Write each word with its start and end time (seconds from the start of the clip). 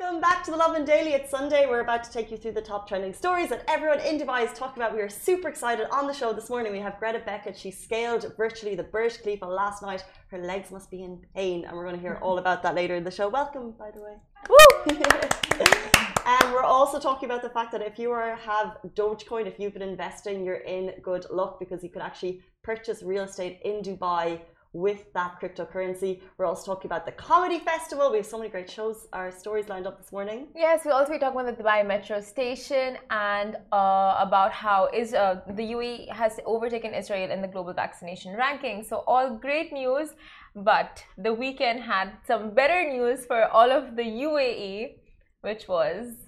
Welcome 0.00 0.20
back 0.20 0.44
to 0.44 0.52
the 0.52 0.56
Lovin 0.56 0.84
Daily. 0.84 1.14
It's 1.14 1.30
Sunday. 1.30 1.66
We're 1.66 1.80
about 1.80 2.04
to 2.04 2.10
take 2.12 2.30
you 2.30 2.36
through 2.36 2.52
the 2.52 2.62
top 2.62 2.86
trending 2.86 3.12
stories 3.12 3.48
that 3.48 3.64
everyone 3.66 3.98
in 3.98 4.16
Dubai 4.16 4.44
is 4.44 4.56
talking 4.56 4.80
about. 4.80 4.94
We 4.94 5.00
are 5.00 5.08
super 5.08 5.48
excited. 5.48 5.88
On 5.90 6.06
the 6.06 6.12
show 6.12 6.32
this 6.32 6.50
morning, 6.50 6.70
we 6.70 6.78
have 6.78 7.00
Greta 7.00 7.20
Beckett. 7.26 7.56
She 7.56 7.72
scaled 7.72 8.32
virtually 8.36 8.76
the 8.76 8.84
Burj 8.84 9.20
Khalifa 9.22 9.46
last 9.46 9.82
night. 9.82 10.04
Her 10.28 10.38
legs 10.38 10.70
must 10.70 10.88
be 10.88 11.02
in 11.02 11.20
pain, 11.34 11.64
and 11.64 11.76
we're 11.76 11.82
going 11.82 11.96
to 11.96 12.00
hear 12.00 12.18
all 12.22 12.38
about 12.38 12.62
that 12.62 12.76
later 12.76 12.94
in 12.94 13.02
the 13.02 13.10
show. 13.10 13.28
Welcome, 13.28 13.72
by 13.72 13.90
the 13.90 14.00
way. 14.00 14.14
Woo! 14.48 14.66
and 16.26 16.52
we're 16.52 16.62
also 16.62 17.00
talking 17.00 17.28
about 17.28 17.42
the 17.42 17.50
fact 17.50 17.72
that 17.72 17.82
if 17.82 17.98
you 17.98 18.12
are 18.12 18.36
have 18.36 18.76
Dogecoin, 18.94 19.46
if 19.46 19.58
you've 19.58 19.72
been 19.72 19.82
investing, 19.82 20.44
you're 20.44 20.64
in 20.76 20.92
good 21.02 21.26
luck 21.28 21.58
because 21.58 21.82
you 21.82 21.90
could 21.90 22.02
actually 22.02 22.40
purchase 22.62 23.02
real 23.02 23.24
estate 23.24 23.58
in 23.64 23.82
Dubai 23.82 24.40
with 24.72 25.12
that 25.14 25.40
cryptocurrency. 25.40 26.20
We're 26.36 26.46
also 26.46 26.74
talking 26.74 26.88
about 26.88 27.06
the 27.06 27.12
comedy 27.12 27.58
festival. 27.58 28.10
We 28.10 28.18
have 28.18 28.26
so 28.26 28.38
many 28.38 28.50
great 28.50 28.70
shows, 28.70 29.08
our 29.12 29.30
stories 29.30 29.68
lined 29.68 29.86
up 29.86 29.98
this 29.98 30.12
morning. 30.12 30.48
Yes, 30.54 30.82
we'll 30.84 30.94
also 30.94 31.12
be 31.12 31.18
talking 31.18 31.40
about 31.40 31.56
the 31.56 31.62
Dubai 31.62 31.86
Metro 31.86 32.20
station 32.20 32.98
and 33.10 33.56
uh, 33.72 34.16
about 34.18 34.52
how 34.52 34.88
is 34.92 35.14
uh, 35.14 35.40
the 35.48 35.62
UAE 35.62 36.10
has 36.10 36.38
overtaken 36.44 36.92
Israel 36.94 37.30
in 37.30 37.40
the 37.40 37.48
global 37.48 37.72
vaccination 37.72 38.36
ranking. 38.36 38.84
So 38.84 39.04
all 39.06 39.36
great 39.36 39.72
news, 39.72 40.10
but 40.54 41.04
the 41.16 41.32
weekend 41.32 41.80
had 41.80 42.12
some 42.26 42.50
better 42.50 42.90
news 42.90 43.24
for 43.24 43.46
all 43.46 43.70
of 43.70 43.96
the 43.96 44.02
UAE, 44.02 44.96
which 45.40 45.66
was 45.68 46.27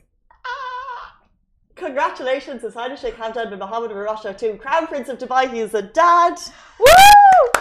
Congratulations, 1.81 2.61
His 2.61 2.75
Highness 2.75 3.01
Sheikh 3.01 3.17
Hamdan 3.17 3.49
bin 3.49 3.59
Mohammed 3.59 3.89
bin 3.89 3.97
Rashid 3.97 4.43
Al 4.43 4.57
Crown 4.59 4.87
Prince 4.87 5.09
of 5.09 5.17
Dubai. 5.17 5.51
He 5.51 5.61
is 5.61 5.73
a 5.73 5.81
dad. 5.81 6.39
Woo! 6.79 6.87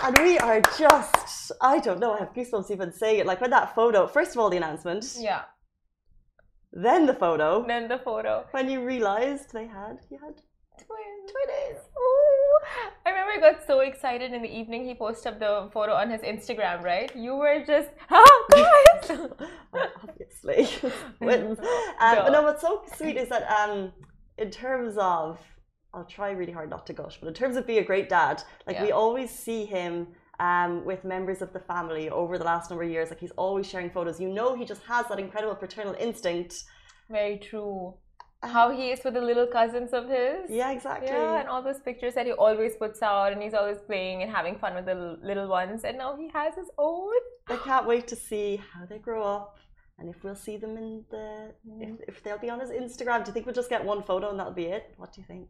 And 0.04 0.18
we 0.20 0.38
are 0.40 0.59
just, 0.78 1.54
I 1.62 1.80
don't 1.80 2.02
know, 2.02 2.12
I 2.12 2.20
have 2.20 2.34
goosebumps 2.34 2.70
even 2.70 2.92
saying 2.92 3.20
it. 3.22 3.26
Like 3.26 3.40
when 3.40 3.50
that 3.52 3.73
photo, 3.76 4.08
first 4.08 4.32
of 4.32 4.40
all, 4.40 4.50
the 4.50 4.58
announcement. 4.58 5.16
Yeah. 5.18 5.44
Then 6.73 7.05
the 7.05 7.14
photo. 7.14 7.66
Then 7.66 7.88
the 7.88 7.98
photo. 7.98 8.45
When 8.52 8.70
you 8.70 8.84
realized 8.84 9.53
they 9.53 9.67
had, 9.67 10.00
he 10.09 10.16
had 10.17 10.36
twins. 10.76 11.31
Twins. 11.31 11.80
Ooh. 11.98 12.59
I 13.06 13.11
remember 13.11 13.31
I 13.38 13.52
got 13.54 13.66
so 13.66 13.80
excited 13.80 14.33
in 14.33 14.42
the 14.42 14.54
evening. 14.54 14.86
He 14.86 14.95
posted 14.95 15.33
up 15.33 15.39
the 15.39 15.70
photo 15.72 15.94
on 15.94 16.09
his 16.09 16.22
Instagram, 16.22 16.83
right? 16.83 17.09
You 17.16 17.38
were 17.38 17.64
just, 17.66 17.89
ah, 18.09 18.45
guys! 18.52 19.17
Obviously. 20.09 20.67
twins. 21.20 21.59
Um, 21.59 22.16
but 22.17 22.31
no, 22.31 22.44
what's 22.44 22.61
so 22.61 22.83
sweet 22.98 23.16
is 23.16 23.30
that 23.30 23.50
um, 23.50 23.94
in 24.40 24.50
terms 24.50 24.98
of 24.98 25.40
I'll 25.94 26.06
try 26.06 26.32
really 26.32 26.52
hard 26.52 26.70
not 26.70 26.86
to 26.88 26.94
gush, 26.94 27.18
but 27.20 27.28
in 27.28 27.34
terms 27.34 27.56
of 27.56 27.66
being 27.66 27.80
a 27.80 27.84
great 27.84 28.09
dad, 28.09 28.44
like 28.68 28.76
yeah. 28.76 28.84
we 28.84 28.92
always 28.92 29.32
see 29.32 29.66
him 29.66 30.08
um, 30.40 30.86
with 30.86 31.04
members 31.04 31.42
of 31.42 31.52
the 31.52 31.59
family 31.59 32.09
over 32.09 32.38
the 32.38 32.44
last 32.44 32.70
number 32.70 32.84
of 32.84 32.92
years. 32.92 33.10
Like 33.10 33.20
he's 33.20 33.32
always 33.32 33.67
sharing 33.67 33.90
photos. 33.90 34.20
You 34.20 34.30
know, 34.30 34.56
he 34.56 34.66
just 34.66 34.84
has 34.84 35.08
that 35.08 35.20
incredible 35.20 35.56
paternal 35.56 35.95
instinct. 36.00 36.64
Very 37.10 37.38
true. 37.38 37.95
How 38.42 38.72
he 38.72 38.92
is 38.92 39.04
with 39.04 39.16
the 39.16 39.22
little 39.22 39.48
cousins 39.48 39.92
of 39.92 40.08
his. 40.08 40.50
Yeah, 40.50 40.72
exactly. 40.72 41.10
Yeah, 41.10 41.40
and 41.40 41.50
all 41.50 41.62
those 41.62 41.80
pictures 41.80 42.14
that 42.14 42.26
he 42.26 42.32
always 42.32 42.76
puts 42.76 43.02
out, 43.02 43.34
and 43.34 43.42
he's 43.42 43.54
always 43.54 43.80
playing 43.80 44.22
and 44.22 44.32
having 44.32 44.58
fun 44.58 44.76
with 44.76 44.86
the 44.86 45.17
little 45.22 45.50
ones. 45.50 45.84
And 45.84 45.98
now 45.98 46.16
he 46.16 46.30
has 46.30 46.56
his 46.56 46.70
own. 46.78 47.12
I 47.50 47.58
can't 47.58 47.86
wait 47.86 48.08
to 48.10 48.16
see 48.16 48.62
how 48.72 48.86
they 48.86 49.00
grow 49.00 49.23
up 49.23 49.58
and 50.00 50.09
if 50.09 50.23
we'll 50.23 50.36
see 50.36 50.58
them 50.58 50.78
in 50.78 51.03
the 51.11 51.53
if, 51.80 51.89
mm. 51.89 51.97
if 52.08 52.23
they'll 52.23 52.38
be 52.38 52.50
on 52.50 52.59
his 52.59 52.69
instagram 52.69 53.23
do 53.23 53.30
you 53.30 53.33
think 53.33 53.45
we'll 53.45 53.55
just 53.55 53.69
get 53.69 53.83
one 53.83 54.02
photo 54.03 54.30
and 54.30 54.39
that'll 54.39 54.53
be 54.53 54.66
it? 54.66 54.94
What 54.97 55.14
do 55.14 55.22
you 55.22 55.28
think? 55.28 55.50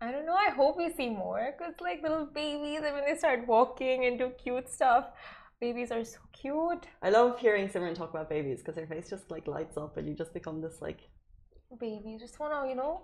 I 0.00 0.12
don't 0.12 0.26
know 0.26 0.34
i 0.34 0.50
hope 0.50 0.76
we 0.78 0.90
see 0.92 1.10
more 1.10 1.54
because 1.56 1.74
like 1.80 2.02
little 2.02 2.26
babies 2.26 2.80
and 2.84 2.94
when 2.94 3.04
they 3.04 3.16
start 3.16 3.46
walking 3.48 4.04
and 4.06 4.18
do 4.18 4.30
cute 4.42 4.68
stuff 4.68 5.06
babies 5.62 5.92
are 5.92 6.04
so 6.04 6.18
cute. 6.32 6.86
I 7.02 7.10
love 7.10 7.38
hearing 7.38 7.68
simran 7.68 7.94
talk 7.94 8.10
about 8.10 8.28
babies 8.28 8.58
because 8.58 8.76
her 8.80 8.86
face 8.86 9.08
just 9.08 9.30
like 9.30 9.46
lights 9.46 9.76
up 9.76 9.96
and 9.96 10.08
you 10.08 10.14
just 10.14 10.34
become 10.34 10.60
this 10.60 10.82
like 10.82 11.00
baby 11.80 12.10
you 12.14 12.18
just 12.18 12.38
want 12.40 12.52
to 12.52 12.68
you 12.70 12.76
know? 12.80 12.94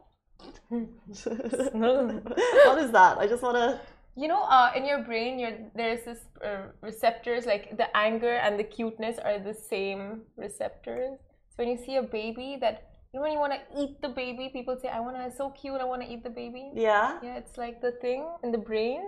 What 2.68 2.78
is 2.84 2.90
that? 2.98 3.18
I 3.18 3.26
just 3.26 3.42
want 3.42 3.56
to 3.56 3.80
you 4.18 4.26
know 4.26 4.42
uh, 4.42 4.70
in 4.74 4.84
your 4.84 5.02
brain 5.04 5.70
there's 5.74 6.04
this 6.04 6.18
uh, 6.44 6.62
receptors 6.82 7.46
like 7.46 7.76
the 7.76 7.88
anger 7.96 8.34
and 8.44 8.58
the 8.58 8.64
cuteness 8.64 9.16
are 9.24 9.38
the 9.38 9.54
same 9.54 10.22
receptors. 10.36 11.18
So 11.50 11.56
when 11.58 11.68
you 11.68 11.78
see 11.78 11.96
a 11.96 12.02
baby 12.02 12.58
that 12.60 12.90
you 13.12 13.18
know 13.18 13.22
when 13.22 13.32
you 13.32 13.38
want 13.38 13.52
to 13.52 13.62
eat 13.80 14.02
the 14.02 14.08
baby 14.08 14.50
people 14.52 14.76
say 14.82 14.88
i 14.88 15.00
want 15.00 15.16
to 15.16 15.34
so 15.34 15.50
cute 15.50 15.80
i 15.80 15.84
want 15.84 16.02
to 16.02 16.08
eat 16.12 16.22
the 16.24 16.34
baby. 16.42 16.70
Yeah. 16.74 17.18
Yeah 17.22 17.36
it's 17.36 17.56
like 17.56 17.80
the 17.80 17.92
thing 17.92 18.26
in 18.42 18.50
the 18.50 18.58
brain 18.58 19.02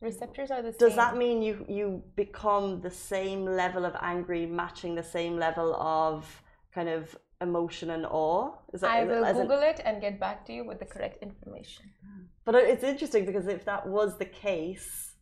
receptors 0.00 0.50
are 0.50 0.62
the 0.62 0.72
same. 0.72 0.88
does 0.88 0.96
that 0.96 1.16
mean 1.16 1.42
you 1.42 1.64
you 1.68 2.02
become 2.16 2.80
the 2.80 2.90
same 2.90 3.44
level 3.44 3.84
of 3.84 3.94
angry 4.00 4.46
matching 4.46 4.94
the 4.94 5.08
same 5.16 5.36
level 5.36 5.74
of 5.76 6.42
kind 6.74 6.88
of 6.88 7.16
emotion 7.40 7.90
and 7.90 8.06
awe 8.06 8.52
is 8.72 8.80
that, 8.80 8.90
i 8.90 9.04
will 9.04 9.24
google 9.32 9.60
it 9.60 9.80
and 9.84 10.00
get 10.00 10.18
back 10.18 10.46
to 10.46 10.52
you 10.52 10.66
with 10.66 10.78
the 10.78 10.86
correct 10.86 11.22
information 11.22 11.84
but 12.46 12.54
it's 12.54 12.84
interesting 12.84 13.26
because 13.26 13.48
if 13.48 13.64
that 13.64 13.88
was 13.88 14.18
the 14.18 14.24
case, 14.24 15.16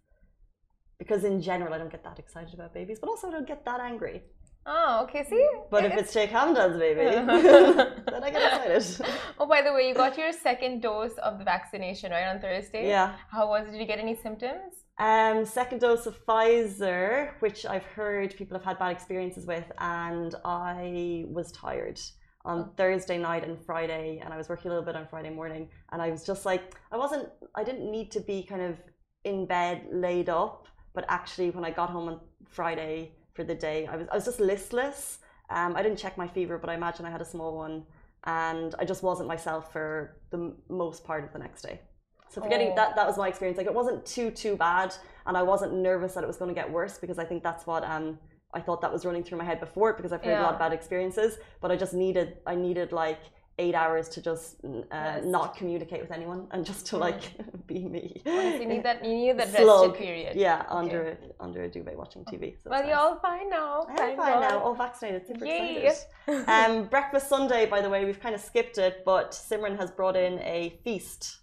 because 0.98 1.24
in 1.24 1.40
general 1.40 1.72
I 1.72 1.78
don't 1.78 1.90
get 1.90 2.04
that 2.04 2.18
excited 2.18 2.52
about 2.52 2.74
babies, 2.74 2.98
but 3.00 3.08
also 3.08 3.28
I 3.28 3.30
don't 3.30 3.48
get 3.48 3.64
that 3.64 3.80
angry. 3.80 4.22
Oh, 4.66 5.00
okay. 5.04 5.24
See, 5.24 5.46
but 5.70 5.86
if 5.86 5.92
it's 5.94 6.12
Sheikh 6.12 6.30
Hamdan's 6.30 6.78
baby, 6.78 7.00
then 8.10 8.22
I 8.22 8.30
get 8.30 8.76
excited. 8.76 9.06
Oh, 9.38 9.46
by 9.46 9.62
the 9.62 9.72
way, 9.72 9.88
you 9.88 9.94
got 9.94 10.16
your 10.18 10.32
second 10.32 10.82
dose 10.82 11.16
of 11.22 11.38
the 11.38 11.44
vaccination 11.44 12.12
right 12.12 12.28
on 12.28 12.40
Thursday. 12.40 12.88
Yeah. 12.88 13.14
How 13.30 13.48
was? 13.48 13.68
it? 13.68 13.72
Did 13.72 13.80
you 13.80 13.86
get 13.86 13.98
any 13.98 14.14
symptoms? 14.14 14.83
Um, 14.98 15.44
second 15.44 15.80
dose 15.80 16.06
of 16.06 16.24
Pfizer, 16.24 17.32
which 17.40 17.66
I've 17.66 17.84
heard 17.84 18.36
people 18.36 18.56
have 18.56 18.64
had 18.64 18.78
bad 18.78 18.92
experiences 18.92 19.44
with, 19.44 19.64
and 19.78 20.34
I 20.44 21.24
was 21.26 21.50
tired 21.50 22.00
on 22.44 22.58
oh. 22.58 22.72
Thursday 22.76 23.18
night 23.18 23.44
and 23.44 23.58
Friday, 23.58 24.20
and 24.22 24.32
I 24.32 24.36
was 24.36 24.48
working 24.48 24.70
a 24.70 24.74
little 24.74 24.84
bit 24.84 24.94
on 24.94 25.08
Friday 25.08 25.30
morning, 25.30 25.68
and 25.90 26.00
I 26.00 26.10
was 26.10 26.24
just 26.24 26.46
like, 26.46 26.76
I 26.92 26.96
wasn't, 26.96 27.28
I 27.56 27.64
didn't 27.64 27.90
need 27.90 28.12
to 28.12 28.20
be 28.20 28.44
kind 28.44 28.62
of 28.62 28.76
in 29.24 29.46
bed 29.46 29.86
laid 29.90 30.28
up, 30.28 30.68
but 30.94 31.04
actually 31.08 31.50
when 31.50 31.64
I 31.64 31.70
got 31.70 31.90
home 31.90 32.08
on 32.08 32.20
Friday 32.48 33.16
for 33.32 33.42
the 33.42 33.54
day, 33.54 33.86
I 33.86 33.96
was, 33.96 34.06
I 34.12 34.14
was 34.14 34.24
just 34.24 34.38
listless. 34.38 35.18
Um, 35.50 35.74
I 35.74 35.82
didn't 35.82 35.98
check 35.98 36.16
my 36.16 36.28
fever, 36.28 36.56
but 36.56 36.70
I 36.70 36.74
imagine 36.74 37.04
I 37.04 37.10
had 37.10 37.20
a 37.20 37.24
small 37.24 37.56
one, 37.56 37.84
and 38.24 38.76
I 38.78 38.84
just 38.84 39.02
wasn't 39.02 39.26
myself 39.26 39.72
for 39.72 40.20
the 40.30 40.54
most 40.68 41.02
part 41.02 41.24
of 41.24 41.32
the 41.32 41.40
next 41.40 41.62
day. 41.62 41.80
So 42.34 42.42
forgetting 42.42 42.70
oh. 42.72 42.76
that, 42.76 42.96
that 42.96 43.06
was 43.06 43.16
my 43.16 43.28
experience. 43.28 43.58
Like 43.58 43.66
it 43.66 43.74
wasn't 43.74 44.04
too 44.04 44.30
too 44.30 44.56
bad, 44.56 44.94
and 45.26 45.36
I 45.36 45.42
wasn't 45.42 45.74
nervous 45.74 46.14
that 46.14 46.24
it 46.24 46.26
was 46.26 46.36
going 46.36 46.52
to 46.52 46.54
get 46.54 46.70
worse 46.70 46.98
because 46.98 47.18
I 47.18 47.24
think 47.24 47.42
that's 47.42 47.66
what 47.66 47.84
um 47.84 48.18
I 48.52 48.60
thought 48.60 48.80
that 48.82 48.92
was 48.92 49.04
running 49.04 49.22
through 49.22 49.38
my 49.38 49.44
head 49.44 49.60
before 49.60 49.92
because 49.92 50.12
I've 50.12 50.22
heard 50.22 50.30
yeah. 50.30 50.42
a 50.42 50.46
lot 50.46 50.54
of 50.54 50.58
bad 50.58 50.72
experiences. 50.72 51.38
But 51.60 51.70
I 51.70 51.76
just 51.76 51.94
needed 51.94 52.38
I 52.46 52.54
needed 52.54 52.92
like 52.92 53.20
eight 53.58 53.74
hours 53.74 54.08
to 54.08 54.20
just 54.20 54.56
uh, 54.90 55.20
not 55.22 55.56
communicate 55.56 56.00
with 56.00 56.10
anyone 56.10 56.48
and 56.50 56.66
just 56.66 56.86
to 56.86 56.96
like 56.96 57.22
mm. 57.22 57.66
be 57.66 57.84
me. 57.84 58.20
you 58.26 58.66
need 58.66 58.82
that 58.82 59.04
you 59.04 59.14
need 59.14 59.38
that 59.38 59.52
rested 59.52 59.94
period. 59.94 60.36
Yeah, 60.36 60.64
under 60.68 61.02
okay. 61.06 61.32
under 61.40 61.62
a 61.62 61.68
duvet 61.68 61.96
watching 61.96 62.24
TV. 62.24 62.56
So 62.62 62.70
well, 62.70 62.84
you're 62.84 62.96
all 62.96 63.16
fine 63.20 63.48
now. 63.50 63.86
I'm 63.88 63.96
fine 63.96 64.16
God. 64.16 64.40
now. 64.40 64.58
All 64.58 64.74
vaccinated. 64.74 65.26
Super 65.26 65.44
Yay. 65.44 65.86
excited. 65.86 66.48
um, 66.48 66.86
breakfast 66.86 67.28
Sunday, 67.28 67.66
by 67.66 67.80
the 67.80 67.88
way, 67.88 68.04
we've 68.04 68.20
kind 68.20 68.34
of 68.34 68.40
skipped 68.40 68.78
it, 68.78 69.02
but 69.04 69.30
Simran 69.32 69.78
has 69.78 69.90
brought 69.90 70.16
in 70.16 70.40
a 70.40 70.78
feast. 70.82 71.38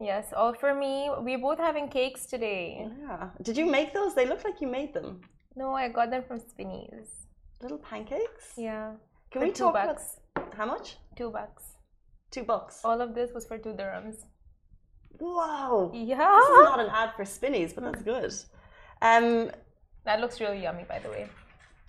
Yes, 0.00 0.32
all 0.36 0.52
for 0.52 0.74
me. 0.74 1.10
We're 1.18 1.38
both 1.38 1.58
having 1.58 1.88
cakes 1.88 2.26
today. 2.26 2.86
Yeah. 3.00 3.30
Did 3.42 3.56
you 3.56 3.66
make 3.66 3.94
those? 3.94 4.14
They 4.14 4.26
look 4.26 4.44
like 4.44 4.60
you 4.60 4.68
made 4.68 4.92
them. 4.92 5.20
No, 5.54 5.72
I 5.72 5.88
got 5.88 6.10
them 6.10 6.22
from 6.28 6.38
Spinneys. 6.38 7.08
Little 7.62 7.78
pancakes? 7.78 8.52
Yeah. 8.58 8.92
Can 9.30 9.40
for 9.40 9.46
we 9.46 9.52
talk 9.52 9.72
bucks. 9.72 10.18
about 10.36 10.54
how 10.54 10.66
much? 10.66 10.98
Two 11.16 11.30
bucks. 11.30 11.62
Two 12.30 12.42
bucks. 12.42 12.80
All 12.84 13.00
of 13.00 13.14
this 13.14 13.30
was 13.32 13.46
for 13.46 13.56
two 13.56 13.72
dirhams. 13.72 14.16
Wow. 15.18 15.90
Yeah. 15.94 16.36
This 16.40 16.48
is 16.50 16.64
not 16.64 16.80
an 16.80 16.90
ad 16.90 17.14
for 17.16 17.24
Spinneys, 17.24 17.72
but 17.72 17.84
that's 17.84 18.02
good. 18.02 18.32
Um, 19.00 19.50
that 20.04 20.20
looks 20.20 20.40
really 20.40 20.62
yummy, 20.62 20.84
by 20.86 20.98
the 20.98 21.08
way. 21.08 21.26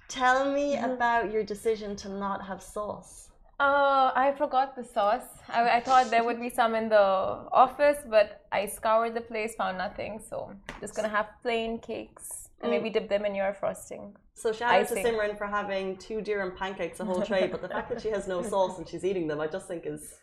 Tell 0.08 0.46
me 0.46 0.76
mm 0.76 0.84
-hmm. 0.84 0.94
about 0.94 1.32
your 1.34 1.44
decision 1.44 1.96
to 1.98 2.10
not 2.10 2.42
have 2.42 2.62
sauce. 2.62 3.27
Uh, 3.60 4.12
I 4.16 4.34
forgot 4.38 4.76
the 4.76 4.84
sauce. 4.84 5.26
I, 5.50 5.78
I, 5.78 5.80
thought 5.82 6.12
there 6.12 6.24
would 6.24 6.40
be 6.40 6.50
some 6.50 6.76
in 6.76 6.90
the 6.90 7.00
office, 7.00 7.98
but 8.08 8.46
I 8.52 8.68
scoured 8.68 9.16
the 9.16 9.22
place, 9.22 9.56
found 9.56 9.80
nothing. 9.80 10.22
So 10.30 10.54
just 10.80 10.96
gonna 10.96 11.10
have 11.10 11.28
plain 11.42 11.80
cakes 11.80 12.50
and 12.62 12.70
maybe 12.70 12.92
mm. 12.92 12.94
dip 12.94 13.10
them 13.10 13.26
in 13.26 13.34
your 13.34 13.54
frosting. 13.54 14.16
So 14.36 14.54
shout 14.54 14.76
out 14.76 14.88
to 14.90 14.96
Simran 14.96 15.36
for 15.36 15.48
having 15.48 15.98
two 15.98 16.22
dirham 16.22 16.52
pancakes 16.56 17.00
a 17.00 17.06
whole 17.06 17.24
tray, 17.24 17.48
but 17.48 17.64
the 17.64 17.70
fact 17.70 17.90
that 17.90 18.00
she 18.00 18.10
has 18.10 18.28
no 18.28 18.42
sauce 18.52 18.78
and 18.78 18.88
she's 18.88 19.04
eating 19.04 19.28
them, 19.28 19.42
I 19.42 19.48
just 19.48 19.68
think 19.68 19.88
is 19.88 20.14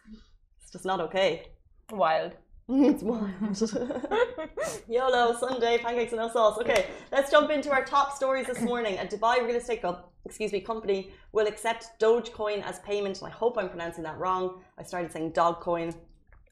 it's 0.63 0.71
just 0.71 0.85
not 0.85 1.01
okay. 1.01 1.47
Wild. 1.91 2.37
It's 2.69 3.03
wild. 3.03 3.31
YOLO, 4.89 5.37
Sunday, 5.39 5.79
pancakes 5.79 6.13
and 6.13 6.21
no 6.21 6.31
sauce. 6.31 6.59
Okay, 6.59 6.87
let's 7.13 7.31
jump 7.31 7.51
into 7.51 7.71
our 7.71 7.85
top 7.85 8.17
stories 8.17 8.47
this 8.47 8.63
morning. 8.63 8.99
A 8.99 9.05
Dubai 9.05 9.45
real 9.47 9.57
estate 9.57 9.83
co- 9.83 9.99
excuse 10.25 10.51
me, 10.51 10.61
company 10.61 11.13
will 11.33 11.47
accept 11.47 11.89
Dogecoin 12.01 12.63
as 12.63 12.79
payment, 12.81 13.19
and 13.19 13.27
I 13.27 13.31
hope 13.31 13.59
I'm 13.59 13.69
pronouncing 13.69 14.03
that 14.05 14.19
wrong. 14.19 14.63
I 14.79 14.83
started 14.83 15.13
saying 15.13 15.33
Dogcoin. 15.33 15.95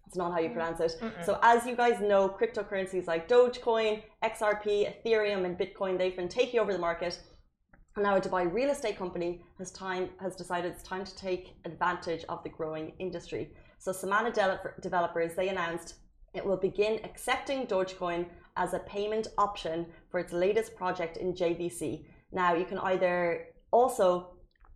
It's 0.07 0.17
not 0.17 0.33
how 0.33 0.41
you 0.41 0.51
pronounce 0.51 0.81
it. 0.81 0.97
Mm-mm. 1.01 1.25
So 1.25 1.39
as 1.43 1.67
you 1.67 1.75
guys 1.75 1.99
know, 1.99 2.29
cryptocurrencies 2.29 3.07
like 3.07 3.27
Dogecoin, 3.27 4.03
XRP, 4.23 4.93
Ethereum, 4.93 5.47
and 5.47 5.57
Bitcoin, 5.59 5.97
they've 5.97 6.15
been 6.15 6.29
taking 6.29 6.61
over 6.61 6.75
the 6.75 6.79
market. 6.79 7.19
And 7.97 8.05
now 8.05 8.17
a 8.17 8.21
Dubai 8.21 8.53
real 8.53 8.69
estate 8.69 8.99
company 8.99 9.43
has 9.59 9.71
time 9.71 10.11
has 10.21 10.37
decided 10.37 10.73
it's 10.73 10.83
time 10.83 11.05
to 11.05 11.17
take 11.17 11.55
advantage 11.65 12.25
of 12.29 12.43
the 12.43 12.51
growing 12.51 12.93
industry. 12.99 13.53
So 13.79 13.93
Samana 13.93 14.31
developers 14.81 15.35
they 15.35 15.49
announced 15.49 15.95
it 16.35 16.45
will 16.45 16.57
begin 16.57 17.01
accepting 17.05 17.67
Dogecoin 17.67 18.27
as 18.57 18.75
a 18.75 18.79
payment 18.81 19.29
option 19.39 19.87
for 20.11 20.21
its 20.21 20.33
latest 20.33 20.77
project 20.77 21.17
in 21.17 21.33
JVC. 21.33 22.05
Now 22.33 22.55
you 22.55 22.65
can 22.65 22.79
either 22.79 23.47
also 23.71 24.29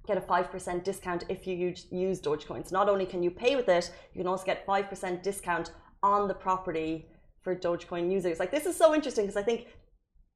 get 0.06 0.16
a 0.16 0.20
5% 0.20 0.84
discount 0.84 1.24
if 1.28 1.46
you 1.46 1.74
use 1.90 2.20
Dogecoin. 2.20 2.68
So 2.68 2.76
not 2.76 2.88
only 2.88 3.06
can 3.06 3.22
you 3.22 3.30
pay 3.30 3.56
with 3.56 3.68
it, 3.68 3.90
you 4.12 4.20
can 4.20 4.28
also 4.28 4.44
get 4.44 4.66
5% 4.66 5.22
discount 5.22 5.72
on 6.02 6.28
the 6.28 6.34
property 6.34 7.08
for 7.42 7.56
Dogecoin 7.56 8.10
users. 8.10 8.38
Like 8.38 8.50
this 8.50 8.66
is 8.66 8.76
so 8.76 8.94
interesting 8.94 9.24
because 9.24 9.36
I 9.36 9.42
think 9.42 9.66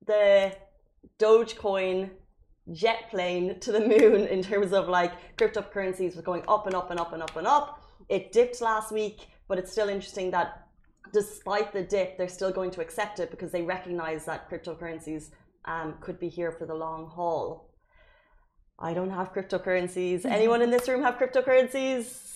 the 0.06 0.52
Dogecoin 1.18 2.10
jet 2.72 3.10
plane 3.10 3.58
to 3.60 3.72
the 3.72 3.80
moon 3.80 4.26
in 4.26 4.42
terms 4.42 4.72
of 4.72 4.88
like 4.88 5.12
cryptocurrencies 5.36 6.14
was 6.16 6.24
going 6.24 6.42
up 6.48 6.66
and 6.66 6.74
up 6.74 6.90
and 6.90 7.00
up 7.00 7.12
and 7.12 7.22
up 7.22 7.36
and 7.36 7.46
up. 7.46 7.82
It 8.08 8.32
dipped 8.32 8.60
last 8.60 8.92
week, 8.92 9.28
but 9.48 9.58
it's 9.58 9.70
still 9.70 9.88
interesting 9.88 10.30
that 10.32 10.66
despite 11.12 11.72
the 11.72 11.82
dip, 11.82 12.16
they're 12.16 12.28
still 12.28 12.52
going 12.52 12.70
to 12.72 12.80
accept 12.80 13.20
it 13.20 13.30
because 13.30 13.52
they 13.52 13.62
recognize 13.62 14.24
that 14.26 14.50
cryptocurrencies 14.50 15.30
um, 15.64 15.94
could 16.00 16.18
be 16.18 16.28
here 16.28 16.52
for 16.52 16.66
the 16.66 16.74
long 16.74 17.06
haul. 17.06 17.70
I 18.78 18.94
don't 18.94 19.10
have 19.10 19.32
cryptocurrencies. 19.34 20.24
Anyone 20.24 20.62
in 20.62 20.70
this 20.70 20.88
room 20.88 21.02
have 21.02 21.16
cryptocurrencies? 21.16 22.30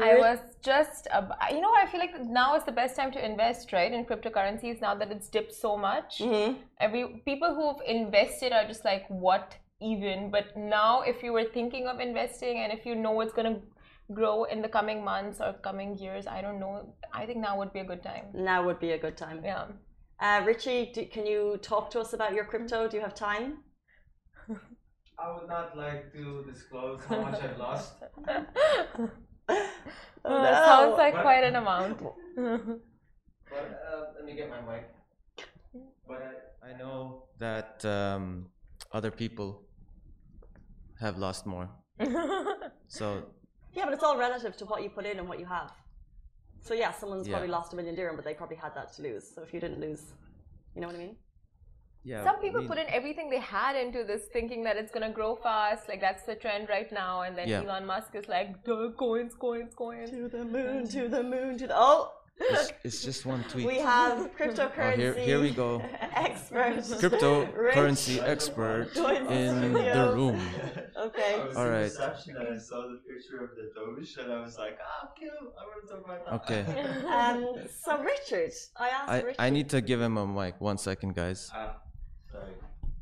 I 0.00 0.16
was 0.16 0.38
just, 0.62 1.08
you 1.50 1.60
know, 1.60 1.72
I 1.76 1.86
feel 1.86 2.00
like 2.00 2.24
now 2.24 2.54
is 2.54 2.64
the 2.64 2.72
best 2.72 2.94
time 2.96 3.10
to 3.12 3.24
invest, 3.24 3.72
right, 3.72 3.92
in 3.92 4.04
cryptocurrencies. 4.04 4.80
Now 4.80 4.94
that 4.94 5.10
it's 5.10 5.28
dipped 5.28 5.52
so 5.52 5.76
much, 5.76 6.18
mm-hmm. 6.18 6.58
every 6.78 7.22
people 7.24 7.54
who've 7.54 7.82
invested 7.86 8.52
are 8.52 8.66
just 8.66 8.84
like, 8.84 9.04
what 9.08 9.56
even? 9.80 10.30
But 10.30 10.56
now, 10.56 11.02
if 11.02 11.22
you 11.22 11.32
were 11.32 11.44
thinking 11.44 11.88
of 11.88 11.98
investing 11.98 12.58
and 12.58 12.72
if 12.72 12.86
you 12.86 12.94
know 12.94 13.20
it's 13.20 13.32
gonna 13.32 13.58
grow 14.12 14.44
in 14.44 14.62
the 14.62 14.68
coming 14.68 15.04
months 15.04 15.40
or 15.40 15.52
coming 15.54 15.96
years, 15.96 16.26
I 16.26 16.40
don't 16.40 16.58
know. 16.58 16.94
I 17.12 17.26
think 17.26 17.38
now 17.38 17.56
would 17.58 17.72
be 17.72 17.80
a 17.80 17.84
good 17.84 18.02
time. 18.02 18.26
Now 18.34 18.64
would 18.64 18.80
be 18.80 18.92
a 18.92 18.98
good 18.98 19.16
time. 19.16 19.40
Yeah. 19.44 19.66
Uh, 20.20 20.42
Richie, 20.44 20.90
do, 20.92 21.06
can 21.06 21.26
you 21.26 21.58
talk 21.62 21.90
to 21.92 22.00
us 22.00 22.12
about 22.12 22.34
your 22.34 22.44
crypto? 22.44 22.88
Do 22.88 22.96
you 22.96 23.02
have 23.02 23.14
time? 23.14 23.64
I 25.18 25.32
would 25.32 25.48
not 25.48 25.76
like 25.76 26.12
to 26.12 26.44
disclose 26.50 27.00
how 27.04 27.22
much 27.22 27.42
I've 27.42 27.58
lost. 27.58 27.94
oh, 28.28 29.08
no. 30.24 30.52
Sounds 30.52 30.96
like 30.98 31.14
but, 31.14 31.22
quite 31.22 31.44
an 31.44 31.56
amount. 31.56 32.02
but 32.36 33.82
uh, 33.88 34.02
let 34.14 34.24
me 34.24 34.34
get 34.34 34.48
my 34.50 34.60
mic. 34.60 34.90
But 36.08 36.50
I, 36.62 36.70
I 36.70 36.78
know 36.78 37.24
that 37.38 37.84
um, 37.84 38.46
other 38.92 39.10
people 39.10 39.62
have 40.98 41.18
lost 41.18 41.46
more. 41.46 41.68
so. 42.88 43.24
Yeah, 43.74 43.84
but 43.84 43.94
it's 43.94 44.02
all 44.02 44.18
relative 44.18 44.56
to 44.58 44.64
what 44.64 44.82
you 44.82 44.90
put 44.90 45.06
in 45.06 45.18
and 45.18 45.28
what 45.28 45.38
you 45.38 45.46
have. 45.46 45.72
So 46.62 46.74
yeah, 46.74 46.92
someone's 46.92 47.26
yeah. 47.26 47.34
probably 47.34 47.48
lost 47.48 47.72
a 47.72 47.76
million 47.76 47.94
dirham, 47.94 48.16
but 48.16 48.24
they 48.24 48.34
probably 48.34 48.56
had 48.56 48.74
that 48.74 48.92
to 48.94 49.02
lose. 49.02 49.24
So 49.34 49.42
if 49.42 49.54
you 49.54 49.60
didn't 49.60 49.80
lose, 49.80 50.02
you 50.74 50.80
know 50.80 50.88
what 50.88 50.96
I 50.96 50.98
mean? 50.98 51.16
Yeah. 52.02 52.24
Some 52.24 52.40
people 52.40 52.58
I 52.58 52.60
mean, 52.60 52.68
put 52.68 52.78
in 52.78 52.86
everything 52.88 53.28
they 53.28 53.40
had 53.40 53.76
into 53.76 54.04
this, 54.04 54.22
thinking 54.32 54.62
that 54.64 54.76
it's 54.76 54.90
gonna 54.90 55.12
grow 55.12 55.36
fast. 55.36 55.88
Like 55.88 56.00
that's 56.00 56.24
the 56.24 56.34
trend 56.34 56.68
right 56.68 56.90
now. 56.90 57.22
And 57.22 57.36
then 57.36 57.48
yeah. 57.48 57.62
Elon 57.62 57.86
Musk 57.86 58.14
is 58.14 58.26
like, 58.28 58.64
"The 58.64 58.92
coins, 58.98 59.34
coins, 59.34 59.74
coins." 59.74 60.10
To 60.10 60.28
the 60.28 60.44
moon, 60.44 60.88
to 60.88 61.08
the 61.08 61.22
moon, 61.22 61.58
to 61.58 61.66
the 61.66 61.76
oh. 61.76 62.12
It's, 62.40 62.72
it's 62.84 63.04
just 63.04 63.26
one 63.26 63.44
tweet. 63.44 63.66
We 63.66 63.78
have 63.78 64.34
cryptocurrency. 64.36 64.92
Oh, 64.94 64.96
here, 64.96 65.14
here 65.14 65.40
we 65.40 65.50
go. 65.50 65.82
expert. 66.00 66.76
Cryptocurrency 66.78 68.22
expert 68.22 68.96
in 68.96 69.72
the 69.72 70.12
room. 70.14 70.40
Okay. 71.00 71.40
I 71.40 71.44
was 71.46 71.56
All 71.56 71.66
right. 71.66 71.82
reception 71.84 72.36
and 72.36 72.54
I 72.56 72.58
saw 72.58 72.82
the 72.82 73.00
picture 73.08 73.42
of 73.42 73.50
the 73.56 73.70
Doge 73.74 74.18
and 74.18 74.30
I 74.30 74.40
was 74.42 74.58
like, 74.58 74.76
ah, 74.84 75.08
cute. 75.18 75.32
I 75.32 75.64
want 75.64 75.80
to 75.82 75.94
talk 75.94 76.04
about 76.04 76.46
that. 76.46 76.66
Okay. 76.66 77.06
um, 77.08 77.66
so 77.82 78.02
Richard, 78.02 78.52
I 78.76 78.88
asked 78.90 79.10
I, 79.10 79.16
Richard. 79.22 79.36
I 79.38 79.48
need 79.48 79.70
to 79.70 79.80
give 79.80 79.98
him 79.98 80.18
a 80.18 80.26
mic. 80.26 80.60
One 80.60 80.76
second, 80.76 81.14
guys. 81.14 81.50
Ah. 81.54 81.76
Sorry. 82.30 82.52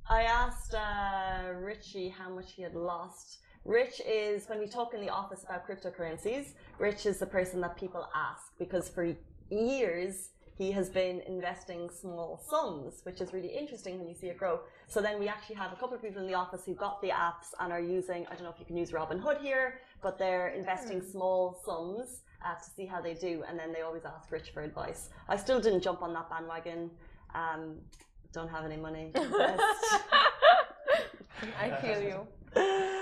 I 0.09 0.23
asked 0.23 0.75
uh, 0.75 1.53
Richie 1.55 2.09
how 2.09 2.31
much 2.31 2.53
he 2.53 2.63
had 2.63 2.75
lost. 2.77 3.39
Rich 3.69 4.01
is, 4.09 4.49
when 4.49 4.59
we 4.59 4.67
talk 4.67 4.95
in 4.95 5.01
the 5.03 5.11
office 5.11 5.45
about 5.45 5.69
cryptocurrencies, 5.69 6.55
Rich 6.79 7.05
is 7.05 7.19
the 7.19 7.27
person 7.27 7.61
that 7.61 7.77
people 7.77 8.09
ask 8.15 8.45
because 8.59 8.89
for 8.89 9.15
years 9.51 10.31
he 10.57 10.73
has 10.73 10.89
been 10.89 11.21
investing 11.27 11.91
small 11.91 12.41
sums, 12.49 13.01
which 13.03 13.21
is 13.21 13.35
really 13.35 13.49
interesting 13.49 13.99
when 13.99 14.09
you 14.09 14.15
see 14.15 14.29
it 14.29 14.39
grow. 14.39 14.61
So 14.87 15.03
then 15.03 15.21
we 15.21 15.29
actually 15.29 15.57
have 15.57 15.71
a 15.75 15.77
couple 15.77 15.95
of 15.95 16.01
people 16.03 16.23
in 16.23 16.27
the 16.27 16.33
office 16.33 16.63
who 16.65 16.73
got 16.73 17.03
the 17.03 17.11
apps 17.11 17.53
and 17.61 17.71
are 17.71 17.79
using, 17.79 18.27
I 18.31 18.37
don't 18.37 18.45
know 18.45 18.49
if 18.49 18.59
you 18.59 18.65
can 18.65 18.79
use 18.79 18.91
Robinhood 18.91 19.43
here, 19.43 19.83
but 20.03 20.19
they're 20.19 20.49
investing 20.49 21.03
small 21.03 21.61
sums 21.67 22.23
uh, 22.43 22.55
to 22.55 22.71
see 22.75 22.87
how 22.87 23.03
they 23.03 23.13
do. 23.13 23.45
And 23.47 23.59
then 23.59 23.71
they 23.75 23.83
always 23.83 24.07
ask 24.07 24.33
Rich 24.33 24.53
for 24.55 24.63
advice. 24.63 25.11
I 25.29 25.37
still 25.37 25.61
didn't 25.61 25.83
jump 25.83 26.01
on 26.01 26.15
that 26.15 26.31
bandwagon. 26.31 26.91
Um, 27.35 27.75
don't 28.33 28.49
have 28.49 28.65
any 28.65 28.79
money. 28.79 29.13
I 31.61 31.71
feel 31.83 32.01
you. 32.03 32.27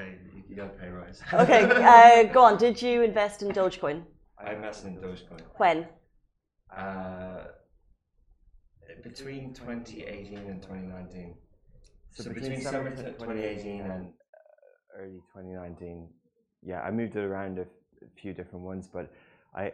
Okay, 0.00 0.14
you 0.48 0.56
got 0.56 0.66
a 0.66 0.68
pay 0.70 0.88
rise. 0.88 1.20
okay, 1.32 1.62
uh, 1.64 2.32
go 2.32 2.42
on. 2.44 2.56
Did 2.56 2.80
you 2.80 3.02
invest 3.02 3.42
in 3.42 3.50
Dogecoin? 3.50 4.02
I 4.38 4.54
invested 4.54 4.88
in 4.88 4.96
Dogecoin. 4.96 5.42
When? 5.56 5.86
Uh, 6.74 7.44
between 9.02 9.52
2018 9.52 10.38
and 10.38 10.62
2019. 10.62 11.34
So, 12.12 12.22
so 12.22 12.28
between, 12.30 12.50
between 12.50 12.64
summer 12.66 12.90
2018 12.90 13.80
and 13.82 13.90
uh, 13.92 14.98
early 14.98 15.20
2019, 15.34 16.08
yeah, 16.62 16.80
I 16.80 16.90
moved 16.90 17.16
it 17.16 17.24
around 17.24 17.58
a, 17.58 17.66
few 18.16 18.32
different 18.32 18.64
ones, 18.64 18.88
but 18.90 19.12
I 19.54 19.72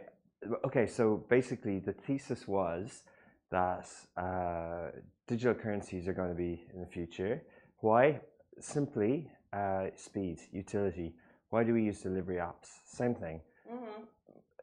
okay. 0.65 0.85
So 0.85 1.23
basically, 1.29 1.79
the 1.79 1.93
thesis 1.93 2.45
was 2.45 3.03
that 3.51 3.87
uh, 4.17 4.91
digital 5.27 5.53
currencies 5.53 6.09
are 6.09 6.13
going 6.13 6.27
to 6.27 6.35
be 6.35 6.65
in 6.73 6.81
the 6.81 6.87
future. 6.87 7.41
Why? 7.79 8.19
Simply 8.59 9.29
uh, 9.53 9.87
speed, 9.95 10.39
utility. 10.51 11.13
Why 11.49 11.63
do 11.63 11.73
we 11.73 11.83
use 11.83 12.01
delivery 12.01 12.37
apps? 12.37 12.69
Same 12.85 13.15
thing. 13.15 13.41
Mm-hmm. 13.71 14.03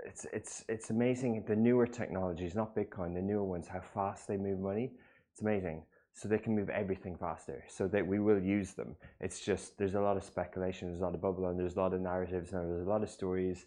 It's 0.05 0.27
it's 0.33 0.65
it's 0.69 0.91
amazing. 0.91 1.45
The 1.47 1.57
newer 1.57 1.87
technologies, 1.87 2.55
not 2.55 2.77
Bitcoin, 2.77 3.15
the 3.15 3.23
newer 3.23 3.45
ones, 3.45 3.67
how 3.67 3.81
fast 3.81 4.29
they 4.29 4.37
move 4.37 4.61
money. 4.61 4.93
It's 5.33 5.41
amazing. 5.41 5.83
So 6.13 6.29
they 6.29 6.39
can 6.39 6.55
move 6.55 6.69
everything 6.69 7.17
faster. 7.17 7.65
So 7.69 7.89
that 7.89 8.07
we 8.07 8.21
will 8.21 8.41
use 8.41 8.75
them. 8.75 8.95
It's 9.21 9.45
just 9.45 9.79
there's 9.79 9.95
a 9.95 10.01
lot 10.01 10.17
of 10.17 10.25
speculation, 10.25 10.89
there's 10.89 11.01
a 11.01 11.05
lot 11.05 11.15
of 11.15 11.23
bubble, 11.23 11.47
and 11.49 11.59
there's 11.59 11.77
a 11.77 11.81
lot 11.81 11.95
of 11.95 12.01
narratives, 12.01 12.53
and 12.53 12.71
there's 12.71 12.87
a 12.87 12.91
lot 12.91 13.03
of 13.03 13.11
stories. 13.11 13.67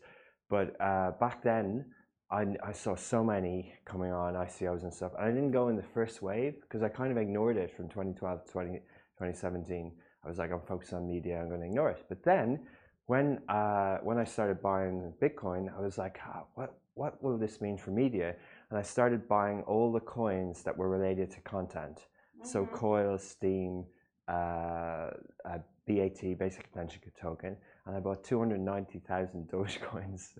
But 0.49 0.79
uh, 0.79 1.11
back 1.19 1.43
then, 1.43 1.85
I, 2.29 2.45
I 2.63 2.71
saw 2.73 2.95
so 2.95 3.23
many 3.23 3.73
coming 3.85 4.11
on 4.11 4.33
ICOs 4.33 4.83
and 4.83 4.93
stuff. 4.93 5.13
And 5.17 5.27
I 5.27 5.31
didn't 5.31 5.51
go 5.51 5.69
in 5.69 5.75
the 5.77 5.83
first 5.83 6.21
wave 6.21 6.55
because 6.61 6.83
I 6.83 6.89
kind 6.89 7.11
of 7.11 7.17
ignored 7.17 7.57
it 7.57 7.75
from 7.75 7.87
2012 7.87 8.45
to 8.45 8.51
20, 8.51 8.71
2017. 8.71 9.91
I 10.27 10.29
was 10.29 10.39
like, 10.39 10.51
I'm 10.51 10.59
focused 10.59 10.91
on 10.91 11.07
media, 11.07 11.39
I'm 11.39 11.47
going 11.47 11.61
to 11.61 11.67
ignore 11.67 11.89
it. 11.89 12.03
But 12.09 12.21
then 12.21 12.59
when, 13.05 13.39
uh, 13.47 13.99
when 14.03 14.17
I 14.17 14.25
started 14.25 14.61
buying 14.61 15.13
Bitcoin, 15.21 15.73
I 15.73 15.79
was 15.79 15.97
like, 15.97 16.19
ah, 16.27 16.43
what, 16.55 16.77
what 16.95 17.23
will 17.23 17.37
this 17.37 17.61
mean 17.61 17.77
for 17.77 17.91
media? 17.91 18.35
And 18.69 18.77
I 18.77 18.81
started 18.81 19.29
buying 19.29 19.61
all 19.61 19.89
the 19.89 20.01
coins 20.01 20.63
that 20.63 20.77
were 20.77 20.89
related 20.89 21.31
to 21.31 21.39
content. 21.41 21.99
Mm-hmm. 21.99 22.45
So 22.45 22.65
Coil, 22.65 23.17
Steem, 23.17 23.85
uh, 24.27 25.11
uh, 25.45 25.59
BAT, 25.87 26.37
Basic 26.37 26.67
Attention 26.67 26.99
Token, 27.21 27.55
and 27.85 27.95
I 27.95 28.01
bought 28.01 28.25
290,000 28.25 29.47
Dogecoins. 29.53 30.33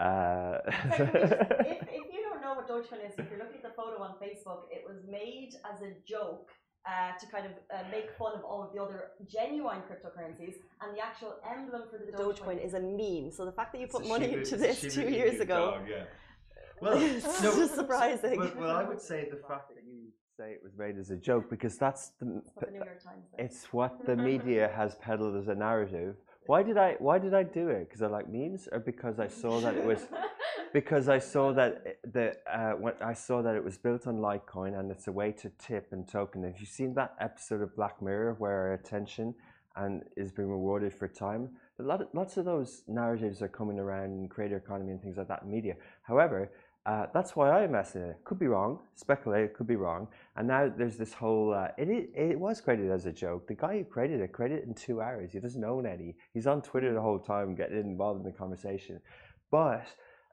Uh, 0.00 0.58
if, 0.66 1.00
if, 1.00 2.12
you 2.12 2.22
don't 2.28 2.42
know 2.42 2.54
what 2.54 2.68
Dogecoin 2.68 3.06
is, 3.06 3.14
if 3.16 3.30
you're 3.30 3.38
looking 3.38 3.62
at 3.62 3.62
the 3.62 3.76
photo 3.76 4.02
on 4.02 4.16
Facebook, 4.20 4.62
it 4.72 4.82
was 4.84 5.04
made 5.08 5.50
as 5.72 5.82
a 5.82 5.92
joke 6.04 6.50
uh, 6.86 7.18
to 7.18 7.26
kind 7.26 7.46
of 7.46 7.52
uh, 7.74 7.82
make 7.90 8.10
fun 8.18 8.32
of 8.34 8.44
all 8.44 8.62
of 8.62 8.72
the 8.72 8.80
other 8.80 9.10
genuine 9.26 9.78
cryptocurrencies, 9.80 10.54
and 10.80 10.96
the 10.96 11.00
actual 11.00 11.34
emblem 11.48 11.82
for 11.90 11.98
the 11.98 12.12
Dogecoin 12.12 12.64
is 12.64 12.74
a 12.74 12.80
meme. 12.80 13.30
So 13.30 13.44
the 13.44 13.52
fact 13.52 13.72
that 13.72 13.80
you 13.80 13.86
put 13.86 14.06
money 14.06 14.32
into 14.32 14.56
this 14.56 14.80
two 14.80 15.08
years 15.08 15.40
ago, 15.40 15.72
dog, 15.72 15.88
yeah. 15.88 16.04
well, 16.80 16.96
it's 17.02 17.42
no, 17.42 17.54
just 17.54 17.74
surprising. 17.74 18.38
Well, 18.38 18.52
well, 18.56 18.76
I 18.76 18.84
would 18.84 19.00
say 19.00 19.28
the 19.30 19.36
fact 19.48 19.68
that 19.74 19.84
you 19.86 20.08
say 20.36 20.52
it 20.52 20.60
was 20.62 20.72
made 20.78 20.98
as 20.98 21.10
a 21.10 21.16
joke 21.16 21.50
because 21.50 21.76
that's 21.76 22.12
the, 22.20 22.42
the 22.60 22.70
New 22.70 22.76
York 22.76 23.02
Times. 23.02 23.24
It's 23.38 23.72
what 23.72 24.06
the 24.06 24.16
media 24.30 24.70
has 24.74 24.94
peddled 24.96 25.36
as 25.36 25.48
a 25.48 25.54
narrative 25.54 26.16
why 26.48 26.62
did 26.62 26.78
I 26.78 26.96
why 26.98 27.18
did 27.18 27.34
I 27.34 27.42
do 27.42 27.68
it? 27.68 27.88
Because 27.88 28.00
I 28.00 28.06
like 28.06 28.26
memes, 28.26 28.68
or 28.72 28.80
because 28.80 29.20
I 29.20 29.28
saw 29.28 29.60
that 29.60 29.76
it 29.76 29.84
was 29.84 30.00
because 30.72 31.08
I 31.08 31.18
saw 31.18 31.52
that 31.52 31.98
the 32.12 32.36
uh, 32.46 32.74
I 33.00 33.12
saw 33.12 33.42
that 33.42 33.54
it 33.54 33.64
was 33.64 33.78
built 33.78 34.06
on 34.06 34.18
Litecoin 34.18 34.78
and 34.78 34.90
it's 34.90 35.08
a 35.08 35.12
way 35.12 35.32
to 35.32 35.50
tip 35.58 35.88
and 35.92 36.06
token. 36.08 36.42
Have 36.44 36.60
you 36.60 36.66
seen 36.66 36.94
that 36.94 37.14
episode 37.20 37.62
of 37.62 37.74
Black 37.76 38.00
Mirror 38.02 38.36
where 38.38 38.74
attention 38.74 39.34
and 39.76 40.02
is 40.16 40.32
being 40.32 40.50
rewarded 40.50 40.92
for 40.92 41.08
time? 41.08 41.50
A 41.78 41.82
lot 41.82 42.02
of, 42.02 42.08
lots 42.12 42.36
of 42.36 42.44
those 42.44 42.82
narratives 42.88 43.42
are 43.42 43.48
coming 43.48 43.78
around 43.78 44.30
creator 44.30 44.56
economy 44.56 44.92
and 44.92 45.00
things 45.00 45.16
like 45.16 45.28
that 45.28 45.42
in 45.42 45.50
media. 45.50 45.76
However, 46.02 46.50
uh, 46.86 47.06
that's 47.12 47.36
why 47.36 47.50
I 47.50 47.64
invested 47.64 48.02
in 48.02 48.08
it. 48.10 48.16
Could 48.24 48.38
be 48.38 48.46
wrong, 48.46 48.78
speculate, 48.94 49.54
could 49.54 49.66
be 49.66 49.76
wrong. 49.76 50.08
And 50.36 50.48
now 50.48 50.72
there's 50.74 50.96
this 50.96 51.12
whole, 51.12 51.52
uh, 51.52 51.68
it, 51.76 52.10
it 52.14 52.38
was 52.38 52.60
created 52.62 52.90
as 52.90 53.04
a 53.04 53.12
joke. 53.12 53.46
The 53.46 53.54
guy 53.54 53.78
who 53.78 53.84
created 53.84 54.20
it 54.20 54.32
created 54.32 54.60
it 54.60 54.64
in 54.64 54.74
two 54.74 55.02
hours. 55.02 55.32
He 55.32 55.38
doesn't 55.38 55.62
own 55.62 55.84
any. 55.86 56.16
He's 56.32 56.46
on 56.46 56.62
Twitter 56.62 56.94
the 56.94 57.02
whole 57.02 57.18
time 57.18 57.54
getting 57.54 57.78
involved 57.78 58.20
in 58.20 58.24
the 58.24 58.36
conversation. 58.36 59.00
But, 59.50 59.86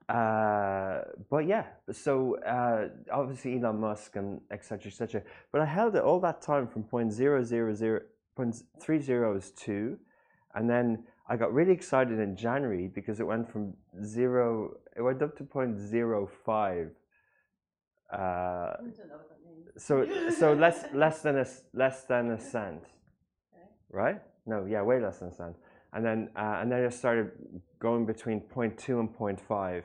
uh, 0.07 1.01
but 1.31 1.47
yeah, 1.47 1.65
so 1.91 2.37
uh, 2.45 2.89
obviously 3.11 3.57
Elon 3.57 3.79
Musk 3.79 4.15
and 4.15 4.39
etc. 4.51 4.91
etc. 4.91 5.23
But 5.51 5.61
I 5.61 5.65
held 5.65 5.95
it 5.95 6.03
all 6.03 6.19
that 6.19 6.41
time 6.43 6.67
from 6.67 6.83
point 6.83 7.11
zero 7.11 7.43
zero 7.43 7.73
zero 7.73 8.01
point 8.35 8.55
three 8.79 8.99
zeros 8.99 9.49
two, 9.51 9.97
and 10.53 10.69
then 10.69 11.05
I 11.27 11.37
got 11.37 11.53
really 11.53 11.71
excited 11.71 12.19
in 12.19 12.35
January 12.35 12.87
because 12.87 13.19
it 13.19 13.25
went 13.25 13.51
from 13.51 13.73
zero, 14.03 14.77
it 14.95 15.01
went 15.01 15.23
up 15.23 15.35
to 15.37 15.43
point 15.43 15.79
zero 15.79 16.29
five. 16.45 16.91
Uh, 18.13 18.73
so 19.75 20.07
so 20.29 20.53
less 20.53 20.85
less 20.93 21.23
than 21.23 21.39
a 21.39 21.47
less 21.73 22.03
than 22.03 22.29
a 22.29 22.39
cent, 22.39 22.83
okay. 23.55 23.67
right? 23.89 24.21
No, 24.45 24.65
yeah, 24.65 24.83
way 24.83 25.01
less 25.01 25.17
than 25.17 25.29
a 25.29 25.33
cent. 25.33 25.55
And 25.93 26.05
then 26.05 26.29
uh, 26.35 26.59
and 26.61 26.71
then 26.71 26.83
it 26.83 26.93
started 26.93 27.31
going 27.79 28.05
between 28.05 28.41
0.2 28.41 28.99
and 28.99 29.09
0.5 29.09 29.83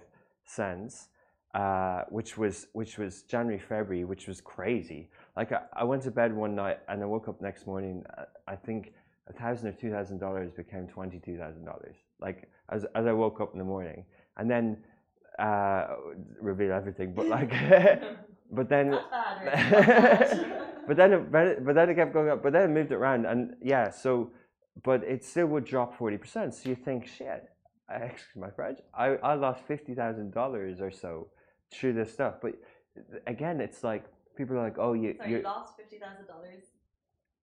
cents, 0.54 1.08
uh, 1.54 2.02
which 2.08 2.36
was 2.38 2.66
which 2.72 2.98
was 2.98 3.22
January 3.22 3.58
February, 3.58 4.04
which 4.04 4.26
was 4.26 4.40
crazy. 4.40 5.10
Like 5.36 5.52
I, 5.52 5.62
I 5.72 5.84
went 5.84 6.02
to 6.02 6.10
bed 6.10 6.34
one 6.34 6.54
night 6.54 6.78
and 6.88 7.02
I 7.02 7.06
woke 7.06 7.28
up 7.28 7.40
next 7.40 7.66
morning. 7.66 8.04
I 8.46 8.56
think 8.56 8.92
a 9.28 9.32
thousand 9.32 9.68
or 9.68 9.72
two 9.72 9.90
thousand 9.90 10.18
dollars 10.18 10.50
became 10.50 10.86
twenty 10.86 11.18
two 11.18 11.36
thousand 11.36 11.64
dollars. 11.64 11.96
Like 12.20 12.48
as 12.70 12.84
as 12.94 13.06
I 13.06 13.12
woke 13.12 13.40
up 13.40 13.52
in 13.52 13.58
the 13.58 13.64
morning, 13.64 14.04
and 14.36 14.50
then 14.50 14.78
uh, 15.38 15.86
reveal 16.40 16.72
everything. 16.72 17.14
But 17.14 17.26
like, 17.28 17.50
but 18.52 18.68
then, 18.68 18.90
but 20.86 20.96
then 20.96 21.12
it, 21.12 21.32
but 21.64 21.74
then 21.74 21.90
it 21.90 21.94
kept 21.94 22.12
going 22.12 22.28
up. 22.28 22.42
But 22.42 22.52
then 22.52 22.70
it 22.70 22.72
moved 22.72 22.92
it 22.92 22.96
around, 22.96 23.26
and 23.26 23.54
yeah. 23.62 23.90
So, 23.90 24.30
but 24.82 25.02
it 25.04 25.24
still 25.24 25.46
would 25.46 25.64
drop 25.64 25.96
forty 25.96 26.18
percent. 26.18 26.54
So 26.54 26.68
you 26.68 26.74
think, 26.74 27.06
shit. 27.06 27.48
Excuse 27.90 28.36
my 28.36 28.50
French. 28.50 28.78
I, 28.94 29.16
I 29.16 29.34
lost 29.34 29.62
fifty 29.66 29.94
thousand 29.94 30.32
dollars 30.32 30.80
or 30.80 30.90
so 30.90 31.28
through 31.72 31.94
this 31.94 32.12
stuff. 32.12 32.34
But 32.40 32.54
again, 33.26 33.60
it's 33.60 33.82
like 33.82 34.04
people 34.36 34.56
are 34.56 34.62
like, 34.62 34.78
"Oh, 34.78 34.92
you, 34.92 35.14
Sorry, 35.16 35.30
you 35.30 35.42
lost 35.42 35.76
fifty 35.76 35.98
thousand 35.98 36.26
dollars." 36.26 36.64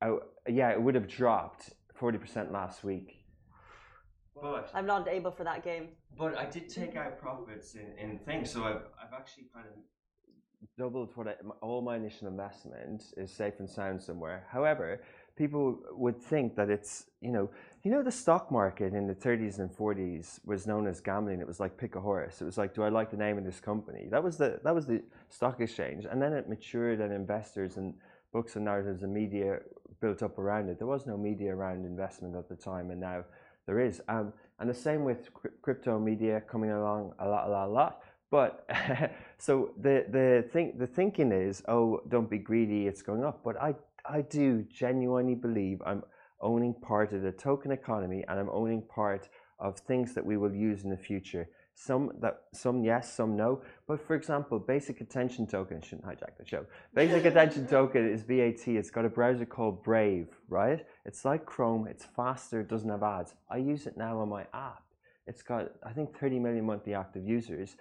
Oh, 0.01 0.21
yeah, 0.47 0.69
it 0.71 0.81
would 0.81 0.93
have 0.93 1.07
dropped 1.07 1.71
40% 1.99 2.51
last 2.51 2.83
week. 2.83 3.25
But 4.39 4.69
I'm 4.75 4.85
not 4.85 5.07
able 5.07 5.31
for 5.31 5.43
that 5.43 5.63
game. 5.63 5.89
But 6.15 6.37
I 6.37 6.45
did 6.45 6.69
take 6.69 6.95
out 6.95 7.17
profits 7.19 7.73
in, 7.73 7.97
in 7.97 8.19
things, 8.19 8.51
so 8.51 8.63
I've, 8.63 8.83
I've 9.01 9.13
actually 9.13 9.45
kind 9.51 9.65
of 9.65 9.73
doubled 10.77 11.09
what 11.15 11.27
I, 11.27 11.33
all 11.61 11.81
my 11.81 11.95
initial 11.95 12.27
investment 12.27 13.03
is 13.17 13.31
safe 13.31 13.55
and 13.59 13.67
sound 13.67 14.01
somewhere. 14.01 14.45
However, 14.51 15.01
people 15.37 15.79
would 15.91 16.21
think 16.21 16.55
that 16.55 16.69
it's 16.69 17.05
you 17.21 17.31
know 17.31 17.49
you 17.83 17.91
know 17.91 18.03
the 18.03 18.11
stock 18.11 18.51
market 18.51 18.93
in 18.93 19.07
the 19.07 19.15
30s 19.15 19.59
and 19.59 19.69
40s 19.69 20.39
was 20.45 20.67
known 20.67 20.87
as 20.87 20.99
gambling. 20.99 21.39
It 21.39 21.47
was 21.47 21.59
like 21.59 21.77
pick 21.77 21.95
a 21.95 22.01
horse. 22.01 22.41
It 22.41 22.45
was 22.45 22.57
like, 22.57 22.73
do 22.73 22.83
I 22.83 22.89
like 22.89 23.11
the 23.11 23.17
name 23.17 23.37
of 23.37 23.45
this 23.45 23.59
company? 23.59 24.07
That 24.09 24.23
was 24.23 24.37
the 24.37 24.59
that 24.63 24.75
was 24.75 24.85
the 24.85 25.01
stock 25.29 25.61
exchange, 25.61 26.05
and 26.09 26.21
then 26.21 26.33
it 26.33 26.49
matured, 26.49 26.99
and 26.99 27.13
investors 27.13 27.77
and 27.77 27.93
books 28.33 28.55
and 28.55 28.65
narratives 28.65 29.03
and 29.03 29.13
media 29.13 29.59
built 30.01 30.21
up 30.21 30.37
around 30.37 30.69
it. 30.69 30.77
There 30.77 30.87
was 30.87 31.05
no 31.07 31.17
media 31.17 31.55
around 31.55 31.85
investment 31.85 32.35
at 32.35 32.49
the 32.49 32.55
time, 32.55 32.91
and 32.91 32.99
now 32.99 33.23
there 33.65 33.79
is. 33.79 34.01
Um, 34.07 34.33
and 34.59 34.69
the 34.69 34.73
same 34.73 35.03
with 35.03 35.29
crypto 35.61 35.99
media 35.99 36.41
coming 36.41 36.71
along 36.71 37.13
a 37.19 37.27
lot, 37.27 37.47
a 37.47 37.49
lot, 37.51 37.67
a 37.67 37.71
lot. 37.71 38.01
But 38.29 38.67
so 39.37 39.71
the 39.79 40.05
the 40.09 40.45
think 40.51 40.79
the 40.79 40.87
thinking 40.87 41.31
is, 41.31 41.63
oh, 41.67 42.01
don't 42.09 42.29
be 42.29 42.37
greedy, 42.37 42.87
it's 42.87 43.01
going 43.01 43.23
up. 43.23 43.41
But 43.43 43.61
I 43.61 43.75
I 44.09 44.21
do 44.21 44.65
genuinely 44.71 45.35
believe 45.35 45.81
I'm 45.85 46.03
owning 46.41 46.73
part 46.73 47.13
of 47.13 47.21
the 47.21 47.31
token 47.31 47.71
economy, 47.71 48.23
and 48.27 48.39
I'm 48.39 48.49
owning 48.49 48.83
part 48.83 49.29
of 49.59 49.79
things 49.79 50.13
that 50.13 50.25
we 50.25 50.37
will 50.37 50.53
use 50.53 50.83
in 50.83 50.89
the 50.89 50.97
future. 50.97 51.49
Some 51.73 52.11
that 52.21 52.41
some 52.53 52.83
yes, 52.83 53.13
some 53.13 53.35
no. 53.35 53.61
But 53.87 54.05
for 54.05 54.15
example, 54.15 54.57
basic 54.57 54.99
attention 55.01 55.45
token 55.45 55.81
shouldn't 55.81 56.07
hijack 56.07 56.37
the 56.39 56.45
show. 56.45 56.65
Basic 56.95 57.25
attention 57.31 57.67
token 57.67 58.09
is 58.09 58.23
BAT. 58.23 58.67
It's 58.67 58.89
got 58.89 59.05
a 59.05 59.09
browser 59.09 59.45
called 59.45 59.83
Brave, 59.83 60.27
right? 60.49 60.85
It's 61.05 61.23
like 61.23 61.45
Chrome. 61.45 61.87
It's 61.87 62.05
faster. 62.15 62.61
It 62.61 62.69
doesn't 62.69 62.89
have 62.89 63.03
ads. 63.03 63.35
I 63.51 63.57
use 63.57 63.85
it 63.85 63.95
now 63.95 64.19
on 64.19 64.29
my 64.29 64.45
app. 64.53 64.83
It's 65.27 65.43
got 65.43 65.71
I 65.83 65.91
think 65.91 66.17
30 66.17 66.39
million 66.39 66.65
monthly 66.65 66.95
active 66.95 67.27
users. 67.27 67.75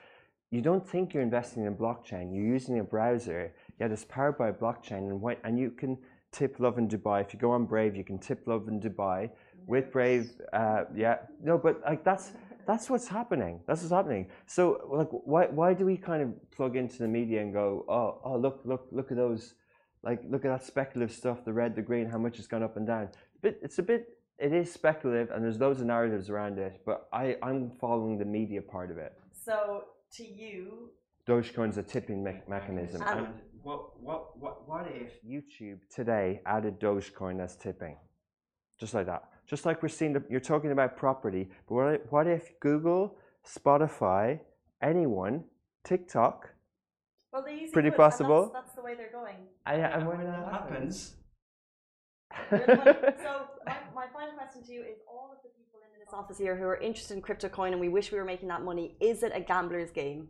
You 0.51 0.61
don't 0.61 0.87
think 0.89 1.13
you're 1.13 1.23
investing 1.23 1.65
in 1.65 1.75
blockchain. 1.75 2.35
You're 2.35 2.45
using 2.45 2.79
a 2.79 2.85
browser. 2.85 3.55
Yet 3.81 3.93
it's 3.93 4.05
powered 4.05 4.39
by 4.39 4.53
blockchain, 4.53 5.09
and 5.09 5.21
what, 5.21 5.39
and 5.43 5.59
you 5.59 5.71
can 5.71 5.99
tip 6.37 6.61
Lovin 6.61 6.87
Dubai. 6.89 7.19
If 7.25 7.33
you 7.33 7.41
go 7.41 7.51
on 7.51 7.65
Brave, 7.65 7.97
you 7.97 8.05
can 8.05 8.19
tip 8.19 8.47
Lovin 8.47 8.81
Dubai 8.81 9.31
with 9.67 9.91
Brave. 9.91 10.31
Uh, 10.53 10.85
yeah, 10.95 11.17
no, 11.43 11.59
but 11.59 11.81
like 11.91 12.05
that's 12.05 12.33
that's 12.67 12.91
what's 12.91 13.09
happening. 13.09 13.61
That's 13.67 13.81
what's 13.83 13.93
happening. 13.93 14.27
So, 14.47 14.63
like, 14.91 15.09
why 15.11 15.47
why 15.47 15.73
do 15.73 15.85
we 15.87 15.97
kind 15.97 16.23
of 16.23 16.51
plug 16.51 16.77
into 16.77 16.99
the 16.99 17.09
media 17.09 17.41
and 17.41 17.53
go, 17.53 17.85
oh, 17.89 18.21
oh, 18.25 18.37
look, 18.37 18.61
look, 18.65 18.87
look 18.91 19.11
at 19.13 19.17
those, 19.17 19.55
like, 20.03 20.21
look 20.29 20.45
at 20.45 20.51
that 20.51 20.65
speculative 20.65 21.15
stuff, 21.15 21.45
the 21.45 21.53
red, 21.53 21.75
the 21.77 21.83
green, 21.83 22.07
how 22.09 22.19
much 22.19 22.39
it's 22.39 22.49
gone 22.49 22.63
up 22.63 22.77
and 22.77 22.87
down. 22.87 23.09
But 23.41 23.59
it's 23.63 23.79
a 23.79 23.83
bit, 23.83 24.19
it 24.39 24.53
is 24.53 24.73
speculative, 24.73 25.31
and 25.31 25.45
there's 25.45 25.61
loads 25.61 25.81
of 25.81 25.87
narratives 25.87 26.29
around 26.29 26.59
it. 26.59 26.81
But 26.85 27.09
I, 27.13 27.37
I'm 27.43 27.71
following 27.81 28.19
the 28.19 28.25
media 28.25 28.63
part 28.63 28.91
of 28.91 28.99
it. 28.99 29.13
So, 29.33 29.85
to 30.17 30.25
you, 30.25 30.91
Dogecoin's 31.27 31.79
a 31.79 31.83
tipping 31.83 32.23
me- 32.23 32.43
mechanism. 32.49 33.03
And 33.07 33.29
what, 33.67 34.01
what, 34.01 34.39
what, 34.39 34.69
what 34.69 34.87
if 34.95 35.13
YouTube 35.25 35.79
today 35.93 36.41
added 36.47 36.79
Dogecoin 36.79 37.43
as 37.43 37.57
tipping, 37.57 37.97
just 38.79 38.95
like 38.95 39.07
that? 39.07 39.25
just 39.47 39.65
like 39.65 39.83
we're 39.83 39.89
seeing, 39.89 40.13
the, 40.13 40.23
you're 40.29 40.41
talking 40.41 40.73
about 40.73 40.97
property, 40.97 41.49
but 41.69 41.75
what, 41.75 42.13
what 42.13 42.27
if 42.27 42.59
Google, 42.61 43.17
Spotify, 43.47 44.41
anyone, 44.83 45.45
TikTok, 45.85 46.51
well, 47.33 47.45
pretty 47.73 47.91
would, 47.91 47.97
possible. 47.97 48.51
That's, 48.53 48.67
that's, 48.67 48.77
the 48.77 48.83
way 48.83 48.95
they're 48.95 49.13
going. 49.13 49.37
I, 49.65 49.75
and 49.75 50.07
when 50.07 50.25
that 50.25 50.51
happens. 50.51 51.15
so 52.51 52.57
my, 53.67 53.77
my 53.95 54.07
final 54.13 54.35
question 54.37 54.65
to 54.67 54.73
you 54.73 54.81
is 54.83 54.99
all 55.09 55.31
of 55.33 55.43
the 55.43 55.51
people 55.51 55.81
in 55.81 56.01
this 56.01 56.13
office 56.13 56.39
here 56.39 56.57
who 56.57 56.65
are 56.65 56.79
interested 56.79 57.15
in 57.15 57.23
crypto 57.23 57.49
coin 57.49 57.73
and 57.73 57.81
we 57.81 57.89
wish 57.89 58.11
we 58.11 58.19
were 58.19 58.25
making 58.25 58.49
that 58.49 58.63
money 58.63 58.97
is 59.01 59.23
it 59.23 59.31
a 59.35 59.41
gambler's 59.41 59.93
game 59.93 60.29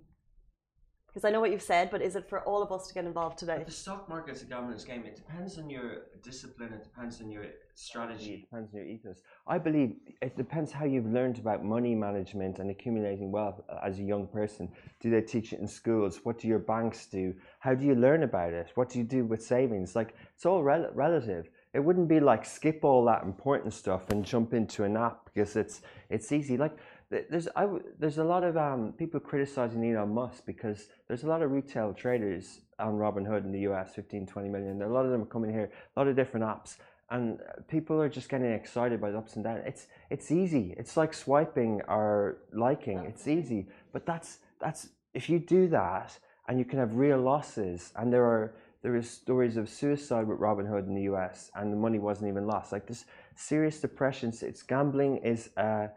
because 1.16 1.26
I 1.26 1.30
know 1.30 1.40
what 1.40 1.50
you've 1.50 1.62
said, 1.62 1.88
but 1.90 2.02
is 2.02 2.14
it 2.14 2.28
for 2.28 2.42
all 2.42 2.62
of 2.62 2.70
us 2.70 2.88
to 2.88 2.92
get 2.92 3.06
involved 3.06 3.38
today? 3.38 3.54
But 3.56 3.64
the 3.64 3.72
stock 3.72 4.06
market 4.06 4.36
is 4.36 4.42
a 4.42 4.44
gambler's 4.44 4.84
game. 4.84 5.06
It 5.06 5.16
depends 5.16 5.56
on 5.56 5.70
your 5.70 6.02
discipline. 6.22 6.74
It 6.74 6.82
depends 6.82 7.22
on 7.22 7.30
your 7.30 7.46
strategy. 7.74 8.34
It 8.34 8.40
depends 8.42 8.74
on 8.74 8.80
your 8.80 8.86
ethos. 8.86 9.22
I 9.46 9.56
believe 9.56 9.94
it 10.20 10.36
depends 10.36 10.72
how 10.72 10.84
you've 10.84 11.10
learned 11.10 11.38
about 11.38 11.64
money 11.64 11.94
management 11.94 12.58
and 12.58 12.70
accumulating 12.70 13.32
wealth 13.32 13.62
uh, 13.70 13.78
as 13.82 13.98
a 13.98 14.02
young 14.02 14.26
person. 14.26 14.68
Do 15.00 15.08
they 15.08 15.22
teach 15.22 15.54
it 15.54 15.60
in 15.60 15.66
schools? 15.66 16.20
What 16.24 16.38
do 16.38 16.48
your 16.48 16.58
banks 16.58 17.06
do? 17.06 17.34
How 17.60 17.74
do 17.74 17.86
you 17.86 17.94
learn 17.94 18.22
about 18.22 18.52
it? 18.52 18.72
What 18.74 18.90
do 18.90 18.98
you 18.98 19.04
do 19.04 19.24
with 19.24 19.42
savings? 19.42 19.96
Like 19.96 20.14
it's 20.34 20.44
all 20.44 20.62
rel- 20.62 20.90
relative. 20.92 21.48
It 21.72 21.80
wouldn't 21.84 22.08
be 22.08 22.20
like 22.20 22.44
skip 22.44 22.84
all 22.84 23.04
that 23.06 23.22
important 23.22 23.72
stuff 23.72 24.10
and 24.10 24.22
jump 24.22 24.52
into 24.52 24.84
an 24.84 24.98
app 24.98 25.24
because 25.26 25.56
it's 25.56 25.80
it's 26.10 26.30
easy. 26.30 26.56
Like 26.58 26.76
there's 27.10 27.48
I, 27.54 27.68
there's 27.98 28.18
a 28.18 28.24
lot 28.24 28.42
of 28.42 28.56
um, 28.56 28.92
people 28.98 29.20
criticizing 29.20 29.84
Elon 29.84 30.12
Musk 30.12 30.44
because 30.44 30.88
there's 31.06 31.22
a 31.22 31.28
lot 31.28 31.42
of 31.42 31.52
retail 31.52 31.92
traders 31.92 32.60
on 32.78 32.94
Robinhood 32.94 33.44
in 33.44 33.52
the 33.52 33.60
US, 33.70 33.94
15, 33.94 34.26
20 34.26 34.48
million. 34.48 34.82
A 34.82 34.88
lot 34.88 35.04
of 35.04 35.12
them 35.12 35.22
are 35.22 35.26
coming 35.26 35.52
here, 35.52 35.70
a 35.96 36.00
lot 36.00 36.08
of 36.08 36.16
different 36.16 36.44
apps, 36.44 36.76
and 37.10 37.38
people 37.68 38.00
are 38.00 38.08
just 38.08 38.28
getting 38.28 38.50
excited 38.50 39.00
by 39.00 39.12
the 39.12 39.18
ups 39.18 39.36
and 39.36 39.44
downs. 39.44 39.62
It's 39.66 39.86
it's 40.10 40.32
easy. 40.32 40.74
It's 40.76 40.96
like 40.96 41.14
swiping 41.14 41.80
or 41.88 42.38
liking. 42.52 42.98
It's 42.98 43.28
easy, 43.28 43.68
but 43.92 44.04
that's 44.04 44.38
that's 44.60 44.88
if 45.14 45.30
you 45.30 45.38
do 45.38 45.68
that 45.68 46.18
and 46.48 46.58
you 46.58 46.64
can 46.64 46.78
have 46.78 46.94
real 46.94 47.20
losses, 47.20 47.92
and 47.96 48.12
there 48.12 48.24
are 48.24 48.54
there 48.82 48.96
is 48.96 49.08
stories 49.08 49.56
of 49.56 49.68
suicide 49.68 50.26
with 50.26 50.38
Robinhood 50.40 50.86
in 50.88 50.94
the 50.94 51.02
US, 51.02 51.52
and 51.54 51.72
the 51.72 51.76
money 51.76 52.00
wasn't 52.00 52.28
even 52.28 52.48
lost. 52.48 52.72
Like 52.72 52.86
this 52.88 53.04
serious 53.36 53.80
depression. 53.80 54.32
It's 54.42 54.64
gambling 54.64 55.18
is. 55.18 55.50
Uh, 55.56 55.88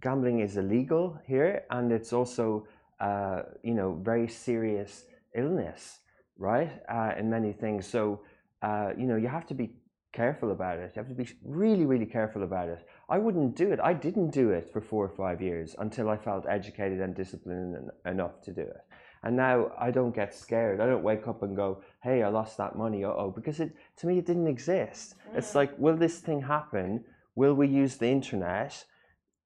gambling 0.00 0.40
is 0.40 0.56
illegal 0.56 1.18
here, 1.26 1.64
and 1.70 1.92
it's 1.92 2.12
also 2.12 2.66
uh, 3.00 3.42
you 3.62 3.74
know 3.74 3.98
very 4.02 4.28
serious 4.28 5.04
illness, 5.34 6.00
right? 6.38 6.70
Uh, 6.88 7.12
in 7.18 7.30
many 7.30 7.52
things, 7.52 7.86
so 7.86 8.20
uh, 8.62 8.90
you 8.96 9.06
know 9.06 9.16
you 9.16 9.28
have 9.28 9.46
to 9.46 9.54
be 9.54 9.70
careful 10.12 10.50
about 10.50 10.78
it. 10.78 10.92
You 10.94 11.00
have 11.00 11.08
to 11.08 11.14
be 11.14 11.28
really, 11.44 11.86
really 11.86 12.06
careful 12.06 12.42
about 12.42 12.68
it. 12.68 12.86
I 13.08 13.18
wouldn't 13.18 13.54
do 13.56 13.70
it. 13.70 13.78
I 13.80 13.92
didn't 13.92 14.30
do 14.30 14.50
it 14.50 14.68
for 14.72 14.80
four 14.80 15.04
or 15.04 15.16
five 15.16 15.40
years 15.40 15.76
until 15.78 16.08
I 16.08 16.16
felt 16.16 16.46
educated 16.48 17.00
and 17.00 17.14
disciplined 17.14 17.76
enough 18.06 18.40
to 18.42 18.52
do 18.52 18.62
it. 18.62 18.80
And 19.22 19.36
now 19.36 19.70
I 19.78 19.90
don't 19.90 20.14
get 20.14 20.34
scared. 20.34 20.80
I 20.80 20.86
don't 20.86 21.02
wake 21.02 21.28
up 21.28 21.42
and 21.42 21.54
go, 21.54 21.82
"Hey, 22.02 22.22
I 22.22 22.28
lost 22.28 22.56
that 22.56 22.76
money." 22.76 23.04
Uh 23.04 23.12
oh, 23.16 23.30
because 23.30 23.60
it 23.60 23.72
to 23.98 24.06
me 24.06 24.18
it 24.18 24.26
didn't 24.26 24.46
exist. 24.46 25.14
It's 25.34 25.54
like, 25.54 25.78
will 25.78 25.96
this 25.96 26.18
thing 26.20 26.40
happen? 26.42 27.04
Will 27.34 27.54
we 27.54 27.68
use 27.68 27.96
the 27.96 28.08
internet? 28.08 28.84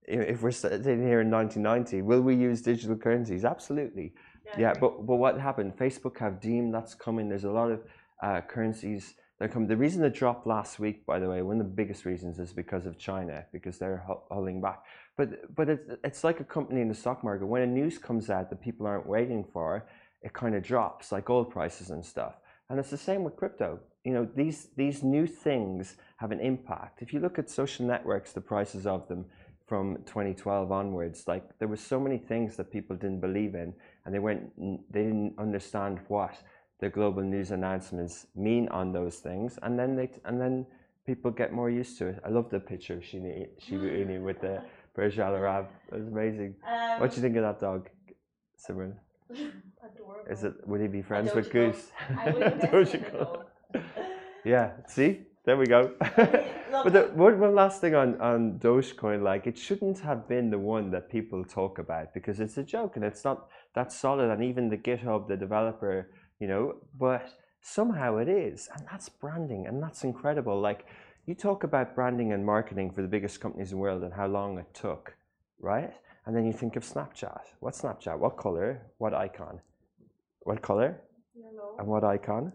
If 0.06 0.42
we're 0.42 0.50
sitting 0.50 1.02
here 1.02 1.20
in 1.20 1.30
1990, 1.30 2.02
will 2.02 2.20
we 2.20 2.34
use 2.34 2.62
digital 2.62 2.96
currencies? 2.96 3.44
Absolutely. 3.44 4.12
Yeah, 4.44 4.52
yeah 4.58 4.73
but 4.78 5.06
but 5.06 5.16
what 5.16 5.40
happened? 5.40 5.76
Facebook 5.76 6.18
have 6.18 6.40
deemed 6.40 6.75
that's 6.75 6.94
coming. 6.94 7.28
There's 7.28 7.44
a 7.44 7.50
lot 7.50 7.70
of 7.70 7.80
uh, 8.23 8.40
currencies 8.42 9.14
that 9.38 9.52
come. 9.52 9.66
The 9.66 9.76
reason 9.76 10.04
it 10.04 10.14
dropped 10.14 10.46
last 10.46 10.78
week, 10.78 11.04
by 11.06 11.18
the 11.18 11.28
way, 11.28 11.42
one 11.42 11.61
of 11.61 11.66
the 11.66 11.73
biggest 11.73 12.04
reasons 12.04 12.38
is 12.38 12.52
because 12.52 12.87
of 12.87 12.99
China, 12.99 13.44
because 13.52 13.78
they're 13.78 14.04
holding 14.30 14.61
back. 14.61 14.84
But 15.16 15.54
but 15.54 15.68
it's 15.68 15.90
it's 16.04 16.25
like 16.25 16.40
a 16.40 16.44
company 16.44 16.80
in 16.80 16.88
the 16.88 16.94
stock 16.94 17.25
market. 17.25 17.46
When 17.46 17.62
a 17.62 17.66
news 17.66 17.99
comes 17.99 18.30
out 18.30 18.50
that 18.50 18.61
people 18.61 18.87
aren't 18.87 19.06
waiting 19.06 19.44
for, 19.52 19.87
it 20.23 20.32
kind 20.32 20.54
of 20.54 20.62
drops, 20.62 21.12
like 21.12 21.25
gold 21.26 21.50
prices 21.50 21.90
and 21.90 22.04
stuff. 22.04 22.34
And 22.70 22.78
it's 22.78 22.90
the 22.90 22.96
same 22.96 23.25
with 23.25 23.37
crypto. 23.37 23.78
You 24.04 24.12
know, 24.12 24.28
these 24.34 24.68
these 24.76 25.02
new 25.02 25.26
things 25.26 25.96
have 26.16 26.32
an 26.32 26.40
impact. 26.40 27.02
If 27.02 27.12
you 27.12 27.20
look 27.20 27.38
at 27.38 27.50
social 27.50 27.87
networks, 27.87 28.32
the 28.32 28.40
prices 28.40 28.87
of 28.87 29.06
them 29.08 29.26
from 29.66 29.97
2012 30.06 30.71
onwards, 30.71 31.26
like 31.26 31.44
there 31.59 31.68
were 31.68 31.76
so 31.76 31.99
many 31.99 32.18
things 32.18 32.56
that 32.56 32.71
people 32.71 32.97
didn't 32.97 33.21
believe 33.21 33.54
in, 33.54 33.75
and 34.04 34.14
they 34.14 34.18
weren't 34.18 34.50
they 34.92 35.02
didn't 35.02 35.35
understand 35.38 36.00
what 36.09 36.35
the 36.80 36.88
global 36.88 37.23
news 37.23 37.50
announcements 37.50 38.26
mean 38.35 38.68
on 38.68 38.92
those 38.92 39.16
things, 39.16 39.59
and 39.62 39.78
then 39.78 39.97
they 39.97 40.11
and 40.25 40.40
then 40.40 40.66
people 41.06 41.30
get 41.30 41.52
more 41.52 41.71
used 41.71 41.99
to 41.99 42.09
it. 42.09 42.21
I 42.25 42.28
love 42.28 42.50
the 42.50 42.61
picture 42.61 42.94
of 42.94 43.04
Shiba 43.04 43.28
Inu 43.71 44.23
with 44.23 44.40
the 44.40 44.62
Al 44.97 45.35
Arab. 45.35 45.68
It 45.92 45.99
was 45.99 46.09
amazing. 46.09 46.54
Um, 46.66 47.00
what 47.00 47.11
do 47.11 47.16
you 47.16 47.23
think 47.23 47.37
of 47.37 47.42
that 47.42 47.61
dog, 47.61 47.88
Simran? 48.59 48.94
Adorable. 49.30 50.30
Is 50.30 50.44
it? 50.44 50.54
Would 50.66 50.80
he 50.80 50.88
be 50.88 51.02
friends 51.02 51.35
with 51.35 51.50
Goose? 51.50 51.90
I 52.16 52.30
would 52.30 52.61
Yeah. 54.44 54.73
See, 54.87 55.23
there 55.44 55.56
we 55.56 55.66
go. 55.66 55.92
but 56.16 56.92
the, 56.92 57.10
one, 57.14 57.38
one 57.38 57.54
last 57.54 57.80
thing 57.80 57.94
on 57.94 58.20
on 58.20 58.58
Dogecoin, 58.58 59.22
like 59.22 59.46
it 59.46 59.58
shouldn't 59.58 59.98
have 60.00 60.26
been 60.28 60.50
the 60.50 60.58
one 60.58 60.90
that 60.90 61.10
people 61.10 61.44
talk 61.44 61.78
about 61.78 62.14
because 62.14 62.40
it's 62.40 62.56
a 62.56 62.62
joke 62.62 62.96
and 62.96 63.04
it's 63.04 63.24
not 63.24 63.48
that 63.74 63.92
solid. 63.92 64.30
And 64.30 64.42
even 64.42 64.68
the 64.68 64.78
GitHub, 64.78 65.28
the 65.28 65.36
developer, 65.36 66.10
you 66.40 66.48
know, 66.48 66.76
but 66.98 67.28
somehow 67.60 68.16
it 68.18 68.28
is, 68.28 68.68
and 68.74 68.86
that's 68.90 69.08
branding, 69.08 69.66
and 69.66 69.82
that's 69.82 70.04
incredible. 70.04 70.60
Like 70.60 70.86
you 71.26 71.34
talk 71.34 71.64
about 71.64 71.94
branding 71.94 72.32
and 72.32 72.44
marketing 72.44 72.90
for 72.90 73.02
the 73.02 73.08
biggest 73.08 73.40
companies 73.40 73.72
in 73.72 73.78
the 73.78 73.82
world 73.82 74.02
and 74.02 74.12
how 74.12 74.26
long 74.26 74.58
it 74.58 74.72
took, 74.74 75.14
right? 75.60 75.92
And 76.26 76.34
then 76.34 76.46
you 76.46 76.52
think 76.52 76.76
of 76.76 76.84
Snapchat. 76.84 77.40
What 77.60 77.74
Snapchat? 77.74 78.18
What 78.18 78.36
color? 78.36 78.82
What 78.98 79.12
icon? 79.12 79.60
What 80.40 80.62
color? 80.62 81.00
Yellow. 81.34 81.76
And 81.78 81.86
what 81.86 82.04
icon? 82.04 82.52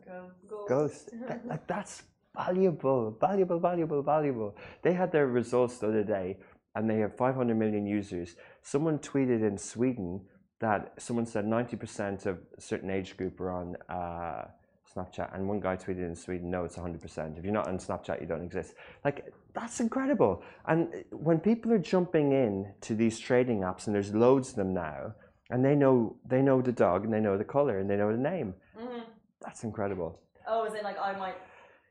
Ghost. 0.47 0.67
Ghost. 0.67 1.09
that, 1.27 1.45
like, 1.47 1.67
that's 1.67 2.03
valuable, 2.45 3.17
valuable, 3.19 3.59
valuable, 3.59 4.01
valuable. 4.01 4.55
They 4.81 4.93
had 4.93 5.11
their 5.11 5.27
results 5.27 5.77
the 5.77 5.87
other 5.87 6.03
day 6.03 6.37
and 6.75 6.89
they 6.89 6.99
have 6.99 7.15
500 7.17 7.55
million 7.55 7.85
users. 7.85 8.35
Someone 8.61 8.99
tweeted 8.99 9.41
in 9.47 9.57
Sweden 9.57 10.21
that 10.59 10.93
someone 10.97 11.25
said 11.25 11.45
90% 11.45 12.25
of 12.25 12.37
a 12.57 12.61
certain 12.61 12.89
age 12.89 13.17
group 13.17 13.39
are 13.41 13.51
on 13.51 13.77
uh, 13.89 14.45
Snapchat, 14.93 15.35
and 15.35 15.47
one 15.47 15.59
guy 15.59 15.75
tweeted 15.75 16.05
in 16.05 16.15
Sweden, 16.15 16.49
"No, 16.49 16.65
it's 16.65 16.75
100%. 16.75 17.37
If 17.37 17.43
you're 17.43 17.53
not 17.53 17.67
on 17.67 17.77
Snapchat, 17.77 18.19
you 18.21 18.27
don't 18.27 18.43
exist." 18.43 18.73
Like 19.05 19.31
that's 19.53 19.79
incredible. 19.79 20.41
And 20.65 21.05
when 21.11 21.39
people 21.39 21.71
are 21.73 21.77
jumping 21.77 22.31
in 22.31 22.73
to 22.81 22.95
these 22.95 23.19
trading 23.19 23.59
apps, 23.59 23.85
and 23.85 23.95
there's 23.95 24.13
loads 24.15 24.49
of 24.49 24.55
them 24.55 24.73
now, 24.73 25.13
and 25.51 25.63
they 25.63 25.75
know 25.75 26.15
they 26.25 26.41
know 26.41 26.61
the 26.61 26.71
dog, 26.71 27.03
and 27.03 27.13
they 27.13 27.19
know 27.19 27.37
the 27.37 27.43
color, 27.57 27.77
and 27.79 27.87
they 27.89 27.97
know 27.97 28.11
the 28.11 28.17
name. 28.17 28.55
Mm-hmm. 28.77 29.03
That's 29.41 29.63
incredible. 29.63 30.19
Oh, 30.47 30.65
is 30.65 30.73
it 30.73 30.83
like 30.83 30.97
I 30.99 31.15
might 31.17 31.35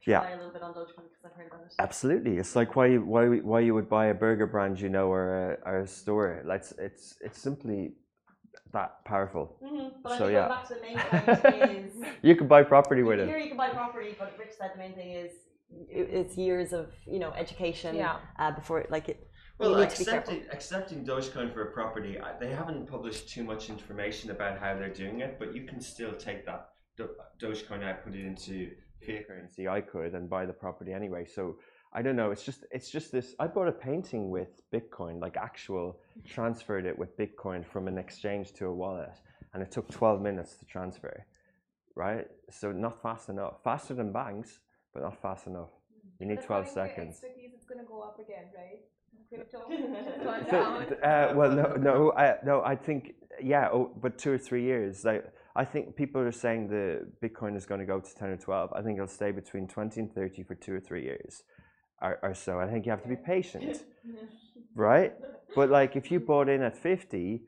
yeah. 0.06 0.28
a 0.28 0.36
little 0.36 0.52
bit 0.52 0.62
on 0.62 0.72
Dogecoin 0.72 1.04
because 1.08 1.24
I've 1.24 1.32
heard 1.32 1.48
about 1.48 1.60
it. 1.60 1.74
Absolutely, 1.78 2.38
it's 2.38 2.56
like 2.56 2.76
why 2.76 2.96
why 2.96 3.26
why 3.26 3.60
you 3.60 3.74
would 3.74 3.88
buy 3.88 4.06
a 4.06 4.14
burger 4.14 4.46
brand, 4.46 4.80
you 4.80 4.88
know, 4.88 5.08
or 5.08 5.58
a, 5.64 5.68
or 5.68 5.80
a 5.80 5.86
store. 5.86 6.42
Like 6.44 6.60
it's 6.60 6.72
it's, 6.78 7.14
it's 7.20 7.38
simply 7.38 7.92
that 8.72 9.04
powerful. 9.04 9.56
Mm-hmm. 9.62 9.88
But 10.02 10.10
so, 10.10 10.14
I 10.14 10.18
think 10.18 10.32
yeah. 10.32 10.48
back 10.48 10.68
to 10.68 10.74
the 10.74 10.80
main 10.80 10.98
point 10.98 11.86
is 11.86 11.92
you 12.22 12.36
can 12.36 12.48
buy 12.48 12.62
property 12.62 13.02
with 13.02 13.18
it. 13.18 13.28
Here 13.28 13.38
you 13.38 13.48
can 13.48 13.56
buy 13.56 13.70
property, 13.70 14.14
but 14.18 14.34
Rich 14.38 14.52
said 14.58 14.72
the 14.74 14.78
main 14.78 14.94
thing 14.94 15.12
is 15.12 15.32
it's 15.90 16.36
years 16.36 16.72
of 16.72 16.88
you 17.06 17.18
know 17.18 17.32
education 17.32 17.96
yeah. 17.96 18.16
uh, 18.38 18.52
before 18.52 18.86
like 18.90 19.08
it. 19.08 19.24
Well, 19.58 19.80
accepting 19.82 20.44
accepting 20.52 21.04
Dogecoin 21.04 21.52
for 21.52 21.62
a 21.62 21.72
property, 21.72 22.16
they 22.38 22.50
haven't 22.50 22.86
published 22.86 23.28
too 23.28 23.42
much 23.42 23.70
information 23.70 24.30
about 24.30 24.60
how 24.60 24.74
they're 24.74 24.94
doing 24.94 25.20
it, 25.20 25.36
but 25.38 25.52
you 25.52 25.64
can 25.64 25.80
still 25.80 26.12
take 26.12 26.46
that 26.46 26.68
Dogecoin 27.40 27.82
out, 27.82 28.04
put 28.04 28.14
it 28.14 28.24
into 28.24 28.70
fiat 29.04 29.26
currency. 29.26 29.68
I 29.68 29.80
could 29.80 30.14
and 30.14 30.28
buy 30.28 30.46
the 30.46 30.52
property 30.52 30.92
anyway. 30.92 31.24
So 31.26 31.56
I 31.92 32.02
don't 32.02 32.16
know. 32.16 32.30
It's 32.30 32.44
just 32.44 32.64
it's 32.70 32.90
just 32.90 33.12
this. 33.12 33.34
I 33.38 33.46
bought 33.46 33.68
a 33.68 33.72
painting 33.72 34.30
with 34.30 34.48
Bitcoin, 34.72 35.20
like 35.20 35.36
actual, 35.36 35.98
transferred 36.26 36.86
it 36.86 36.98
with 36.98 37.16
Bitcoin 37.16 37.66
from 37.66 37.88
an 37.88 37.98
exchange 37.98 38.52
to 38.54 38.66
a 38.66 38.72
wallet, 38.72 39.16
and 39.54 39.62
it 39.62 39.70
took 39.70 39.88
12 39.90 40.20
minutes 40.20 40.56
to 40.56 40.66
transfer. 40.66 41.24
Right, 41.94 42.28
so 42.50 42.70
not 42.70 43.02
fast 43.02 43.28
enough. 43.28 43.54
Faster 43.64 43.94
than 43.94 44.12
banks, 44.12 44.60
but 44.94 45.02
not 45.02 45.20
fast 45.20 45.48
enough. 45.48 45.70
You 46.20 46.26
need 46.26 46.42
12 46.42 46.68
seconds. 46.68 47.20
It's 47.24 47.64
going 47.64 47.80
to 47.80 47.86
go 47.86 48.02
up 48.02 48.20
again, 48.20 48.44
right? 48.54 48.84
so, 49.50 49.58
uh, 51.02 51.32
well, 51.34 51.52
no, 51.52 51.74
no, 51.74 52.12
I, 52.12 52.36
no. 52.44 52.62
I 52.62 52.76
think 52.76 53.14
yeah, 53.42 53.68
oh, 53.72 53.90
but 54.00 54.18
two 54.18 54.32
or 54.32 54.38
three 54.38 54.62
years. 54.64 55.04
Like 55.04 55.24
I 55.56 55.64
think 55.64 55.96
people 55.96 56.20
are 56.20 56.32
saying 56.32 56.68
the 56.68 57.06
Bitcoin 57.22 57.56
is 57.56 57.66
going 57.66 57.80
to 57.80 57.86
go 57.86 58.00
to 58.00 58.14
10 58.14 58.28
or 58.28 58.36
12. 58.36 58.72
I 58.72 58.82
think 58.82 58.96
it'll 58.96 59.08
stay 59.08 59.32
between 59.32 59.66
20 59.66 60.00
and 60.00 60.14
30 60.14 60.42
for 60.44 60.54
two 60.54 60.74
or 60.74 60.80
three 60.80 61.02
years 61.02 61.42
or, 62.00 62.18
or 62.22 62.34
so. 62.34 62.60
I 62.60 62.68
think 62.68 62.86
you 62.86 62.90
have 62.90 63.02
to 63.02 63.08
be 63.08 63.16
patient, 63.16 63.84
right? 64.74 65.14
But 65.54 65.70
like 65.70 65.96
if 65.96 66.10
you 66.10 66.20
bought 66.20 66.48
in 66.48 66.62
at 66.62 66.76
50, 66.76 67.42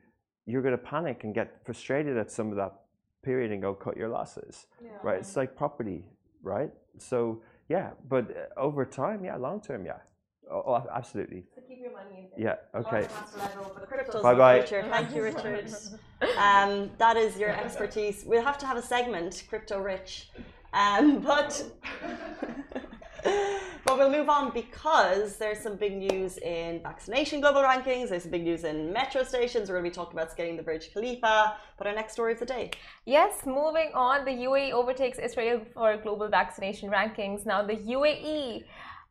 you're 0.45 0.61
going 0.61 0.77
to 0.77 0.83
panic 0.83 1.23
and 1.23 1.33
get 1.33 1.63
frustrated 1.65 2.17
at 2.17 2.31
some 2.31 2.49
of 2.49 2.57
that 2.57 2.73
period 3.23 3.51
and 3.51 3.61
go 3.61 3.73
cut 3.73 3.95
your 3.95 4.09
losses, 4.09 4.65
yeah. 4.83 4.91
right? 5.03 5.19
It's 5.19 5.35
like 5.35 5.55
property, 5.55 6.03
right? 6.43 6.71
So 6.97 7.41
yeah, 7.69 7.91
but 8.09 8.31
uh, 8.31 8.59
over 8.59 8.85
time, 8.85 9.23
yeah, 9.23 9.37
long 9.37 9.61
term, 9.61 9.85
yeah. 9.85 9.99
Oh, 10.51 10.63
oh, 10.67 10.87
absolutely. 10.93 11.45
So 11.81 11.87
keep 11.87 11.93
your 11.93 12.03
money 12.03 12.29
in 12.35 12.43
Yeah, 12.43 12.55
okay. 12.75 13.07
Bye 14.21 14.35
bye. 14.35 14.61
Thank 14.61 15.15
you, 15.15 15.23
Richard. 15.23 15.73
um, 16.37 16.91
that 16.97 17.17
is 17.17 17.37
your 17.37 17.49
expertise. 17.49 18.23
We'll 18.25 18.43
have 18.43 18.57
to 18.59 18.65
have 18.65 18.77
a 18.77 18.81
segment, 18.81 19.43
Crypto 19.49 19.79
Rich. 19.79 20.29
Um, 20.73 21.19
but 21.19 21.63
but 23.23 23.97
we'll 23.97 24.09
move 24.09 24.29
on 24.29 24.51
because 24.53 25.37
there's 25.37 25.59
some 25.59 25.75
big 25.75 25.97
news 25.97 26.37
in 26.37 26.81
vaccination 26.81 27.41
global 27.41 27.61
rankings. 27.61 28.09
There's 28.09 28.23
some 28.23 28.31
big 28.31 28.43
news 28.43 28.63
in 28.63 28.93
metro 28.93 29.23
stations. 29.23 29.69
We're 29.69 29.79
going 29.79 29.85
to 29.85 29.89
be 29.89 29.95
talking 29.95 30.17
about 30.17 30.31
scaling 30.31 30.57
the 30.57 30.63
Burj 30.63 30.93
Khalifa. 30.93 31.55
But 31.77 31.87
our 31.87 31.93
next 31.93 32.13
story 32.13 32.33
of 32.33 32.39
the 32.39 32.45
day. 32.45 32.71
Yes, 33.05 33.45
moving 33.45 33.91
on, 33.93 34.25
the 34.25 34.31
UAE 34.31 34.71
overtakes 34.71 35.19
Israel 35.19 35.61
for 35.73 35.97
global 35.97 36.27
vaccination 36.29 36.89
rankings. 36.89 37.45
Now, 37.45 37.63
the 37.63 37.75
UAE 37.75 38.63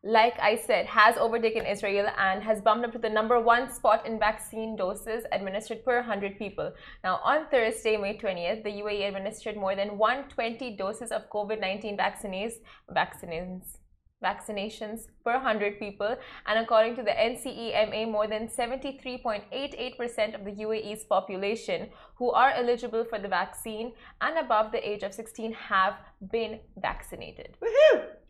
like 0.03 0.39
I 0.39 0.55
said, 0.55 0.87
has 0.87 1.15
overtaken 1.17 1.65
Israel 1.65 2.07
and 2.17 2.41
has 2.41 2.59
bumped 2.59 2.85
up 2.85 2.91
to 2.93 2.97
the 2.97 3.09
number 3.09 3.39
one 3.39 3.71
spot 3.71 4.07
in 4.07 4.17
vaccine 4.17 4.75
doses 4.75 5.25
administered 5.31 5.85
per 5.85 5.97
100 5.97 6.39
people. 6.39 6.73
Now, 7.03 7.19
on 7.23 7.45
Thursday, 7.51 7.97
May 7.97 8.17
20th, 8.17 8.63
the 8.63 8.71
UAE 8.81 9.07
administered 9.07 9.55
more 9.55 9.75
than 9.75 9.99
120 9.99 10.75
doses 10.75 11.11
of 11.11 11.29
COVID 11.29 11.59
19 11.59 11.97
vaccines, 11.97 12.53
vaccines 12.89 13.77
vaccinations 14.23 15.07
per 15.23 15.33
100 15.33 15.79
people 15.79 16.15
and 16.45 16.59
according 16.59 16.95
to 16.95 17.01
the 17.01 17.09
NCEMA 17.09 18.09
more 18.11 18.27
than 18.27 18.47
73.88% 18.47 20.35
of 20.35 20.45
the 20.45 20.51
UAE's 20.51 21.03
population 21.05 21.89
who 22.15 22.29
are 22.31 22.51
eligible 22.51 23.03
for 23.03 23.17
the 23.17 23.27
vaccine 23.27 23.93
and 24.21 24.37
above 24.37 24.71
the 24.71 24.87
age 24.87 25.01
of 25.01 25.13
16 25.13 25.53
have 25.53 25.95
been 26.31 26.59
vaccinated. 26.77 27.57
Woohoo! 27.61 28.20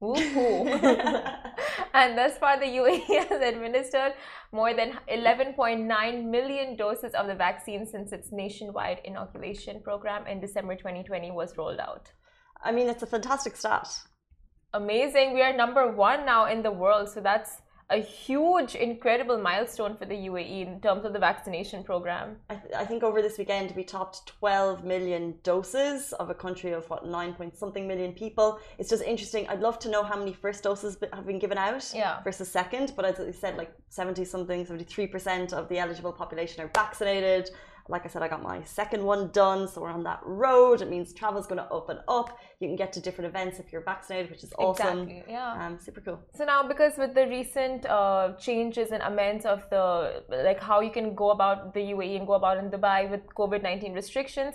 and 1.94 2.18
thus 2.18 2.36
far, 2.38 2.58
the 2.58 2.66
UAE 2.66 3.06
has 3.28 3.40
administered 3.40 4.12
more 4.52 4.74
than 4.74 4.92
11.9 5.10 6.30
million 6.30 6.76
doses 6.76 7.14
of 7.14 7.26
the 7.26 7.34
vaccine 7.34 7.86
since 7.86 8.12
its 8.12 8.30
nationwide 8.32 9.00
inoculation 9.04 9.80
program 9.82 10.26
in 10.26 10.40
December 10.40 10.76
2020 10.76 11.30
was 11.30 11.56
rolled 11.56 11.80
out. 11.80 12.12
I 12.62 12.72
mean, 12.72 12.88
it's 12.88 13.02
a 13.02 13.06
fantastic 13.06 13.56
start 13.56 13.88
amazing. 14.74 15.32
We 15.32 15.40
are 15.42 15.56
number 15.56 15.90
one 15.90 16.26
now 16.26 16.46
in 16.46 16.62
the 16.62 16.70
world. 16.70 17.08
So 17.08 17.20
that's 17.20 17.62
a 17.90 17.98
huge, 17.98 18.74
incredible 18.74 19.38
milestone 19.38 19.96
for 19.96 20.06
the 20.06 20.14
UAE 20.14 20.66
in 20.66 20.80
terms 20.80 21.04
of 21.04 21.12
the 21.12 21.18
vaccination 21.18 21.84
program. 21.84 22.36
I, 22.48 22.54
th- 22.54 22.74
I, 22.74 22.84
think 22.84 23.02
over 23.02 23.20
this 23.20 23.36
weekend 23.36 23.74
we 23.76 23.84
topped 23.84 24.26
12 24.26 24.84
million 24.84 25.34
doses 25.42 26.12
of 26.14 26.30
a 26.30 26.34
country 26.34 26.72
of 26.72 26.88
what, 26.88 27.06
9 27.06 27.34
point 27.34 27.56
something 27.56 27.86
million 27.86 28.12
people. 28.12 28.58
It's 28.78 28.88
just 28.88 29.02
interesting. 29.02 29.46
I'd 29.48 29.60
love 29.60 29.78
to 29.80 29.90
know 29.90 30.02
how 30.02 30.18
many 30.18 30.32
first 30.32 30.62
doses 30.62 30.96
have 31.12 31.26
been 31.26 31.38
given 31.38 31.58
out 31.58 31.92
yeah. 31.94 32.22
versus 32.22 32.48
second. 32.50 32.94
But 32.96 33.04
as 33.04 33.20
I 33.20 33.30
said, 33.30 33.58
like 33.58 33.72
70 33.90 34.24
something, 34.24 34.64
73% 34.64 35.52
of 35.52 35.68
the 35.68 35.78
eligible 35.78 36.12
population 36.12 36.64
are 36.64 36.70
vaccinated. 36.74 37.50
Like 37.88 38.06
I 38.06 38.08
said, 38.08 38.22
I 38.22 38.28
got 38.28 38.42
my 38.42 38.62
second 38.62 39.04
one 39.04 39.28
done, 39.28 39.68
so 39.68 39.82
we're 39.82 39.90
on 39.90 40.04
that 40.04 40.20
road. 40.24 40.80
It 40.80 40.88
means 40.88 41.12
travel's 41.12 41.46
going 41.46 41.58
to 41.58 41.68
open 41.68 41.98
up. 42.08 42.38
You 42.60 42.66
can 42.68 42.76
get 42.76 42.92
to 42.94 43.00
different 43.00 43.28
events 43.28 43.58
if 43.58 43.72
you're 43.72 43.82
vaccinated, 43.82 44.30
which 44.30 44.42
is 44.42 44.52
awesome. 44.58 45.00
Exactly. 45.00 45.32
Yeah. 45.34 45.66
Um, 45.66 45.78
super 45.78 46.00
cool. 46.00 46.18
So 46.34 46.44
now, 46.44 46.66
because 46.66 46.96
with 46.96 47.14
the 47.14 47.26
recent 47.26 47.84
uh, 47.84 48.32
changes 48.38 48.90
and 48.90 49.02
amends 49.02 49.44
of 49.44 49.68
the 49.68 50.22
like 50.30 50.60
how 50.60 50.80
you 50.80 50.90
can 50.90 51.14
go 51.14 51.30
about 51.30 51.74
the 51.74 51.80
UAE 51.80 52.16
and 52.18 52.26
go 52.26 52.34
about 52.34 52.56
in 52.56 52.70
Dubai 52.70 53.10
with 53.10 53.26
COVID 53.40 53.62
nineteen 53.62 53.92
restrictions, 53.92 54.54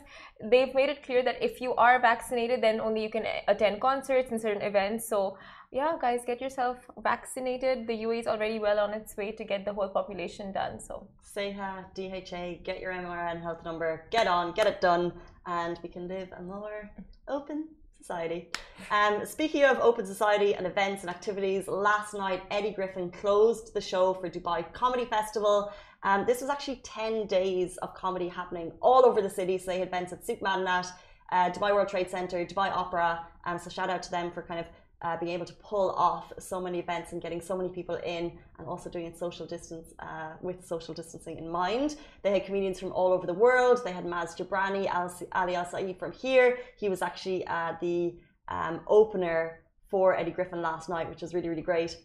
they've 0.51 0.73
made 0.73 0.89
it 0.89 1.03
clear 1.03 1.21
that 1.23 1.37
if 1.41 1.61
you 1.61 1.75
are 1.75 1.99
vaccinated, 1.99 2.63
then 2.63 2.79
only 2.81 3.03
you 3.03 3.11
can 3.11 3.25
attend 3.47 3.79
concerts 3.79 4.31
and 4.31 4.41
certain 4.41 4.63
events. 4.63 5.07
So 5.07 5.37
yeah, 5.71 5.95
guys, 6.01 6.21
get 6.25 6.41
yourself 6.41 6.77
vaccinated. 7.01 7.85
The 7.85 7.93
UAE 7.93 8.21
is 8.21 8.27
already 8.27 8.57
well 8.57 8.79
on 8.79 8.91
its 8.91 9.15
way 9.15 9.31
to 9.33 9.43
get 9.43 9.65
the 9.65 9.73
whole 9.73 9.89
population 9.89 10.51
done. 10.51 10.79
So 10.79 11.07
SEHA, 11.35 11.85
DHA, 11.93 12.63
get 12.63 12.79
your 12.79 12.91
MRN 12.91 13.41
health 13.41 13.63
number, 13.63 14.05
get 14.09 14.25
on, 14.25 14.53
get 14.53 14.65
it 14.65 14.81
done, 14.81 15.13
and 15.45 15.79
we 15.83 15.89
can 15.89 16.07
live 16.07 16.29
a 16.35 16.41
more 16.41 16.89
open 17.27 17.67
society. 18.01 18.49
Um, 18.89 19.23
speaking 19.25 19.63
of 19.63 19.77
open 19.79 20.07
society 20.07 20.55
and 20.55 20.65
events 20.65 21.03
and 21.03 21.09
activities, 21.11 21.67
last 21.67 22.15
night 22.15 22.41
Eddie 22.49 22.71
Griffin 22.71 23.11
closed 23.11 23.73
the 23.75 23.81
show 23.81 24.15
for 24.15 24.27
Dubai 24.27 24.73
Comedy 24.73 25.05
Festival. 25.05 25.71
Um, 26.01 26.25
this 26.25 26.41
was 26.41 26.49
actually 26.49 26.77
10 26.77 27.27
days 27.27 27.77
of 27.77 27.93
comedy 27.93 28.27
happening 28.27 28.71
all 28.81 29.05
over 29.05 29.21
the 29.21 29.29
city. 29.29 29.59
So 29.59 29.65
they 29.67 29.79
had 29.79 29.89
events 29.89 30.13
at 30.13 30.25
Souk 30.25 30.39
Madinat, 30.39 30.87
uh, 31.31 31.51
Dubai 31.51 31.75
World 31.75 31.89
Trade 31.89 32.09
Center, 32.09 32.43
Dubai 32.43 32.71
Opera. 32.71 33.27
Um, 33.45 33.59
so 33.59 33.69
shout 33.69 33.91
out 33.91 34.01
to 34.03 34.09
them 34.09 34.31
for 34.31 34.41
kind 34.41 34.59
of 34.59 34.65
uh, 35.01 35.17
being 35.17 35.31
able 35.31 35.45
to 35.45 35.53
pull 35.53 35.91
off 35.91 36.33
so 36.39 36.59
many 36.59 36.79
events 36.79 37.13
and 37.13 37.21
getting 37.21 37.41
so 37.41 37.55
many 37.55 37.69
people 37.69 37.95
in 37.95 38.37
and 38.57 38.67
also 38.67 38.89
doing 38.89 39.05
it 39.05 39.17
social 39.17 39.45
distance 39.45 39.93
uh, 39.99 40.31
with 40.41 40.65
social 40.65 40.93
distancing 40.93 41.37
in 41.37 41.47
mind. 41.49 41.95
They 42.21 42.31
had 42.31 42.45
comedians 42.45 42.79
from 42.79 42.91
all 42.91 43.13
over 43.13 43.25
the 43.25 43.33
world. 43.33 43.81
They 43.85 43.93
had 43.93 44.05
Maz 44.05 44.35
Jobrani, 44.37 44.93
Ali 45.31 45.55
Al 45.55 45.65
Saeed 45.65 45.97
from 45.97 46.11
here. 46.11 46.57
He 46.77 46.89
was 46.89 47.01
actually 47.01 47.47
uh, 47.47 47.75
the 47.79 48.15
um, 48.49 48.81
opener 48.87 49.61
for 49.89 50.15
Eddie 50.15 50.31
Griffin 50.31 50.61
last 50.61 50.89
night, 50.89 51.09
which 51.09 51.21
was 51.21 51.33
really, 51.33 51.49
really 51.49 51.61
great. 51.61 51.97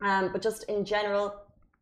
Um, 0.00 0.30
but 0.32 0.42
just 0.42 0.64
in 0.64 0.84
general, 0.84 1.34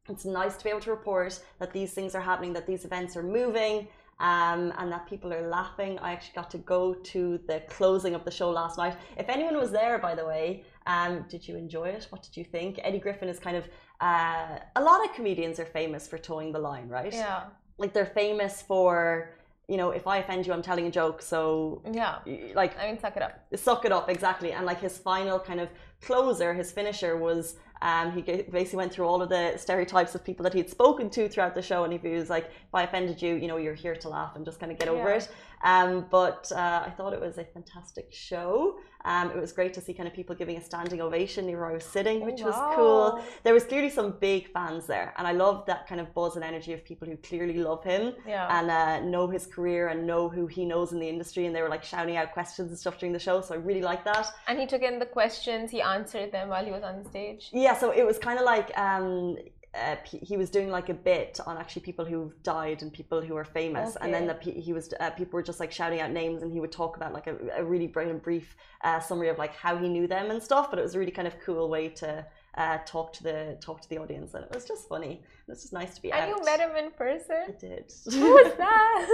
it's 0.09 0.25
nice 0.25 0.57
to 0.57 0.65
be 0.65 0.71
able 0.71 0.81
to 0.81 0.91
report 0.91 1.41
that 1.59 1.73
these 1.73 1.93
things 1.93 2.15
are 2.15 2.21
happening, 2.21 2.53
that 2.53 2.67
these 2.67 2.85
events 2.85 3.17
are 3.17 3.23
moving, 3.23 3.89
um, 4.21 4.73
and 4.79 4.93
that 4.93 5.07
people 5.09 5.33
are 5.33 5.49
laughing. 5.49 5.99
I 5.99 6.13
actually 6.13 6.35
got 6.35 6.51
to 6.51 6.59
go 6.59 6.95
to 6.95 7.41
the 7.49 7.63
closing 7.69 8.15
of 8.15 8.25
the 8.25 8.31
show 8.31 8.51
last 8.51 8.77
night. 8.79 8.97
If 9.17 9.29
anyone 9.29 9.57
was 9.57 9.71
there, 9.73 9.99
by 9.99 10.15
the 10.15 10.25
way, 10.27 10.65
um, 10.87 11.25
did 11.29 11.49
you 11.49 11.57
enjoy 11.57 11.89
it? 11.89 12.07
What 12.11 12.23
did 12.23 12.37
you 12.37 12.45
think? 12.45 12.79
Eddie 12.83 12.99
Griffin 12.99 13.29
is 13.29 13.39
kind 13.39 13.57
of 13.57 13.65
uh, 14.01 14.59
a 14.77 14.83
lot 14.83 15.05
of 15.05 15.15
comedians 15.15 15.59
are 15.59 15.67
famous 15.67 16.07
for 16.07 16.19
towing 16.19 16.53
the 16.53 16.59
line, 16.59 16.89
right? 16.89 17.13
yeah, 17.13 17.45
Like 17.79 17.93
they're 17.95 18.07
famous 18.07 18.63
for, 18.63 19.35
you 19.69 19.77
know, 19.77 19.91
if 19.91 20.07
I 20.07 20.19
offend 20.19 20.47
you, 20.47 20.53
I'm 20.53 20.63
telling 20.63 20.87
a 20.87 20.91
joke. 20.91 21.23
So, 21.23 21.83
yeah. 21.91 22.19
like, 22.55 22.79
I 22.79 22.87
mean, 22.89 23.01
suck 23.01 23.17
it 23.17 23.23
up. 23.23 23.47
suck 23.57 23.85
it 23.85 23.93
up 23.93 24.11
exactly 24.11 24.53
and 24.53 24.67
like 24.67 24.81
his 24.81 24.99
final 24.99 25.39
kind 25.39 25.61
of 25.61 25.69
closer 26.03 26.55
his 26.55 26.73
finisher 26.73 27.17
was 27.17 27.57
um, 27.83 28.13
he 28.13 28.21
basically 28.21 28.77
went 28.77 28.93
through 28.93 29.07
all 29.07 29.23
of 29.23 29.29
the 29.29 29.57
stereotypes 29.57 30.15
of 30.15 30.23
people 30.23 30.43
that 30.45 30.53
he'd 30.53 30.69
spoken 30.69 31.09
to 31.11 31.29
throughout 31.29 31.55
the 31.55 31.63
show 31.63 31.85
and 31.85 31.93
he 31.93 32.09
was 32.09 32.29
like 32.29 32.47
if 32.47 32.75
i 32.75 32.83
offended 32.83 33.21
you 33.21 33.35
you 33.35 33.49
know 33.49 33.57
you're 33.57 33.75
here 33.75 33.97
to 33.97 34.09
laugh 34.09 34.37
and 34.37 34.45
just 34.45 34.61
kind 34.61 34.71
of 34.71 34.79
get 34.79 34.89
over 34.89 35.11
it 35.11 35.29
um, 35.63 36.07
but 36.11 36.51
uh, 36.55 36.83
i 36.87 36.91
thought 36.97 37.13
it 37.13 37.21
was 37.21 37.39
a 37.39 37.45
fantastic 37.45 38.13
show 38.13 38.79
um, 39.03 39.31
it 39.31 39.37
was 39.41 39.53
great 39.53 39.73
to 39.73 39.81
see 39.81 39.95
kind 39.95 40.07
of 40.07 40.15
people 40.15 40.35
giving 40.37 40.57
a 40.59 40.61
standing 40.63 41.01
ovation 41.01 41.47
near 41.47 41.59
where 41.59 41.71
i 41.71 41.73
was 41.73 41.85
sitting 41.85 42.25
which 42.25 42.43
was 42.43 42.55
cool 42.77 43.23
there 43.45 43.55
was 43.55 43.65
clearly 43.65 43.89
some 43.91 44.13
big 44.21 44.53
fans 44.53 44.87
there 44.87 45.15
and 45.19 45.27
i 45.27 45.33
loved 45.33 45.67
that 45.67 45.87
kind 45.89 46.01
of 46.01 46.13
buzz 46.15 46.37
and 46.37 46.45
energy 46.45 46.73
of 46.73 46.85
people 46.85 47.09
who 47.09 47.17
clearly 47.19 47.55
love 47.59 47.83
him 47.85 48.15
Yeah. 48.27 48.59
and 48.59 48.71
uh, 48.71 49.01
know 49.01 49.27
his 49.29 49.47
career 49.47 49.89
and 49.89 50.07
know 50.07 50.29
who 50.29 50.47
he 50.47 50.65
knows 50.65 50.93
in 50.93 50.99
the 51.01 51.09
industry 51.09 51.47
and 51.47 51.55
they 51.57 51.63
were 51.63 51.69
like 51.71 51.85
shouting 51.85 52.17
out 52.17 52.33
questions 52.33 52.69
and 52.71 52.79
stuff 52.79 52.99
during 52.99 53.13
the 53.13 53.19
show 53.19 53.41
so 53.41 53.55
i 53.55 53.59
really 53.59 53.83
liked 53.83 54.05
that 54.05 54.27
And 54.49 54.59
he 54.59 54.67
took 54.67 54.83
in 54.83 54.99
the 54.99 55.07
questions, 55.07 55.71
he 55.71 55.81
answered 55.81 56.31
them 56.33 56.49
while 56.49 56.65
he 56.65 56.71
was 56.71 56.83
on 56.83 57.03
the 57.03 57.09
stage. 57.09 57.49
yeah 57.53 57.75
so 57.77 57.91
it 57.93 58.05
was 58.05 58.19
kind 58.19 58.39
of 58.39 58.45
like 58.45 58.77
um 58.79 59.37
uh, 59.75 59.97
he 60.05 60.37
was 60.37 60.51
doing 60.51 60.69
like 60.69 60.89
a 60.89 60.95
bit 60.95 61.39
on 61.47 61.57
actually 61.57 61.83
people 61.83 62.05
who've 62.05 62.33
died 62.43 62.83
and 62.83 62.93
people 62.93 63.21
who 63.21 63.37
are 63.37 63.45
famous. 63.45 63.97
And 64.01 64.13
then 64.13 64.27
the 64.27 64.35
he 64.51 64.73
was 64.73 64.93
uh, 64.99 65.11
people 65.11 65.37
were 65.37 65.43
just 65.43 65.61
like 65.61 65.71
shouting 65.71 66.01
out 66.01 66.11
names 66.11 66.43
and 66.43 66.53
he 66.53 66.59
would 66.59 66.73
talk 66.73 66.97
about 66.97 67.13
like 67.13 67.29
a, 67.29 67.37
a 67.57 67.65
really 67.65 67.87
brief, 67.87 68.23
brief 68.23 68.57
uh, 68.83 68.99
summary 68.99 69.29
of 69.29 69.39
like 69.39 69.55
how 69.55 69.77
he 69.77 69.89
knew 69.89 70.07
them 70.07 70.31
and 70.31 70.43
stuff 70.43 70.71
but 70.71 70.79
it 70.79 70.83
was 70.83 70.95
a 70.95 70.99
really 70.99 71.11
kind 71.11 71.29
of 71.29 71.39
cool 71.45 71.69
way 71.69 71.89
to 71.89 72.25
uh, 72.57 72.79
talk 72.87 73.13
to 73.13 73.23
the 73.23 73.57
talk 73.61 73.81
to 73.81 73.89
the 73.89 73.99
audience 73.99 74.35
and 74.35 74.45
it 74.45 74.55
was 74.55 74.65
just 74.65 74.89
funny 74.89 75.23
it 75.47 75.51
was 75.51 75.63
just 75.63 75.73
nice 75.73 75.95
to 75.95 76.03
be 76.03 76.13
And 76.13 76.23
out 76.23 76.29
you 76.29 76.45
met 76.45 76.61
him 76.61 76.77
in 76.77 76.91
person. 76.91 77.45
I 77.49 77.53
did 77.53 77.93
Who 78.11 78.31
was 78.33 78.53
that? 78.59 79.07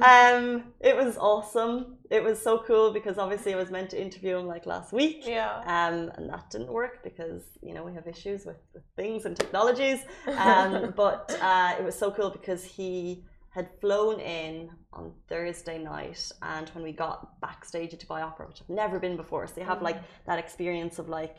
um 0.38 0.64
it 0.80 0.96
was 0.96 1.16
awesome 1.16 1.96
it 2.10 2.22
was 2.22 2.40
so 2.40 2.58
cool 2.58 2.92
because 2.92 3.18
obviously 3.18 3.52
I 3.54 3.56
was 3.56 3.70
meant 3.70 3.90
to 3.90 4.00
interview 4.00 4.36
him 4.36 4.46
like 4.46 4.66
last 4.66 4.92
week 4.92 5.24
yeah. 5.26 5.58
um, 5.60 6.12
and 6.16 6.30
that 6.30 6.50
didn't 6.50 6.72
work 6.72 7.02
because 7.02 7.42
you 7.62 7.74
know 7.74 7.82
we 7.82 7.94
have 7.94 8.06
issues 8.06 8.44
with, 8.44 8.60
with 8.74 8.84
things 8.96 9.24
and 9.24 9.36
technologies. 9.36 10.00
Um, 10.26 10.92
but 10.96 11.36
uh, 11.40 11.74
it 11.78 11.84
was 11.84 11.98
so 11.98 12.10
cool 12.10 12.30
because 12.30 12.64
he 12.64 13.24
had 13.50 13.68
flown 13.80 14.20
in 14.20 14.70
on 14.92 15.12
Thursday 15.28 15.78
night, 15.78 16.30
and 16.42 16.68
when 16.70 16.84
we 16.84 16.92
got 16.92 17.40
backstage 17.40 17.94
at 17.94 18.00
Dubai 18.00 18.22
Opera, 18.22 18.46
which 18.46 18.60
I've 18.60 18.68
never 18.68 18.98
been 19.00 19.16
before, 19.16 19.46
so 19.46 19.60
you 19.60 19.66
have 19.66 19.82
like 19.82 20.00
that 20.26 20.38
experience 20.38 20.98
of 20.98 21.08
like 21.08 21.38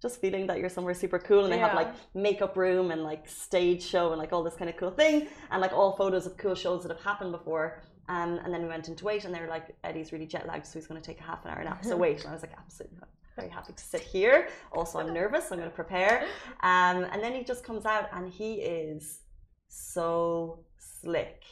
just 0.00 0.20
feeling 0.20 0.46
that 0.46 0.58
you're 0.58 0.68
somewhere 0.68 0.94
super 0.94 1.18
cool, 1.18 1.44
and 1.44 1.52
they 1.52 1.58
have 1.58 1.74
like 1.74 1.92
makeup 2.14 2.56
room 2.56 2.90
and 2.90 3.02
like 3.02 3.28
stage 3.28 3.82
show 3.82 4.10
and 4.10 4.18
like 4.18 4.32
all 4.32 4.42
this 4.42 4.54
kind 4.54 4.70
of 4.70 4.76
cool 4.76 4.90
thing, 4.90 5.26
and 5.50 5.60
like 5.60 5.72
all 5.72 5.96
photos 5.96 6.26
of 6.26 6.36
cool 6.36 6.54
shows 6.54 6.82
that 6.82 6.90
have 6.90 7.02
happened 7.02 7.32
before. 7.32 7.82
Um, 8.08 8.40
and 8.42 8.54
then 8.54 8.62
we 8.62 8.68
went 8.68 8.88
into 8.88 9.04
wait, 9.04 9.24
and 9.24 9.34
they 9.34 9.40
were 9.40 9.48
like, 9.48 9.76
Eddie's 9.84 10.12
really 10.12 10.26
jet 10.26 10.46
lagged, 10.46 10.66
so 10.66 10.78
he's 10.78 10.86
going 10.86 11.00
to 11.00 11.06
take 11.06 11.20
a 11.20 11.22
half 11.22 11.44
an 11.44 11.50
hour 11.50 11.62
nap. 11.62 11.84
So 11.84 11.96
wait, 12.04 12.20
and 12.20 12.28
I 12.28 12.32
was 12.32 12.42
like, 12.42 12.54
absolutely 12.56 12.98
not. 13.00 13.08
Very 13.36 13.50
happy 13.50 13.72
to 13.72 13.82
sit 13.82 14.00
here. 14.00 14.48
Also, 14.72 14.98
I'm 14.98 15.12
nervous. 15.12 15.48
So 15.48 15.54
I'm 15.54 15.60
going 15.60 15.70
to 15.70 15.74
prepare. 15.74 16.22
Um, 16.62 17.04
and 17.12 17.22
then 17.22 17.34
he 17.34 17.44
just 17.44 17.62
comes 17.62 17.84
out, 17.84 18.08
and 18.12 18.28
he 18.28 18.54
is 18.54 19.20
so 19.68 20.64
slick 20.78 21.44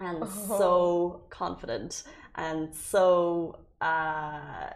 and 0.00 0.28
so 0.28 1.22
confident 1.30 2.04
and 2.36 2.74
so 2.74 3.58
uh, 3.80 4.70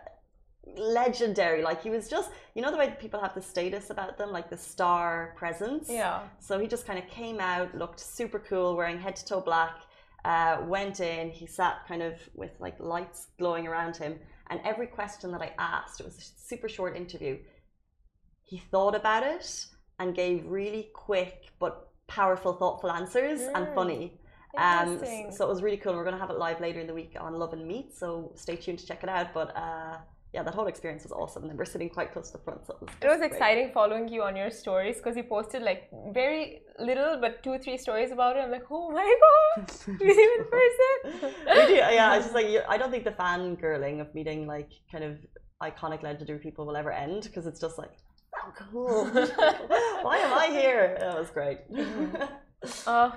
legendary. 0.76 1.62
Like 1.62 1.82
he 1.82 1.90
was 1.90 2.08
just, 2.08 2.30
you 2.54 2.62
know, 2.62 2.70
the 2.70 2.76
way 2.76 2.94
people 3.00 3.20
have 3.20 3.34
the 3.34 3.42
status 3.42 3.90
about 3.90 4.18
them, 4.18 4.30
like 4.32 4.50
the 4.50 4.56
star 4.56 5.34
presence. 5.36 5.88
Yeah. 5.88 6.20
So 6.38 6.58
he 6.58 6.66
just 6.66 6.86
kind 6.86 6.98
of 6.98 7.06
came 7.08 7.40
out, 7.40 7.74
looked 7.74 8.00
super 8.00 8.38
cool, 8.38 8.76
wearing 8.76 8.98
head 8.98 9.16
to 9.16 9.24
toe 9.24 9.40
black. 9.40 9.76
Uh, 10.24 10.58
went 10.66 11.00
in, 11.00 11.30
he 11.30 11.46
sat 11.46 11.86
kind 11.88 12.02
of 12.02 12.14
with 12.34 12.50
like 12.60 12.78
lights 12.78 13.28
glowing 13.38 13.66
around 13.66 13.96
him, 13.96 14.18
and 14.50 14.60
every 14.64 14.86
question 14.86 15.32
that 15.32 15.40
I 15.40 15.52
asked, 15.58 15.98
it 16.00 16.04
was 16.04 16.18
a 16.18 16.48
super 16.48 16.68
short 16.68 16.94
interview. 16.94 17.38
He 18.42 18.58
thought 18.58 18.94
about 18.94 19.22
it 19.22 19.66
and 19.98 20.14
gave 20.14 20.44
really 20.46 20.90
quick 20.94 21.52
but 21.58 21.88
powerful, 22.06 22.52
thoughtful 22.52 22.90
answers 22.90 23.40
and 23.42 23.68
Mm, 23.68 23.74
funny. 23.74 24.20
Um, 24.58 24.98
so 25.30 25.46
it 25.46 25.48
was 25.48 25.62
really 25.62 25.76
cool. 25.76 25.94
We're 25.94 26.04
going 26.04 26.16
to 26.16 26.20
have 26.20 26.30
it 26.30 26.38
live 26.38 26.60
later 26.60 26.80
in 26.80 26.86
the 26.86 26.94
week 26.94 27.16
on 27.18 27.34
Love 27.34 27.52
and 27.52 27.66
Meet, 27.66 27.94
so 27.94 28.32
stay 28.34 28.56
tuned 28.56 28.80
to 28.80 28.86
check 28.86 29.02
it 29.02 29.08
out. 29.08 29.32
But 29.32 29.56
uh, 29.56 29.98
yeah, 30.32 30.44
that 30.44 30.54
whole 30.54 30.68
experience 30.68 31.02
was 31.02 31.12
awesome. 31.12 31.44
And 31.50 31.58
we're 31.58 31.64
sitting 31.64 31.90
quite 31.90 32.12
close 32.12 32.30
to 32.30 32.38
the 32.38 32.44
front, 32.44 32.64
so 32.66 32.74
it 32.74 32.80
was, 32.80 32.90
It 33.02 33.08
was 33.08 33.18
great. 33.18 33.32
exciting 33.32 33.70
following 33.72 34.06
you 34.08 34.22
on 34.22 34.36
your 34.36 34.50
stories 34.50 34.96
because 34.96 35.16
you 35.16 35.24
posted 35.24 35.62
like 35.62 35.90
very 36.12 36.62
little 36.78 37.18
but 37.20 37.42
two, 37.42 37.58
three 37.58 37.76
stories 37.76 38.12
about 38.12 38.36
it. 38.36 38.40
I'm 38.40 38.50
like, 38.52 38.64
oh 38.70 38.90
my 38.90 39.08
god, 39.24 39.70
see 39.82 39.90
him 39.92 40.30
in 40.38 40.44
person. 40.58 41.32
we 41.56 41.66
do, 41.66 41.74
yeah. 41.74 42.12
I 42.12 42.16
was 42.16 42.26
just 42.26 42.34
like, 42.34 42.46
I 42.68 42.76
don't 42.78 42.92
think 42.92 43.04
the 43.04 43.10
fangirling 43.12 44.00
of 44.00 44.14
meeting 44.14 44.46
like 44.46 44.70
kind 44.92 45.02
of 45.02 45.18
iconic 45.62 46.02
legendary 46.02 46.38
people 46.38 46.64
will 46.64 46.76
ever 46.76 46.92
end 46.92 47.24
because 47.24 47.46
it's 47.46 47.60
just 47.60 47.76
like, 47.76 47.90
oh, 48.40 48.52
cool. 48.70 49.04
Why 50.02 50.18
am 50.18 50.32
I 50.32 50.46
here? 50.46 50.96
That 51.00 51.18
was 51.18 51.30
great. 51.30 51.58
Mm-hmm. 51.72 52.22
Oh, 52.86 53.16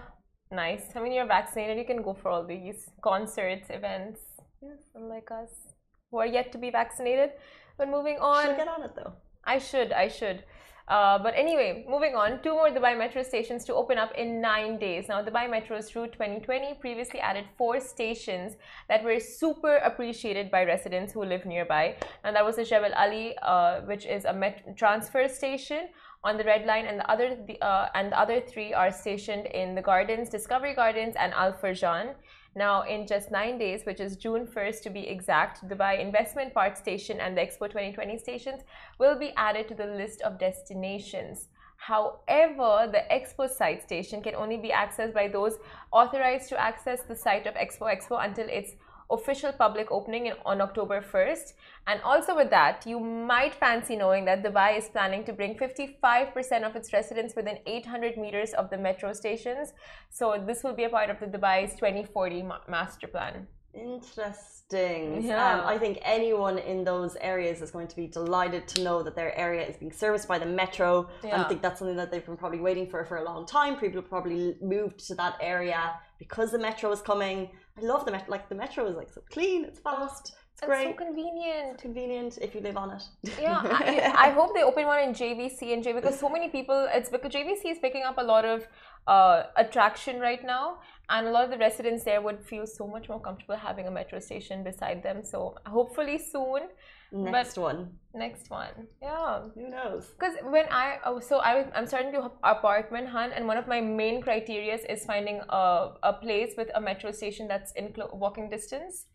nice. 0.51 0.85
I 0.95 0.99
mean, 0.99 1.13
you're 1.13 1.27
vaccinated. 1.27 1.77
You 1.77 1.85
can 1.85 2.01
go 2.01 2.13
for 2.13 2.29
all 2.29 2.45
these 2.45 2.89
concerts, 3.01 3.67
events. 3.69 4.19
Yes, 4.61 4.79
unlike 4.95 5.29
us 5.31 5.72
who 6.13 6.19
are 6.19 6.31
yet 6.39 6.51
to 6.53 6.59
be 6.65 6.69
vaccinated. 6.69 7.31
But 7.77 7.89
moving 7.89 8.17
on. 8.19 8.45
Should 8.45 8.57
get 8.63 8.73
on 8.77 8.83
it 8.83 8.95
though. 8.95 9.13
I 9.43 9.57
should, 9.57 9.91
I 9.91 10.07
should. 10.07 10.43
Uh, 10.87 11.17
but 11.17 11.33
anyway, 11.43 11.85
moving 11.89 12.13
on, 12.13 12.41
two 12.43 12.53
more 12.59 12.69
Dubai 12.69 12.93
Metro 12.97 13.23
stations 13.23 13.63
to 13.65 13.73
open 13.73 13.97
up 13.97 14.11
in 14.15 14.41
nine 14.41 14.77
days. 14.77 15.07
Now, 15.07 15.23
Dubai 15.23 15.49
Metro's 15.49 15.95
Route 15.95 16.11
2020 16.11 16.73
previously 16.81 17.21
added 17.21 17.45
four 17.57 17.79
stations 17.79 18.57
that 18.89 19.01
were 19.03 19.19
super 19.19 19.77
appreciated 19.77 20.51
by 20.51 20.65
residents 20.65 21.13
who 21.13 21.23
live 21.23 21.45
nearby. 21.45 21.95
And 22.25 22.35
that 22.35 22.45
was 22.45 22.57
the 22.57 22.65
Jebel 22.65 22.93
Ali, 22.95 23.35
uh, 23.41 23.79
which 23.91 24.05
is 24.05 24.25
a 24.25 24.33
met- 24.33 24.77
transfer 24.77 25.27
station 25.29 25.87
on 26.25 26.37
the 26.37 26.43
Red 26.43 26.65
Line, 26.65 26.85
and 26.85 26.99
the 26.99 27.09
other 27.09 27.37
the, 27.47 27.55
uh, 27.61 27.87
and 27.95 28.11
the 28.11 28.19
other 28.19 28.39
three 28.41 28.73
are 28.73 28.91
stationed 28.91 29.45
in 29.47 29.75
the 29.75 29.81
Gardens, 29.81 30.29
Discovery 30.29 30.73
Gardens, 30.73 31.15
and 31.17 31.33
Al 31.33 31.53
Furjan. 31.53 32.15
Now, 32.55 32.83
in 32.83 33.07
just 33.07 33.31
nine 33.31 33.57
days, 33.57 33.83
which 33.83 33.99
is 33.99 34.15
June 34.15 34.45
1st 34.45 34.81
to 34.83 34.89
be 34.91 35.07
exact, 35.07 35.67
Dubai 35.67 35.99
Investment 35.99 36.53
Park 36.53 36.77
Station 36.77 37.19
and 37.19 37.35
the 37.35 37.41
Expo 37.41 37.67
2020 37.67 38.17
stations 38.19 38.61
will 38.99 39.17
be 39.17 39.33
added 39.35 39.67
to 39.69 39.73
the 39.73 39.87
list 39.87 40.21
of 40.21 40.37
destinations. 40.37 41.47
However, 41.77 42.89
the 42.91 43.03
Expo 43.11 43.49
site 43.49 43.81
station 43.81 44.21
can 44.21 44.35
only 44.35 44.57
be 44.57 44.69
accessed 44.69 45.13
by 45.13 45.27
those 45.27 45.57
authorized 45.91 46.47
to 46.49 46.61
access 46.61 47.01
the 47.01 47.15
site 47.15 47.47
of 47.47 47.55
Expo 47.55 47.91
Expo 47.93 48.23
until 48.23 48.47
its 48.47 48.73
official 49.13 49.51
public 49.51 49.91
opening 49.91 50.25
in, 50.27 50.33
on 50.45 50.61
October 50.61 51.01
1st. 51.01 51.53
And 51.87 52.01
also 52.01 52.35
with 52.35 52.49
that, 52.49 52.85
you 52.85 52.99
might 52.99 53.53
fancy 53.55 53.95
knowing 53.95 54.25
that 54.25 54.43
Dubai 54.43 54.77
is 54.77 54.87
planning 54.89 55.23
to 55.25 55.33
bring 55.33 55.55
55% 55.55 56.63
of 56.67 56.75
its 56.75 56.93
residents 56.93 57.35
within 57.35 57.57
800 57.65 58.17
meters 58.17 58.53
of 58.53 58.69
the 58.69 58.77
metro 58.77 59.13
stations. 59.13 59.73
So 60.09 60.41
this 60.45 60.63
will 60.63 60.73
be 60.73 60.85
a 60.85 60.89
part 60.89 61.09
of 61.09 61.19
the 61.19 61.27
Dubai's 61.27 61.73
2040 61.75 62.43
ma 62.43 62.57
master 62.67 63.07
plan. 63.07 63.47
Interesting. 63.73 65.23
Yeah. 65.23 65.61
Um, 65.61 65.65
I 65.65 65.77
think 65.79 65.97
anyone 66.03 66.59
in 66.59 66.83
those 66.83 67.15
areas 67.15 67.61
is 67.61 67.71
going 67.71 67.87
to 67.87 67.95
be 67.95 68.07
delighted 68.07 68.67
to 68.69 68.83
know 68.83 69.01
that 69.01 69.15
their 69.15 69.35
area 69.37 69.65
is 69.67 69.77
being 69.77 69.91
serviced 69.91 70.27
by 70.27 70.37
the 70.37 70.45
metro. 70.45 71.09
Yeah. 71.23 71.41
I 71.41 71.47
think 71.47 71.61
that's 71.63 71.79
something 71.79 71.97
that 71.97 72.11
they've 72.11 72.25
been 72.25 72.37
probably 72.37 72.59
waiting 72.59 72.87
for 72.87 73.03
for 73.05 73.17
a 73.17 73.23
long 73.23 73.47
time. 73.47 73.75
People 73.77 74.01
probably 74.03 74.57
moved 74.61 74.99
to 75.07 75.15
that 75.15 75.37
area 75.41 75.93
because 76.19 76.51
the 76.51 76.59
metro 76.59 76.91
is 76.91 77.01
coming. 77.01 77.49
I 77.77 77.81
love 77.81 78.05
the 78.05 78.11
metro. 78.11 78.29
Like 78.29 78.49
the 78.49 78.55
metro 78.55 78.85
is 78.87 78.95
like 78.95 79.09
so 79.09 79.21
clean. 79.31 79.65
It's 79.65 79.79
fast. 79.79 80.33
It's, 80.53 80.61
it's 80.61 80.67
great. 80.67 80.87
so 80.87 81.05
convenient. 81.05 81.73
It's 81.73 81.81
convenient 81.81 82.37
if 82.41 82.53
you 82.53 82.61
live 82.61 82.77
on 82.77 82.91
it. 82.91 83.03
yeah, 83.41 83.61
I, 83.63 84.13
I, 84.27 84.29
hope 84.29 84.53
they 84.53 84.63
open 84.63 84.85
one 84.85 84.99
in 84.99 85.13
JVC 85.13 85.73
and 85.73 85.83
J 85.83 85.93
because 85.93 86.19
so 86.19 86.29
many 86.29 86.49
people. 86.49 86.87
It's 86.91 87.09
because 87.09 87.31
JVC 87.31 87.71
is 87.71 87.79
picking 87.79 88.03
up 88.03 88.17
a 88.17 88.23
lot 88.23 88.45
of 88.45 88.67
uh, 89.07 89.43
attraction 89.57 90.19
right 90.19 90.43
now, 90.45 90.77
and 91.09 91.27
a 91.27 91.31
lot 91.31 91.45
of 91.45 91.49
the 91.49 91.57
residents 91.57 92.03
there 92.03 92.21
would 92.21 92.41
feel 92.45 92.67
so 92.67 92.87
much 92.87 93.09
more 93.09 93.19
comfortable 93.19 93.55
having 93.55 93.87
a 93.87 93.91
metro 93.91 94.19
station 94.19 94.63
beside 94.63 95.01
them. 95.01 95.23
So 95.23 95.55
hopefully 95.65 96.19
soon. 96.19 96.69
Next 97.13 97.57
one. 97.57 97.91
Next 98.15 98.49
one. 98.49 98.87
Yeah. 99.01 99.41
Who 99.53 99.69
knows? 99.69 100.07
Because 100.07 100.35
when 100.45 100.65
I 100.71 100.97
oh, 101.05 101.19
so 101.19 101.37
I 101.37 101.65
I'm 101.75 101.85
starting 101.85 102.11
to 102.13 102.31
apartment 102.43 103.07
hunt, 103.07 103.33
and 103.35 103.45
one 103.45 103.57
of 103.57 103.67
my 103.67 103.81
main 103.81 104.21
criteria 104.21 104.79
is 104.89 105.05
finding 105.05 105.41
a 105.49 105.91
a 106.01 106.13
place 106.13 106.53
with 106.57 106.69
a 106.73 106.81
metro 106.81 107.11
station 107.11 107.47
that's 107.47 107.71
in 107.73 107.93
walking 108.13 108.49
distance. 108.49 109.05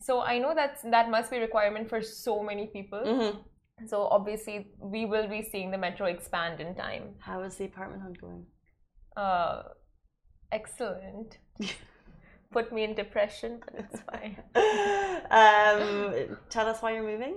So 0.00 0.20
I 0.20 0.38
know 0.38 0.54
that 0.54 0.78
that 0.90 1.10
must 1.10 1.30
be 1.30 1.38
a 1.38 1.40
requirement 1.40 1.88
for 1.88 2.02
so 2.02 2.42
many 2.42 2.66
people. 2.66 3.00
Mm-hmm. 3.00 3.86
So 3.86 4.02
obviously 4.02 4.72
we 4.78 5.06
will 5.06 5.28
be 5.28 5.42
seeing 5.42 5.70
the 5.70 5.78
metro 5.78 6.06
expand 6.06 6.60
in 6.60 6.74
time. 6.74 7.14
How 7.20 7.42
is 7.42 7.56
the 7.56 7.64
apartment 7.64 8.02
hunt 8.02 8.20
going? 8.20 8.44
Uh, 9.16 9.62
excellent. 10.52 11.38
Put 12.56 12.72
me 12.72 12.84
in 12.84 12.94
depression, 12.94 13.60
but 13.62 13.74
it's 13.82 14.00
fine. 14.10 14.34
um, 15.40 16.38
tell 16.48 16.66
us 16.72 16.80
why 16.80 16.94
you're 16.94 17.10
moving. 17.12 17.36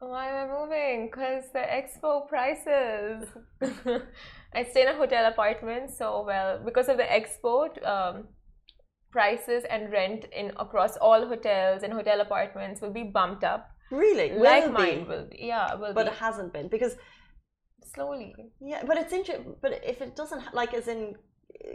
Why 0.00 0.28
am 0.30 0.36
I 0.44 0.46
moving? 0.58 1.06
Because 1.06 1.44
the 1.54 1.64
expo 1.78 2.28
prices. 2.28 3.26
I 4.54 4.64
stay 4.64 4.82
in 4.82 4.88
a 4.88 4.96
hotel 5.02 5.24
apartment, 5.32 5.90
so 6.00 6.24
well 6.26 6.60
because 6.62 6.90
of 6.90 6.98
the 6.98 7.08
expo 7.18 7.54
um, 7.94 8.28
prices 9.10 9.64
and 9.70 9.90
rent 9.90 10.26
in 10.40 10.52
across 10.58 10.98
all 10.98 11.26
hotels 11.26 11.82
and 11.82 11.92
hotel 11.94 12.20
apartments 12.20 12.82
will 12.82 12.92
be 12.92 13.04
bumped 13.04 13.44
up. 13.44 13.70
Really, 13.90 14.28
like 14.32 14.66
will 14.66 14.72
mine 14.72 15.04
be. 15.04 15.08
will 15.08 15.26
be. 15.30 15.38
Yeah, 15.40 15.74
will 15.74 15.94
but 15.94 16.04
be. 16.04 16.12
it 16.12 16.18
hasn't 16.18 16.52
been 16.52 16.68
because 16.68 16.96
slowly. 17.94 18.34
Yeah, 18.60 18.82
but 18.86 18.98
it's 18.98 19.12
interesting. 19.14 19.56
But 19.62 19.80
if 19.84 20.02
it 20.02 20.16
doesn't, 20.16 20.54
like, 20.54 20.74
as 20.74 20.88
in, 20.88 21.14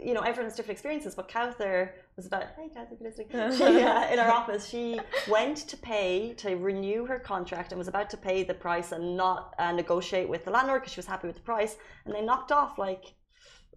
you 0.02 0.14
know, 0.14 0.20
everyone 0.20 0.46
has 0.50 0.56
different 0.56 0.76
experiences. 0.78 1.14
But 1.16 1.28
Cowther 1.28 1.94
was 2.16 2.26
about, 2.26 2.44
hey, 2.56 2.70
Cowther, 2.72 2.96
listening. 3.00 3.28
She, 3.56 3.82
uh, 3.82 4.12
in 4.12 4.18
our 4.18 4.30
office, 4.30 4.66
she 4.66 4.98
went 5.28 5.58
to 5.68 5.76
pay 5.76 6.32
to 6.38 6.56
renew 6.56 7.04
her 7.04 7.18
contract 7.18 7.72
and 7.72 7.78
was 7.78 7.88
about 7.88 8.08
to 8.10 8.16
pay 8.16 8.42
the 8.42 8.54
price 8.54 8.92
and 8.92 9.16
not 9.16 9.54
uh, 9.58 9.72
negotiate 9.72 10.28
with 10.28 10.44
the 10.44 10.50
landlord 10.50 10.80
because 10.80 10.94
she 10.94 10.98
was 10.98 11.06
happy 11.06 11.26
with 11.26 11.36
the 11.36 11.42
price. 11.42 11.76
And 12.04 12.14
they 12.14 12.22
knocked 12.22 12.52
off 12.52 12.78
like 12.78 13.14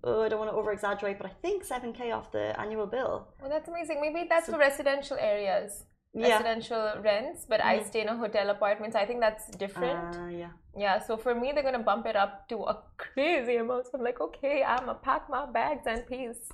oh, 0.03 0.23
I 0.23 0.29
don't 0.29 0.39
want 0.39 0.51
to 0.51 0.55
over 0.55 0.71
exaggerate, 0.71 1.17
but 1.17 1.27
I 1.27 1.33
think 1.41 1.67
7k 1.67 2.15
off 2.15 2.31
the 2.31 2.57
annual 2.59 2.85
bill. 2.85 3.27
Well, 3.41 3.49
that's 3.49 3.67
amazing. 3.67 3.99
Maybe 3.99 4.27
that's 4.29 4.45
so, 4.45 4.53
for 4.53 4.59
residential 4.59 5.17
areas 5.19 5.83
yeah. 6.13 6.29
residential 6.29 6.93
rents, 7.03 7.45
but 7.47 7.59
mm-hmm. 7.59 7.81
I 7.81 7.83
stay 7.83 8.01
in 8.01 8.09
a 8.09 8.17
hotel 8.17 8.49
apartment, 8.49 8.93
so 8.93 8.99
I 8.99 9.05
think 9.05 9.19
that's 9.19 9.49
different. 9.57 10.15
Uh, 10.15 10.27
yeah. 10.27 10.49
Yeah, 10.77 10.99
so 10.99 11.17
for 11.17 11.35
me, 11.35 11.51
they're 11.53 11.63
gonna 11.63 11.79
bump 11.79 12.05
it 12.05 12.15
up 12.15 12.47
to 12.49 12.57
a 12.57 12.81
crazy 12.97 13.57
amount. 13.57 13.85
So 13.85 13.91
I'm 13.95 14.03
like, 14.03 14.21
okay, 14.21 14.63
I'm 14.63 14.85
gonna 14.85 14.95
pack 14.95 15.29
my 15.29 15.45
bags 15.45 15.83
and 15.85 16.05
peace. 16.07 16.49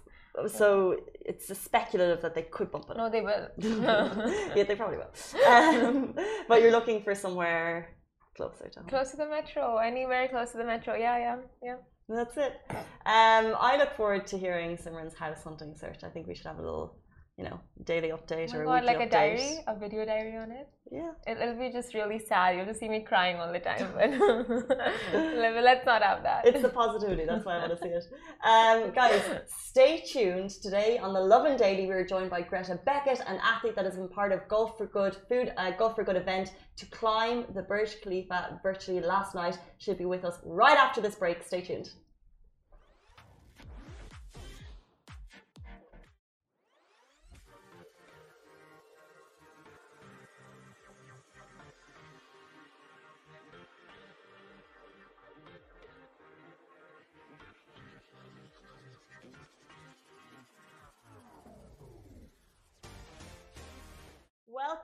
So 0.47 0.97
it's 1.25 1.57
speculative 1.57 2.21
that 2.21 2.35
they 2.35 2.41
could 2.43 2.71
bump 2.71 2.89
it. 2.89 2.97
No, 2.97 3.09
they 3.09 3.21
will. 3.21 3.47
yeah, 3.57 4.63
they 4.63 4.75
probably 4.75 4.97
will. 4.97 5.47
Um, 5.47 6.15
but 6.47 6.61
you're 6.61 6.71
looking 6.71 7.01
for 7.03 7.15
somewhere 7.15 7.95
closer 8.35 8.67
to 8.67 8.79
home. 8.79 8.89
Close 8.89 9.11
to 9.11 9.17
the 9.17 9.27
metro, 9.27 9.77
anywhere 9.77 10.27
close 10.27 10.51
to 10.51 10.57
the 10.57 10.65
metro. 10.65 10.95
Yeah, 10.95 11.17
yeah, 11.17 11.37
yeah. 11.63 11.75
That's 12.09 12.37
it. 12.37 12.53
Um, 12.69 13.55
I 13.59 13.77
look 13.79 13.95
forward 13.95 14.27
to 14.27 14.37
hearing 14.37 14.77
Simran's 14.77 15.15
house 15.15 15.43
hunting 15.43 15.73
search. 15.75 16.03
I 16.03 16.09
think 16.09 16.27
we 16.27 16.35
should 16.35 16.45
have 16.45 16.59
a 16.59 16.61
little 16.61 16.97
you 17.37 17.43
know, 17.43 17.59
daily 17.83 18.09
update 18.09 18.53
oh 18.53 18.59
or 18.59 18.65
God, 18.65 18.85
like 18.85 18.97
update. 18.97 19.07
a 19.07 19.09
diary, 19.09 19.57
a 19.67 19.75
video 19.77 20.05
diary 20.05 20.37
on 20.37 20.51
it. 20.51 20.69
Yeah, 20.89 21.11
it, 21.27 21.37
will 21.37 21.59
be 21.59 21.69
just 21.69 21.93
really 21.93 22.17
sad. 22.17 22.55
You'll 22.55 22.65
just 22.65 22.79
see 22.79 22.87
me 22.87 23.01
crying 23.01 23.37
all 23.37 23.51
the 23.51 23.59
time. 23.59 23.89
But 25.11 25.63
let's 25.63 25.85
not 25.85 26.01
have 26.01 26.23
that. 26.23 26.45
It's 26.45 26.61
the 26.61 26.69
positivity. 26.69 27.25
That's 27.25 27.45
why 27.45 27.55
I 27.55 27.67
want 27.67 27.71
to 27.71 27.77
see 27.77 27.89
it. 27.89 28.05
Um, 28.45 28.91
guys, 28.93 29.21
stay 29.47 30.01
tuned. 30.07 30.51
Today 30.51 30.97
on 30.97 31.13
the 31.13 31.19
Lovin 31.19 31.57
Daily, 31.57 31.87
we 31.87 31.91
are 31.91 32.05
joined 32.05 32.29
by 32.29 32.41
Greta 32.41 32.79
Beckett, 32.85 33.19
an 33.27 33.39
athlete 33.43 33.75
that 33.75 33.83
has 33.83 33.95
been 33.95 34.07
part 34.07 34.31
of 34.31 34.47
Gulf 34.47 34.77
for 34.77 34.85
Good 34.85 35.17
food 35.27 35.51
uh, 35.57 35.71
Gulf 35.71 35.95
for 35.95 36.05
Good 36.05 36.15
event 36.15 36.51
to 36.77 36.85
climb 36.85 37.45
the 37.53 37.63
Burj 37.63 38.01
Khalifa 38.01 38.61
virtually 38.63 39.01
last 39.01 39.35
night. 39.35 39.57
She'll 39.79 39.95
be 39.95 40.05
with 40.05 40.23
us 40.23 40.39
right 40.45 40.77
after 40.77 41.01
this 41.01 41.15
break. 41.15 41.43
Stay 41.43 41.61
tuned. 41.61 41.89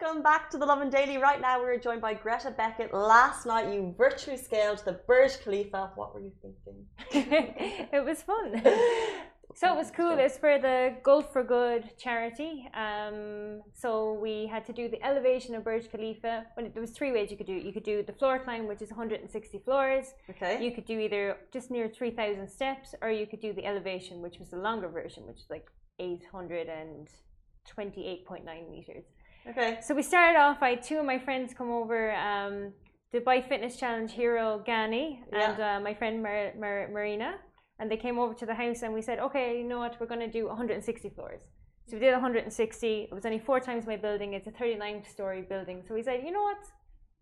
Welcome 0.01 0.23
back 0.23 0.49
to 0.49 0.57
the 0.57 0.65
Lovin 0.65 0.89
Daily. 0.89 1.17
Right 1.17 1.39
now, 1.39 1.61
we're 1.61 1.77
joined 1.77 2.01
by 2.01 2.15
Greta 2.15 2.49
Beckett. 2.49 2.91
Last 2.91 3.45
night, 3.45 3.71
you 3.71 3.93
virtually 3.95 4.37
scaled 4.37 4.81
the 4.83 4.93
Burj 4.93 5.39
Khalifa. 5.43 5.91
What 5.95 6.15
were 6.15 6.21
you 6.21 6.31
thinking? 6.41 6.87
it 7.93 8.03
was 8.03 8.23
fun. 8.23 8.63
so 9.55 9.71
it 9.71 9.75
was 9.75 9.91
cool. 9.91 10.17
It's 10.17 10.39
for 10.39 10.57
the 10.57 10.95
Gulf 11.03 11.31
for 11.31 11.43
Good 11.43 11.95
charity. 11.99 12.67
Um, 12.73 13.61
so 13.75 14.13
we 14.13 14.47
had 14.47 14.65
to 14.65 14.73
do 14.73 14.89
the 14.89 14.99
elevation 15.05 15.53
of 15.53 15.63
Burj 15.63 15.91
Khalifa. 15.91 16.47
Well, 16.57 16.67
there 16.73 16.81
was 16.81 16.89
three 16.91 17.11
ways 17.11 17.29
you 17.29 17.37
could 17.37 17.45
do 17.45 17.57
it. 17.57 17.63
You 17.63 17.71
could 17.71 17.83
do 17.83 18.01
the 18.01 18.13
floor 18.13 18.39
climb, 18.39 18.67
which 18.67 18.81
is 18.81 18.89
160 18.89 19.59
floors. 19.59 20.15
Okay. 20.31 20.65
You 20.65 20.71
could 20.71 20.85
do 20.85 20.97
either 20.97 21.37
just 21.53 21.69
near 21.69 21.87
3,000 21.87 22.49
steps, 22.49 22.95
or 23.03 23.11
you 23.11 23.27
could 23.27 23.39
do 23.39 23.53
the 23.53 23.67
elevation, 23.67 24.23
which 24.23 24.39
was 24.39 24.49
the 24.49 24.57
longer 24.57 24.87
version, 24.87 25.27
which 25.27 25.41
is 25.41 25.49
like 25.51 25.69
828.9 25.99 28.71
meters. 28.71 29.05
Okay. 29.49 29.79
So 29.81 29.95
we 29.95 30.03
started 30.03 30.37
off. 30.37 30.57
I 30.61 30.71
had 30.71 30.83
two 30.83 30.97
of 30.99 31.05
my 31.05 31.19
friends 31.19 31.53
come 31.53 31.71
over. 31.71 32.13
Um, 32.15 32.73
Dubai 33.13 33.45
Fitness 33.47 33.75
Challenge 33.75 34.11
hero 34.11 34.63
Gani 34.65 35.21
yeah. 35.33 35.51
and 35.51 35.61
uh, 35.61 35.79
my 35.83 35.93
friend 35.93 36.23
Mar- 36.23 36.53
Mar- 36.57 36.87
Marina, 36.89 37.35
and 37.79 37.91
they 37.91 37.97
came 37.97 38.17
over 38.17 38.33
to 38.33 38.45
the 38.45 38.53
house 38.53 38.83
and 38.83 38.93
we 38.93 39.01
said, 39.01 39.19
okay, 39.19 39.57
you 39.57 39.65
know 39.65 39.79
what, 39.79 39.97
we're 39.99 40.07
going 40.07 40.21
to 40.21 40.31
do 40.31 40.47
160 40.47 41.09
floors. 41.09 41.41
So 41.87 41.97
we 41.97 41.99
did 41.99 42.13
160. 42.13 43.07
It 43.11 43.13
was 43.13 43.25
only 43.25 43.39
four 43.39 43.59
times 43.59 43.85
my 43.85 43.97
building. 43.97 44.33
It's 44.33 44.47
a 44.47 44.51
39 44.51 45.03
story 45.03 45.41
building. 45.41 45.83
So 45.85 45.93
we 45.93 46.03
said, 46.03 46.21
you 46.23 46.31
know 46.31 46.43
what, 46.43 46.63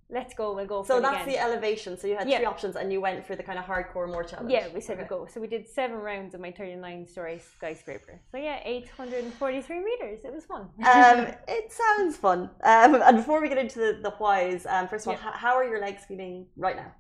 let's 0.10 0.34
go, 0.34 0.56
we'll 0.56 0.66
go. 0.66 0.84
So 0.84 1.00
that's 1.00 1.24
again. 1.24 1.28
the 1.28 1.40
elevation. 1.40 1.98
So 1.98 2.08
you 2.08 2.18
had 2.18 2.28
yeah. 2.28 2.38
three 2.38 2.46
options, 2.46 2.76
and 2.76 2.92
you 2.92 3.02
went 3.02 3.26
for 3.26 3.36
the 3.36 3.44
kind 3.44 3.60
of 3.60 3.66
hardcore 3.66 4.08
more 4.08 4.24
challenge. 4.24 4.52
Yeah, 4.52 4.68
we 4.74 4.82
said 4.82 4.98
okay. 4.98 5.08
we'll 5.10 5.26
go. 5.26 5.32
So 5.32 5.40
we 5.40 5.48
did 5.48 5.68
seven 5.68 5.98
rounds 5.98 6.34
of 6.34 6.42
my 6.42 6.52
39 6.52 7.08
story 7.08 7.40
skyscraper. 7.40 8.20
So 8.32 8.38
yeah, 8.38 8.60
843 8.66 9.80
meters. 9.80 10.20
It 10.24 10.34
was 10.34 10.46
fun. 10.46 10.62
Um, 10.80 11.28
it 11.48 11.72
sounds 11.72 12.18
fun. 12.18 12.50
Um, 12.64 12.96
and 12.96 13.18
before 13.18 13.42
we 13.42 13.50
get 13.50 13.58
into 13.58 13.80
the, 13.80 14.00
the 14.02 14.12
whys, 14.12 14.66
um, 14.66 14.88
first 14.88 15.06
of 15.06 15.14
all, 15.14 15.20
yeah. 15.24 15.38
how 15.38 15.56
are 15.56 15.64
your 15.64 15.80
legs 15.80 16.04
feeling 16.08 16.48
right 16.58 16.76
now? 16.76 16.92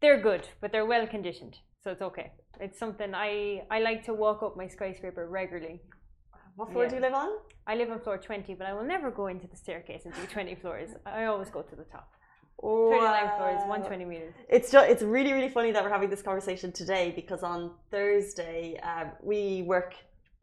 They're 0.00 0.20
good, 0.20 0.48
but 0.60 0.72
they're 0.72 0.86
well 0.86 1.06
conditioned, 1.06 1.58
so 1.82 1.90
it's 1.92 2.02
okay. 2.02 2.32
It's 2.60 2.78
something 2.78 3.14
I 3.14 3.62
I 3.70 3.80
like 3.80 4.04
to 4.04 4.14
walk 4.14 4.42
up 4.42 4.56
my 4.56 4.66
skyscraper 4.66 5.28
regularly. 5.28 5.80
What 6.56 6.72
floor 6.72 6.84
yeah. 6.84 6.90
do 6.90 6.96
you 6.96 7.02
live 7.02 7.14
on? 7.14 7.30
I 7.66 7.76
live 7.76 7.90
on 7.90 8.00
floor 8.00 8.18
20, 8.18 8.54
but 8.54 8.66
I 8.66 8.74
will 8.74 8.84
never 8.84 9.10
go 9.10 9.28
into 9.28 9.46
the 9.46 9.56
staircase 9.56 10.04
and 10.04 10.14
do 10.14 10.26
20 10.26 10.56
floors. 10.56 10.90
I 11.06 11.24
always 11.24 11.48
go 11.48 11.62
to 11.62 11.76
the 11.76 11.84
top. 11.84 12.12
Wow. 12.62 12.90
39 12.90 13.30
floors, 13.36 13.60
120 13.60 14.04
meters. 14.04 14.34
It's 14.48 14.70
just, 14.70 14.88
it's 14.88 15.02
really, 15.02 15.32
really 15.32 15.48
funny 15.48 15.72
that 15.72 15.82
we're 15.82 15.90
having 15.90 16.10
this 16.10 16.22
conversation 16.22 16.72
today 16.72 17.12
because 17.14 17.42
on 17.42 17.72
Thursday, 17.90 18.78
uh, 18.82 19.06
we 19.20 19.62
work, 19.62 19.94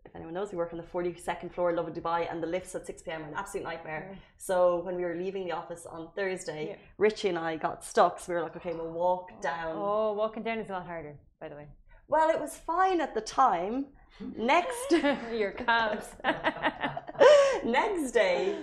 if 0.05 0.15
anyone 0.15 0.34
knows, 0.34 0.51
we 0.51 0.58
work 0.58 0.73
on 0.73 0.77
the 0.77 0.84
42nd 0.84 1.51
floor, 1.53 1.73
Lovin 1.73 1.93
Dubai, 1.93 2.29
and 2.29 2.43
the 2.43 2.47
lifts 2.47 2.75
at 2.75 2.86
6 2.86 3.01
p.m. 3.03 3.23
are 3.23 3.27
an 3.27 3.34
absolute 3.36 3.63
nightmare. 3.63 4.10
Yeah. 4.12 4.17
So 4.38 4.82
when 4.82 4.95
we 4.95 5.03
were 5.03 5.15
leaving 5.15 5.45
the 5.45 5.53
office 5.53 5.86
on 5.86 6.10
Thursday, 6.15 6.67
yeah. 6.69 6.75
Richie 6.97 7.29
and 7.29 7.38
I 7.38 7.55
got 7.55 7.86
stuck. 7.86 8.19
So 8.19 8.34
we 8.34 8.36
were 8.36 8.43
like, 8.43 8.55
okay, 8.58 8.73
we'll 8.73 8.91
walk 8.91 9.41
down. 9.41 9.75
Oh, 9.77 10.13
walking 10.13 10.43
down 10.43 10.60
is 10.60 10.69
a 10.69 10.73
lot 10.73 10.86
harder, 10.86 11.15
by 11.39 11.47
the 11.47 11.55
way. 11.55 11.67
Well, 12.08 12.29
it 12.29 12.39
was 12.39 12.58
fine 12.58 12.99
at 13.01 13.13
the 13.15 13.21
time. 13.21 13.86
Next, 14.38 14.91
your 15.34 15.51
calves. 15.51 16.08
next 17.63 18.12
day, 18.12 18.58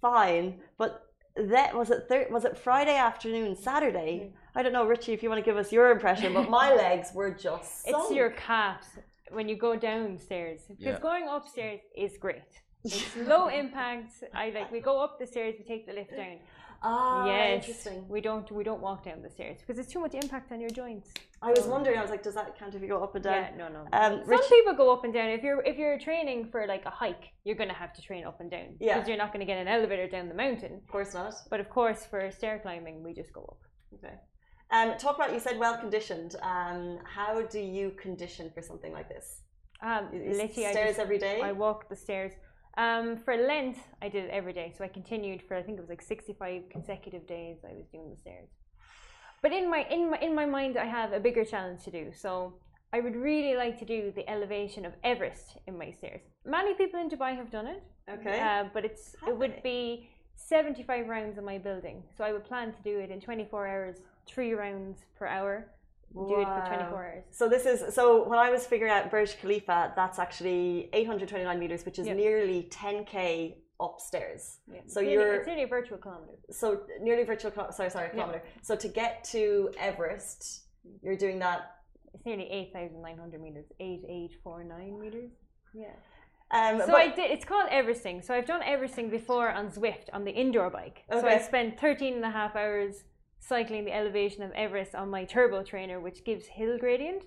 fine. 0.00 0.60
But 0.76 1.07
that 1.38 1.74
was 1.76 1.90
it. 1.90 2.06
Thir- 2.08 2.28
was 2.30 2.44
it 2.44 2.56
Friday 2.58 2.96
afternoon, 2.96 3.56
Saturday? 3.56 4.32
I 4.54 4.62
don't 4.62 4.72
know, 4.72 4.86
Richie, 4.86 5.12
if 5.12 5.22
you 5.22 5.28
want 5.28 5.42
to 5.44 5.48
give 5.50 5.56
us 5.56 5.70
your 5.72 5.90
impression. 5.90 6.34
But 6.34 6.50
my 6.50 6.74
legs 6.84 7.10
were 7.14 7.30
just. 7.30 7.86
It's 7.86 8.10
your 8.10 8.30
calves 8.30 8.86
when 9.30 9.48
you 9.48 9.56
go 9.56 9.76
downstairs 9.76 10.60
because 10.68 10.84
Yeah. 10.84 10.98
going 11.00 11.28
upstairs 11.28 11.80
is 11.96 12.16
great. 12.18 12.42
It's 12.84 13.16
low 13.16 13.48
impact. 13.48 14.12
I 14.34 14.50
like 14.50 14.70
we 14.72 14.80
go 14.80 15.02
up 15.02 15.18
the 15.18 15.26
stairs, 15.26 15.54
we 15.58 15.64
take 15.64 15.86
the 15.86 15.92
lift 15.92 16.12
down. 16.16 16.38
Ah, 16.82 17.26
yes, 17.26 17.64
interesting. 17.66 18.04
we 18.08 18.20
don't 18.20 18.50
we 18.52 18.62
don't 18.62 18.80
walk 18.80 19.04
down 19.04 19.20
the 19.20 19.28
stairs 19.30 19.58
because 19.60 19.78
it's 19.80 19.92
too 19.92 19.98
much 20.00 20.14
impact 20.14 20.52
on 20.52 20.60
your 20.60 20.70
joints. 20.70 21.10
I 21.42 21.50
was 21.50 21.64
wondering. 21.66 21.98
I 21.98 22.02
was 22.02 22.10
like, 22.10 22.22
does 22.22 22.34
that 22.34 22.56
count 22.58 22.74
if 22.74 22.82
you 22.82 22.88
go 22.88 23.02
up 23.02 23.14
and 23.16 23.24
down? 23.24 23.34
Yeah, 23.34 23.50
no, 23.56 23.68
no. 23.68 23.80
Um, 23.92 24.20
Some 24.20 24.28
Rich- 24.28 24.48
people 24.48 24.74
go 24.74 24.92
up 24.92 25.02
and 25.04 25.12
down. 25.12 25.28
If 25.30 25.42
you're 25.42 25.60
if 25.64 25.76
you're 25.76 25.98
training 25.98 26.48
for 26.52 26.66
like 26.68 26.84
a 26.84 26.90
hike, 26.90 27.30
you're 27.44 27.56
gonna 27.56 27.74
have 27.74 27.92
to 27.94 28.02
train 28.02 28.24
up 28.24 28.40
and 28.40 28.50
down 28.50 28.76
Yeah. 28.78 28.94
because 28.94 29.08
you're 29.08 29.18
not 29.18 29.32
gonna 29.32 29.44
get 29.44 29.58
an 29.58 29.66
elevator 29.66 30.06
down 30.08 30.28
the 30.28 30.34
mountain. 30.34 30.74
Of 30.74 30.86
course 30.86 31.14
not. 31.14 31.34
But 31.50 31.58
of 31.60 31.68
course, 31.68 32.04
for 32.06 32.30
stair 32.30 32.60
climbing, 32.60 33.02
we 33.02 33.12
just 33.12 33.32
go 33.32 33.42
up. 33.42 33.58
Okay. 33.94 34.14
Um, 34.70 34.96
talk 34.98 35.16
about 35.16 35.32
you 35.32 35.40
said 35.40 35.58
well 35.58 35.78
conditioned. 35.78 36.36
Um, 36.42 36.98
how 37.04 37.42
do 37.42 37.58
you 37.58 37.90
condition 38.00 38.50
for 38.54 38.62
something 38.62 38.92
like 38.92 39.08
this? 39.08 39.42
Um, 39.82 40.10
literally, 40.12 40.48
stairs 40.48 40.74
just- 40.90 40.98
every 41.00 41.18
day. 41.18 41.40
I 41.40 41.52
walk 41.52 41.88
the 41.88 41.96
stairs. 41.96 42.32
Um, 42.84 43.06
for 43.24 43.34
Lent, 43.36 43.76
I 44.00 44.08
did 44.08 44.22
it 44.26 44.30
every 44.30 44.54
day. 44.60 44.68
So 44.76 44.84
I 44.84 44.88
continued 44.88 45.40
for 45.46 45.54
I 45.60 45.62
think 45.62 45.74
it 45.78 45.82
was 45.86 45.90
like 45.94 46.04
sixty-five 46.14 46.60
consecutive 46.76 47.24
days. 47.26 47.56
I 47.70 47.74
was 47.80 47.86
doing 47.94 48.08
the 48.08 48.16
stairs. 48.24 48.50
But 49.42 49.52
in 49.52 49.64
my 49.74 49.82
in 49.96 50.02
my 50.12 50.18
in 50.26 50.32
my 50.40 50.46
mind, 50.46 50.74
I 50.76 50.88
have 50.98 51.10
a 51.12 51.20
bigger 51.26 51.44
challenge 51.52 51.80
to 51.88 51.92
do. 52.00 52.04
So 52.24 52.54
I 52.96 53.00
would 53.00 53.16
really 53.16 53.54
like 53.62 53.76
to 53.80 53.84
do 53.84 54.00
the 54.18 54.24
elevation 54.34 54.82
of 54.86 54.92
Everest 55.12 55.46
in 55.66 55.74
my 55.82 55.90
stairs. 55.98 56.22
Many 56.46 56.72
people 56.80 56.98
in 57.00 57.08
Dubai 57.10 57.32
have 57.40 57.50
done 57.50 57.66
it. 57.66 57.82
Okay. 58.16 58.36
Uh, 58.40 58.64
but 58.72 58.82
it's 58.88 59.04
it 59.26 59.36
would 59.36 59.56
they? 59.56 59.70
be 59.72 60.10
seventy-five 60.36 61.08
rounds 61.08 61.36
in 61.36 61.44
my 61.44 61.58
building. 61.58 61.98
So 62.16 62.20
I 62.28 62.30
would 62.32 62.44
plan 62.44 62.72
to 62.72 62.82
do 62.90 62.94
it 63.00 63.10
in 63.10 63.20
twenty-four 63.20 63.66
hours, 63.66 63.96
three 64.26 64.52
rounds 64.54 64.98
per 65.18 65.26
hour. 65.26 65.54
Do 66.14 66.40
it 66.40 66.44
for 66.46 66.64
twenty-four 66.66 67.04
hours. 67.06 67.24
So 67.30 67.48
this 67.48 67.66
is 67.66 67.94
so 67.94 68.26
when 68.28 68.38
I 68.38 68.50
was 68.50 68.66
figuring 68.66 68.92
out 68.92 69.10
Burj 69.10 69.38
Khalifa, 69.40 69.92
that's 69.94 70.18
actually 70.18 70.88
829 70.92 71.58
meters, 71.58 71.84
which 71.84 71.98
is 71.98 72.06
Yeah. 72.06 72.14
nearly 72.14 72.68
10k 72.70 73.58
upstairs. 73.80 74.58
Yeah. 74.72 74.80
So 74.86 75.00
It's 75.00 75.10
you're 75.10 75.34
it's 75.36 75.46
nearly 75.46 75.62
a 75.64 75.66
virtual 75.68 75.98
kilometer. 75.98 76.32
so 76.50 76.80
nearly 77.00 77.24
virtual. 77.24 77.52
Sorry, 77.72 77.90
sorry, 77.90 78.06
Yeah. 78.06 78.10
kilometer. 78.14 78.42
So 78.62 78.74
to 78.74 78.88
get 78.88 79.22
to 79.24 79.70
Everest, 79.78 80.66
you're 81.02 81.16
doing 81.16 81.38
that. 81.40 81.60
It's 82.14 82.24
nearly 82.24 82.50
8,900 82.50 83.40
meters, 83.40 83.66
8849 83.78 84.98
meters. 84.98 85.30
Yeah. 85.74 85.92
Um, 86.50 86.80
So 86.86 86.96
I 86.96 87.08
did, 87.08 87.30
it's 87.30 87.44
called 87.44 87.68
Everesting. 87.70 88.24
So 88.24 88.34
I've 88.34 88.46
done 88.46 88.62
Everesting 88.62 89.10
before 89.10 89.50
on 89.50 89.68
Zwift 89.70 90.08
on 90.14 90.24
the 90.24 90.32
indoor 90.32 90.70
bike. 90.70 91.04
Okay. 91.12 91.20
So 91.20 91.26
I 91.28 91.38
spent 91.38 91.78
13 91.78 92.14
and 92.14 92.24
a 92.24 92.30
half 92.30 92.56
hours 92.56 93.04
cycling 93.48 93.84
the 93.84 93.94
elevation 93.94 94.42
of 94.42 94.50
Everest 94.52 94.94
on 94.94 95.08
my 95.10 95.24
turbo 95.24 95.62
trainer, 95.62 95.98
which 96.00 96.24
gives 96.24 96.46
hill 96.46 96.78
gradient. 96.78 97.22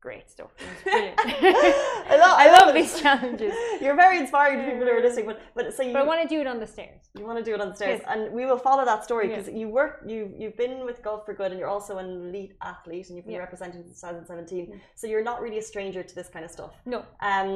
Great 0.00 0.30
stuff. 0.30 0.50
Brilliant. 0.84 1.14
I 1.18 2.16
love, 2.18 2.34
I 2.38 2.58
love 2.58 2.74
these 2.74 2.98
challenges. 2.98 3.52
You're 3.82 3.96
very 3.96 4.16
inspiring 4.16 4.58
to 4.60 4.64
people 4.64 4.86
who 4.86 4.92
are 4.92 5.02
listening. 5.02 5.26
But 5.26 5.40
but 5.54 5.74
so 5.76 5.82
you 5.82 5.92
But 5.92 6.02
I 6.02 6.04
want 6.06 6.22
to 6.22 6.28
do 6.34 6.40
it 6.40 6.46
on 6.46 6.58
the 6.58 6.66
stairs. 6.66 7.02
You 7.18 7.26
want 7.26 7.38
to 7.38 7.44
do 7.44 7.52
it 7.54 7.60
on 7.60 7.68
the 7.68 7.74
stairs, 7.76 8.00
Yes. 8.02 8.08
and 8.10 8.32
we 8.32 8.46
will 8.46 8.56
follow 8.56 8.84
that 8.86 9.04
story 9.04 9.28
because 9.28 9.48
you 9.48 9.68
work, 9.68 10.02
you 10.06 10.32
you've 10.38 10.56
been 10.56 10.86
with 10.86 11.02
Gulf 11.02 11.26
for 11.26 11.34
Good, 11.34 11.50
and 11.50 11.58
you're 11.60 11.68
also 11.68 11.98
an 11.98 12.08
elite 12.28 12.54
athlete, 12.62 13.08
and 13.08 13.16
you've 13.16 13.26
been 13.26 13.34
Yeah. 13.34 13.40
representing 13.48 13.82
since 13.82 14.00
2017. 14.00 14.80
So 14.94 15.06
you're 15.06 15.22
not 15.22 15.42
really 15.42 15.58
a 15.58 15.62
stranger 15.72 16.02
to 16.02 16.14
this 16.14 16.28
kind 16.30 16.46
of 16.46 16.50
stuff. 16.50 16.72
No. 16.86 17.04
Um, 17.20 17.50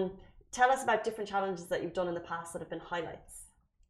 tell 0.53 0.71
us 0.71 0.83
about 0.83 1.03
different 1.03 1.31
challenges 1.31 1.67
that 1.69 1.83
you've 1.83 1.95
done 1.95 2.09
in 2.09 2.15
the 2.15 2.27
past 2.33 2.53
that 2.53 2.59
have 2.59 2.69
been 2.69 2.81
highlights. 2.81 3.45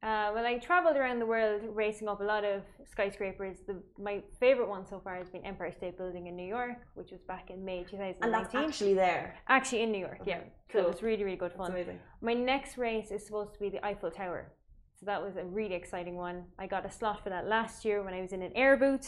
Uh, 0.05 0.31
well, 0.35 0.45
I 0.45 0.59
traveled 0.59 0.97
around 0.99 1.19
the 1.19 1.25
world 1.25 1.63
racing 1.73 2.09
up 2.09 2.21
a 2.21 2.25
lot 2.25 2.45
of 2.45 2.61
skyscrapers. 2.91 3.57
The, 3.67 3.77
my 3.99 4.23
favorite 4.39 4.69
one 4.69 4.85
so 4.87 5.01
far 5.03 5.17
has 5.17 5.31
been 5.31 5.43
Empire 5.47 5.73
State 5.73 5.97
Building 5.97 6.27
in 6.27 6.37
New 6.37 6.47
York, 6.47 6.77
which 6.93 7.11
was 7.11 7.23
back 7.23 7.49
in 7.49 7.65
May 7.65 7.85
2019. 7.85 8.23
And 8.23 8.35
that's 8.35 8.55
actually 8.55 8.93
there. 8.93 9.35
Actually 9.49 9.81
in 9.83 9.93
New 9.93 9.99
York, 10.01 10.19
yeah. 10.27 10.37
Okay, 10.37 10.45
So 10.73 10.79
cool. 10.81 10.81
it 10.83 10.93
was 10.93 11.03
really, 11.03 11.25
really 11.25 11.39
good 11.39 11.53
That's 11.53 11.59
fun. 11.59 11.71
amazing. 11.71 11.99
My 12.21 12.35
next 12.35 12.77
race 12.77 13.11
is 13.11 13.25
supposed 13.25 13.55
to 13.55 13.59
be 13.59 13.71
the 13.71 13.83
Eiffel 13.85 14.11
Tower. 14.11 14.53
So 15.01 15.07
that 15.07 15.23
was 15.23 15.37
a 15.39 15.45
really 15.45 15.75
exciting 15.75 16.17
one. 16.17 16.45
I 16.59 16.67
got 16.67 16.85
a 16.85 16.91
slot 16.91 17.25
for 17.25 17.31
that 17.31 17.47
last 17.47 17.83
year 17.87 18.03
when 18.03 18.13
I 18.13 18.21
was 18.21 18.33
in 18.33 18.43
an 18.43 18.53
air 18.55 18.77
boot. 18.77 19.07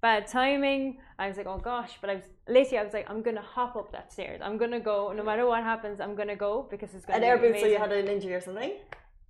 Bad 0.00 0.26
timing. 0.26 0.98
I 1.16 1.28
was 1.28 1.36
like, 1.36 1.46
oh 1.46 1.58
gosh, 1.58 1.92
but 2.00 2.10
I 2.10 2.16
was 2.16 2.24
literally 2.48 2.78
I 2.78 2.84
was 2.84 2.92
like, 2.92 3.08
I'm 3.08 3.22
gonna 3.22 3.40
hop 3.40 3.76
up 3.76 3.92
that 3.92 4.12
stairs. 4.12 4.40
I'm 4.42 4.58
gonna 4.58 4.80
go. 4.80 5.12
No 5.12 5.22
matter 5.22 5.46
what 5.46 5.62
happens, 5.62 6.00
I'm 6.00 6.14
gonna 6.16 6.36
go 6.36 6.66
because 6.70 6.92
it's 6.92 7.06
gonna 7.06 7.18
An 7.18 7.22
be 7.22 7.26
air 7.28 7.38
boot, 7.38 7.58
so 7.60 7.66
you 7.66 7.78
had 7.78 7.92
an 7.92 8.08
injury 8.08 8.34
or 8.34 8.40
something. 8.40 8.72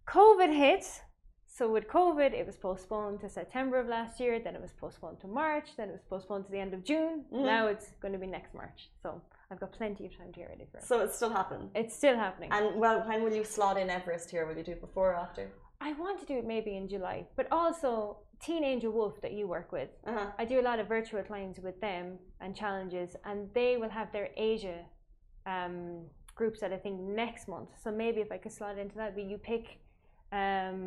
COVID 0.07 0.55
hit. 0.55 0.85
So 1.47 1.71
with 1.71 1.87
COVID, 1.87 2.33
it 2.33 2.45
was 2.47 2.57
postponed 2.57 3.21
to 3.21 3.29
September 3.29 3.79
of 3.79 3.87
last 3.87 4.19
year. 4.19 4.41
Then 4.41 4.57
it 4.57 4.61
was 4.61 4.73
postponed 4.73 5.21
to 5.21 5.29
March. 5.29 5.69
Then 5.77 5.89
it 5.89 5.93
was 5.93 6.03
postponed 6.11 6.47
to 6.47 6.51
the 6.51 6.59
end 6.59 6.75
of 6.75 6.83
June. 6.85 7.25
Mhm. 7.33 7.45
Now 7.45 7.69
it's 7.69 7.91
going 8.03 8.13
to 8.13 8.19
be 8.19 8.27
next 8.27 8.55
March. 8.55 8.91
So 9.03 9.23
I've 9.51 9.61
got 9.61 9.73
plenty 9.73 10.07
of 10.07 10.17
time 10.17 10.33
to 10.33 10.41
get 10.41 10.49
ready 10.49 10.67
for 10.71 10.79
it. 10.79 10.85
So 10.85 11.01
it's 11.01 11.15
still 11.15 11.31
happening. 11.31 11.71
It's 11.75 11.95
still 11.95 12.17
happening. 12.17 12.51
And 12.53 12.81
well, 12.81 13.07
when 13.09 13.23
will 13.23 13.33
you 13.33 13.45
slot 13.45 13.77
in 13.79 13.89
Everest 13.89 14.31
here? 14.31 14.47
Will 14.47 14.57
you 14.57 14.65
do 14.65 14.73
it 14.73 14.81
before 14.81 15.13
or 15.13 15.17
after? 15.17 15.53
I 15.81 15.93
want 15.93 16.19
to 16.21 16.27
do 16.27 16.39
it 16.39 16.47
maybe 16.47 16.77
in 16.77 16.89
July, 16.89 17.27
but 17.37 17.47
also 17.53 18.19
Team 18.41 18.65
Angel 18.65 18.91
Wolf 18.91 19.21
that 19.21 19.33
you 19.33 19.47
work 19.47 19.71
with. 19.71 19.91
Uh-huh. 20.07 20.27
I 20.39 20.45
do 20.45 20.59
a 20.59 20.63
lot 20.71 20.79
of 20.81 20.89
virtual 20.89 21.23
climbs 21.23 21.61
with 21.61 21.81
them 21.81 22.19
and 22.41 22.57
challenges, 22.57 23.17
and 23.25 23.49
they 23.55 23.77
will 23.77 23.91
have 23.91 24.11
their 24.13 24.31
Asia 24.37 24.85
um, 25.47 26.07
groups 26.35 26.61
that 26.61 26.73
I 26.73 26.79
think 26.79 27.01
next 27.01 27.49
month. 27.49 27.69
So 27.83 27.91
maybe 27.93 28.21
if 28.21 28.33
I 28.33 28.39
could 28.39 28.53
slot 28.53 28.77
into 28.79 28.97
that, 28.97 29.15
but 29.15 29.25
you 29.25 29.39
pick. 29.39 29.79
Um, 30.39 30.79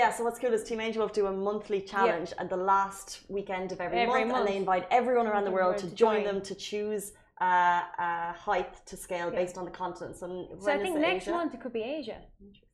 Yeah, 0.00 0.10
so 0.14 0.22
what's 0.24 0.38
cool 0.42 0.54
is 0.58 0.62
Team 0.70 0.80
Angel 0.86 1.00
Wolf 1.02 1.12
do 1.20 1.26
a 1.26 1.36
monthly 1.50 1.80
challenge 1.92 2.30
at 2.42 2.48
the 2.54 2.60
last 2.72 3.08
weekend 3.36 3.68
of 3.74 3.78
every, 3.80 3.98
Every 4.06 4.24
month, 4.24 4.38
and 4.40 4.48
they 4.48 4.56
invite 4.64 4.84
everyone 5.00 5.26
around 5.30 5.46
the 5.50 5.56
world 5.58 5.76
to 5.84 5.88
to 5.88 5.94
join 6.04 6.16
join. 6.16 6.24
them 6.28 6.38
to 6.50 6.54
choose 6.68 7.04
uh, 7.48 7.82
a 8.08 8.32
height 8.48 8.72
to 8.90 8.94
scale 9.06 9.28
Yeah. 9.32 9.40
based 9.40 9.56
on 9.60 9.64
the 9.70 9.76
continents. 9.84 10.18
And 10.26 10.34
so 10.62 10.68
I 10.76 10.78
think 10.84 10.94
next 11.10 11.24
Asia? 11.24 11.36
month 11.38 11.50
it 11.56 11.60
could 11.62 11.76
be 11.80 11.84
Asia. 11.98 12.18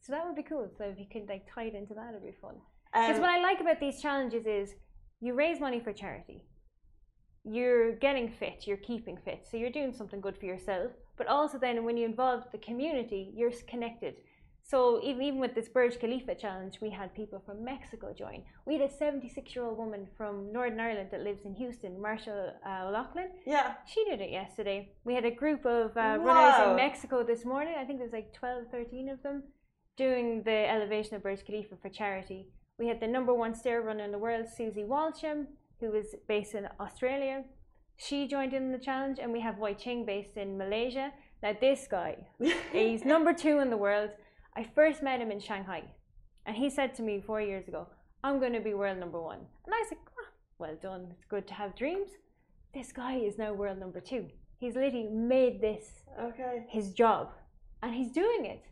So 0.03 0.09
that 0.15 0.23
would 0.27 0.39
be 0.43 0.47
cool. 0.53 0.67
So 0.79 0.83
if 0.93 0.97
you 1.03 1.07
could 1.13 1.27
like 1.33 1.43
tie 1.55 1.67
it 1.71 1.75
into 1.81 1.95
that, 1.99 2.09
it'd 2.11 2.29
be 2.35 2.39
fun. 2.47 2.57
Because 2.93 3.17
Um, 3.19 3.25
what 3.25 3.31
I 3.37 3.39
like 3.49 3.61
about 3.67 3.79
these 3.85 3.97
challenges 4.07 4.45
is 4.61 4.67
you 5.25 5.31
raise 5.45 5.59
money 5.67 5.81
for 5.87 5.93
charity. 6.03 6.39
You're 7.57 7.93
getting 8.07 8.29
fit, 8.41 8.59
you're 8.67 8.85
keeping 8.91 9.17
fit, 9.27 9.41
so 9.49 9.53
you're 9.57 9.77
doing 9.79 9.93
something 9.93 10.21
good 10.27 10.37
for 10.41 10.47
yourself. 10.53 10.91
But 11.19 11.27
also 11.29 11.57
then 11.59 11.77
when 11.87 11.97
you 11.97 12.05
involve 12.13 12.41
the 12.55 12.59
community, 12.69 13.23
you're 13.39 13.53
connected. 13.75 14.15
So 14.69 15.01
even, 15.05 15.39
with 15.39 15.55
this 15.55 15.69
Burj 15.69 16.01
Khalifa 16.01 16.35
challenge, 16.35 16.81
we 16.81 16.91
had 16.91 17.15
people 17.15 17.41
from 17.47 17.65
Mexico 17.65 18.13
join. 18.13 18.43
We 18.65 18.75
had 18.77 18.91
a 18.91 18.93
76 18.93 19.55
year 19.55 19.65
old 19.65 19.79
woman 19.79 20.09
from 20.17 20.53
Northern 20.53 20.81
Ireland 20.81 21.11
that 21.13 21.21
lives 21.21 21.45
in 21.45 21.55
Houston, 21.55 22.03
Marshall 22.03 22.53
uh, 22.67 22.87
O'Loughlin. 22.87 23.29
yeah, 23.47 23.75
She 23.87 24.05
did 24.05 24.21
it 24.21 24.31
yesterday. 24.31 24.91
We 25.05 25.15
had 25.15 25.25
a 25.25 25.31
group 25.31 25.65
of 25.65 25.97
uh, 25.97 26.19
runners 26.21 26.69
in 26.69 26.75
Mexico 26.75 27.23
this 27.23 27.45
morning. 27.45 27.75
I 27.79 27.85
think 27.85 28.01
there 28.01 28.09
was 28.09 28.13
like 28.13 28.33
12, 28.33 28.65
13 28.73 29.09
of 29.09 29.23
them 29.23 29.45
doing 29.97 30.43
the 30.43 30.69
elevation 30.69 31.15
of 31.15 31.23
Burj 31.23 31.47
Khalifa 31.47 31.77
for 31.81 31.89
charity. 31.89 32.49
We 32.77 32.89
had 32.89 32.99
the 32.99 33.07
number 33.07 33.33
one 33.33 33.55
stair 33.55 33.83
runner 33.83 34.03
in 34.03 34.11
the 34.11 34.19
world, 34.19 34.47
Suzy 34.49 34.83
Walsham, 34.83 35.47
who 35.79 35.91
was 35.91 36.17
based 36.27 36.57
in 36.57 36.69
Australia. 36.81 37.45
She 37.97 38.27
joined 38.27 38.53
in 38.53 38.73
the 38.73 38.79
challenge, 38.79 39.19
and 39.21 39.33
we 39.33 39.41
have 39.41 39.59
Wai 39.59 39.75
Ching 39.75 40.05
based 40.05 40.37
in 40.37 40.59
Malaysia. 40.59 41.13
Now, 41.43 41.57
this 41.59 41.87
guy, 41.89 42.27
he's 42.73 43.05
number 43.05 43.33
two 43.33 43.61
in 43.61 43.71
the 43.71 43.77
world. 43.77 44.11
I 44.57 44.65
first 44.75 45.03
met 45.03 45.21
him 45.21 45.31
in 45.31 45.39
Shanghai, 45.39 45.83
and 46.47 46.57
he 46.57 46.71
said 46.71 46.95
to 46.95 47.03
me 47.03 47.21
four 47.21 47.43
years 47.43 47.69
ago, 47.69 47.87
I'm 48.25 48.39
going 48.41 48.55
to 48.55 48.61
be 48.61 48.73
world 48.73 48.97
number 48.99 49.21
one. 49.21 49.41
And 49.67 49.75
I 49.75 49.85
said, 49.87 49.99
"Ah, 50.19 50.31
Well 50.59 50.77
done, 50.81 51.09
it's 51.11 51.27
good 51.27 51.47
to 51.49 51.55
have 51.55 51.77
dreams. 51.77 52.09
This 52.73 52.91
guy 52.91 53.17
is 53.17 53.37
now 53.37 53.53
world 53.53 53.79
number 53.79 54.01
two. 54.01 54.31
He's 54.59 54.75
literally 54.75 55.11
made 55.11 55.61
this 55.61 55.85
okay. 56.19 56.65
his 56.71 56.93
job, 56.93 57.33
and 57.83 57.95
he's 57.95 58.11
doing 58.11 58.47
it. 58.47 58.65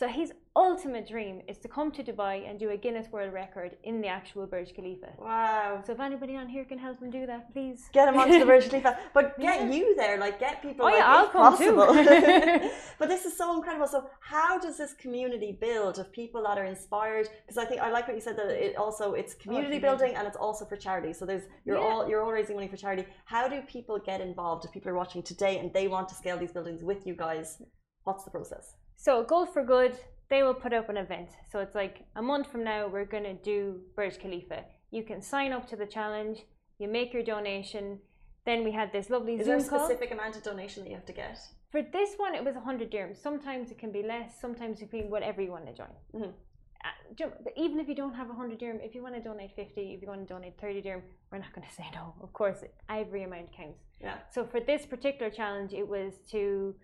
So 0.00 0.08
his 0.08 0.32
ultimate 0.56 1.06
dream 1.06 1.42
is 1.46 1.58
to 1.58 1.68
come 1.68 1.92
to 1.92 2.02
Dubai 2.02 2.48
and 2.48 2.58
do 2.58 2.70
a 2.70 2.76
Guinness 2.84 3.08
World 3.12 3.34
Record 3.34 3.76
in 3.84 4.00
the 4.00 4.08
actual 4.08 4.46
Burj 4.46 4.72
Khalifa. 4.74 5.10
Wow. 5.18 5.82
So 5.86 5.92
if 5.92 6.00
anybody 6.00 6.36
on 6.36 6.48
here 6.48 6.64
can 6.64 6.78
help 6.78 7.02
him 7.02 7.10
do 7.10 7.26
that, 7.26 7.52
please. 7.52 7.90
Get 7.92 8.08
him 8.08 8.16
onto 8.18 8.38
the 8.38 8.46
Burj 8.46 8.64
Khalifa, 8.70 8.96
but 9.12 9.38
get 9.38 9.60
Yeah. 9.60 9.70
you 9.76 9.94
there, 9.96 10.16
like 10.18 10.40
get 10.40 10.62
people. 10.62 10.86
Oh, 10.86 10.88
like, 10.88 11.00
yeah, 11.00 11.14
I'll 11.14 11.28
come 11.28 11.58
too. 11.58 11.76
but 12.98 13.08
this 13.12 13.26
is 13.26 13.36
so 13.36 13.54
incredible. 13.58 13.88
So 13.96 14.08
how 14.20 14.58
does 14.58 14.78
this 14.78 14.94
community 14.94 15.52
build 15.66 15.98
of 15.98 16.10
people 16.20 16.40
that 16.46 16.56
are 16.56 16.68
inspired? 16.74 17.28
Because 17.42 17.58
I 17.62 17.66
think 17.66 17.82
I 17.82 17.90
like 17.90 18.08
what 18.08 18.16
you 18.16 18.24
said 18.28 18.38
that 18.38 18.48
it 18.66 18.76
also 18.76 19.12
it's 19.12 19.34
oh, 19.34 19.42
community 19.42 19.80
community. 19.80 19.86
building 19.86 20.12
and 20.16 20.26
it's 20.26 20.40
also 20.46 20.64
for 20.64 20.76
charity. 20.86 21.12
So 21.12 21.26
there's 21.26 21.46
you're 21.66 21.76
Yeah. 21.76 21.88
all 21.88 22.08
you're 22.08 22.22
all 22.24 22.32
raising 22.40 22.56
money 22.56 22.68
for 22.74 22.78
charity. 22.84 23.04
How 23.34 23.44
do 23.52 23.60
people 23.76 23.96
get 24.10 24.22
involved? 24.22 24.64
If 24.64 24.70
people 24.76 24.90
are 24.92 25.00
watching 25.02 25.22
today 25.22 25.54
and 25.58 25.66
they 25.74 25.88
want 25.94 26.08
to 26.08 26.14
scale 26.22 26.38
these 26.38 26.54
buildings 26.56 26.80
with 26.90 27.00
you 27.06 27.14
guys, 27.26 27.48
what's 28.04 28.24
the 28.24 28.30
process? 28.38 28.79
So 29.02 29.24
Gulf 29.24 29.54
for 29.54 29.64
Good, 29.64 29.96
they 30.28 30.42
will 30.42 30.52
put 30.52 30.74
up 30.74 30.90
an 30.90 30.98
event. 30.98 31.30
So 31.50 31.60
it's 31.60 31.74
like 31.74 32.04
a 32.16 32.20
month 32.20 32.52
from 32.52 32.62
now, 32.62 32.86
we're 32.86 33.06
going 33.06 33.24
to 33.24 33.32
do 33.32 33.80
Burj 33.96 34.18
Khalifa. 34.18 34.64
You 34.90 35.04
can 35.04 35.22
sign 35.22 35.52
up 35.52 35.66
to 35.70 35.76
the 35.76 35.86
challenge, 35.86 36.40
you 36.78 36.86
make 36.86 37.14
your 37.14 37.22
donation, 37.22 38.00
Then 38.44 38.62
we 38.62 38.72
had 38.72 38.92
this 38.92 39.08
lovely 39.08 39.36
Is 39.36 39.46
Zoom 39.46 39.58
there 39.58 39.66
a 39.66 39.70
call. 39.70 39.86
specific 39.86 40.10
amount 40.10 40.36
of 40.36 40.42
donation 40.42 40.82
that 40.82 40.90
you 40.90 40.96
have 40.96 41.06
to 41.06 41.14
get? 41.14 41.38
For 41.72 41.80
this 41.80 42.10
one, 42.18 42.34
it 42.34 42.44
was 42.44 42.56
100 42.56 42.90
dirhams. 42.90 43.16
Sometimes 43.16 43.70
it 43.70 43.78
can 43.78 43.90
be 43.90 44.02
less, 44.02 44.38
sometimes 44.38 44.82
it 44.82 44.90
can 44.90 45.00
be 45.00 45.06
whatever 45.06 45.40
you 45.40 45.50
want 45.50 45.66
to 45.66 45.72
join. 45.72 45.94
Uh, 46.14 46.88
you 47.16 47.24
know, 47.24 47.32
but 47.42 47.54
even 47.56 47.80
if 47.80 47.88
you 47.88 47.94
don't 47.94 48.14
have 48.14 48.28
100 48.28 48.58
dirham, 48.58 48.80
if 48.82 48.94
you 48.94 49.02
want 49.02 49.14
to 49.14 49.22
donate 49.22 49.52
50, 49.56 49.94
if 49.94 50.02
you 50.02 50.08
want 50.08 50.28
to 50.28 50.34
donate 50.34 50.60
30 50.60 50.82
dirham, 50.82 51.02
we're 51.32 51.38
not 51.38 51.54
going 51.54 51.66
to 51.70 51.74
say 51.74 51.86
no. 51.94 52.14
Of 52.22 52.34
course, 52.34 52.58
every 52.90 53.22
amount 53.22 53.50
counts. 53.56 53.80
Yeah. 53.98 54.18
So 54.30 54.44
for 54.44 54.60
this 54.60 54.84
particular 54.84 55.30
challenge, 55.30 55.72
it 55.72 55.88
was 55.88 56.12
to 56.32 56.74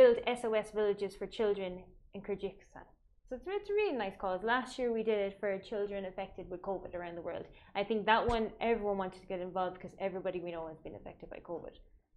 build 0.00 0.16
SOS 0.40 0.68
villages 0.80 1.12
for 1.14 1.26
children 1.26 1.70
in 2.14 2.20
Kyrgyzstan. 2.22 2.86
So 3.28 3.36
it's, 3.36 3.44
it's 3.46 3.70
a 3.70 3.74
really 3.80 3.96
nice 4.04 4.16
cause. 4.18 4.40
Last 4.42 4.78
year 4.78 4.90
we 4.98 5.02
did 5.02 5.18
it 5.26 5.32
for 5.38 5.50
children 5.58 6.06
affected 6.06 6.44
with 6.50 6.62
COVID 6.62 6.94
around 6.94 7.16
the 7.16 7.26
world. 7.28 7.46
I 7.80 7.84
think 7.84 8.06
that 8.06 8.26
one 8.34 8.46
everyone 8.60 8.96
wanted 9.04 9.20
to 9.20 9.28
get 9.32 9.40
involved 9.40 9.74
because 9.78 9.94
everybody 10.08 10.38
we 10.40 10.52
know 10.52 10.66
has 10.68 10.80
been 10.86 10.96
affected 11.00 11.28
by 11.34 11.40
COVID. 11.50 11.74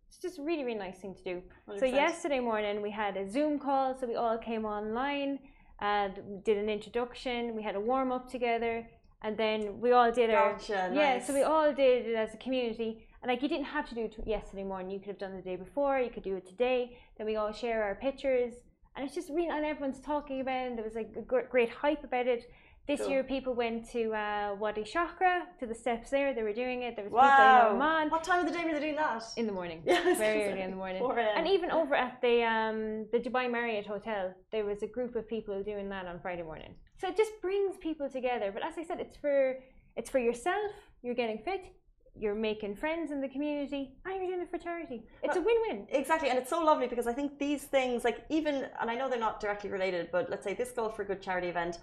It's 0.07 0.21
just 0.25 0.39
a 0.39 0.43
really, 0.49 0.63
really 0.63 0.83
nice 0.87 0.99
thing 1.03 1.13
to 1.19 1.23
do. 1.31 1.35
So 1.81 1.85
100%. 1.85 1.91
yesterday 2.03 2.39
morning 2.39 2.81
we 2.81 2.91
had 3.03 3.17
a 3.17 3.25
Zoom 3.29 3.59
call, 3.59 3.97
so 3.99 4.07
we 4.07 4.15
all 4.15 4.37
came 4.37 4.63
online 4.63 5.39
and 5.81 6.13
did 6.47 6.57
an 6.63 6.69
introduction. 6.69 7.55
We 7.59 7.63
had 7.69 7.75
a 7.75 7.83
warm 7.91 8.09
up 8.17 8.25
together, 8.35 8.75
and 9.23 9.33
then 9.43 9.81
we 9.83 9.91
all 9.91 10.11
did 10.11 10.29
our 10.29 10.53
Gotcha. 10.53 10.91
yeah. 11.01 11.19
So 11.25 11.33
we 11.33 11.43
all 11.43 11.73
did 11.73 12.07
it 12.07 12.15
as 12.15 12.33
a 12.33 12.37
community, 12.37 12.91
and 13.23 13.29
like 13.31 13.41
you 13.41 13.47
didn't 13.47 13.65
have 13.77 13.87
to 13.89 13.95
do 13.95 14.01
it 14.03 14.15
yesterday 14.27 14.63
morning. 14.65 14.91
You 14.91 14.99
could 14.99 15.07
have 15.07 15.17
done 15.17 15.31
it 15.33 15.43
the 15.43 15.49
day 15.49 15.55
before. 15.55 15.97
You 15.99 16.09
could 16.11 16.23
do 16.23 16.35
it 16.35 16.45
today. 16.45 16.97
Then 17.17 17.25
we 17.25 17.37
all 17.37 17.53
share 17.53 17.81
our 17.83 17.95
pictures, 17.95 18.53
and 18.95 19.05
it's 19.05 19.15
just 19.15 19.29
really 19.29 19.47
and 19.47 19.65
everyone's 19.65 20.01
talking 20.01 20.41
about 20.41 20.67
it. 20.67 20.75
There 20.75 20.83
was 20.83 20.93
like 21.01 21.11
a 21.17 21.21
great 21.55 21.69
hype 21.69 22.03
about 22.03 22.27
it. 22.27 22.43
This 22.85 22.99
Cool. 22.99 23.11
year, 23.11 23.23
people 23.23 23.53
went 23.53 23.89
to 23.91 24.01
uh, 24.13 24.55
Wadi 24.59 24.83
Shakra 24.83 25.43
to 25.57 25.65
the 25.65 25.73
steps 25.73 26.09
there. 26.09 26.33
They 26.33 26.43
were 26.43 26.51
doing 26.51 26.81
it. 26.81 26.97
There 26.97 27.05
was 27.05 27.13
Wow. 27.13 27.29
people 27.29 27.45
in 27.45 27.57
Oman 27.81 28.09
What 28.09 28.25
time 28.25 28.41
of 28.41 28.47
the 28.51 28.51
day 28.57 28.65
were 28.65 28.73
they 28.73 28.81
doing 28.81 28.97
that? 28.97 29.23
in 29.37 29.45
the 29.47 29.53
morning, 29.53 29.81
Yeah, 29.85 30.03
very 30.17 30.43
early 30.49 30.59
in 30.63 30.71
the 30.71 30.75
morning. 30.75 30.99
4 30.99 31.17
a.m. 31.17 31.37
And 31.37 31.47
even 31.47 31.71
over 31.71 31.95
at 31.95 32.19
the 32.25 32.43
um, 32.43 33.05
the 33.13 33.19
Dubai 33.25 33.49
Marriott 33.49 33.87
Hotel, 33.87 34.33
there 34.51 34.65
was 34.65 34.83
a 34.83 34.87
group 34.97 35.15
of 35.15 35.23
people 35.29 35.63
doing 35.63 35.87
that 35.93 36.05
on 36.07 36.19
Friday 36.19 36.43
morning. 36.43 36.75
So 36.99 37.07
it 37.07 37.15
just 37.15 37.31
brings 37.41 37.77
people 37.77 38.09
together. 38.09 38.51
But 38.55 38.63
as 38.69 38.73
I 38.77 38.83
said, 38.83 38.99
it's 38.99 39.15
for 39.15 39.37
it's 39.95 40.09
for 40.09 40.19
yourself. 40.19 40.71
You're 41.03 41.15
getting 41.23 41.37
fit. 41.49 41.63
You're 42.15 42.35
making 42.35 42.75
friends 42.75 43.11
in 43.11 43.21
the 43.21 43.27
community, 43.27 43.95
and 44.05 44.15
you're 44.17 44.27
doing 44.27 44.41
it 44.41 44.51
for 44.51 44.59
charity. 44.59 45.03
It's 45.23 45.35
uh, 45.35 45.39
a 45.39 45.43
win-win. 45.43 45.87
Exactly, 45.89 46.29
and 46.29 46.37
it's 46.37 46.49
so 46.49 46.63
lovely 46.63 46.87
because 46.87 47.07
I 47.07 47.13
think 47.13 47.39
these 47.39 47.63
things, 47.63 48.03
like 48.03 48.23
even, 48.29 48.67
and 48.79 48.89
I 48.91 48.95
know 48.95 49.09
they're 49.09 49.19
not 49.19 49.39
directly 49.39 49.71
related, 49.71 50.09
but 50.11 50.29
let's 50.29 50.43
say 50.43 50.53
this 50.53 50.71
Gulf 50.71 50.95
for 50.95 51.03
Good 51.03 51.23
charity 51.23 51.47
event, 51.47 51.79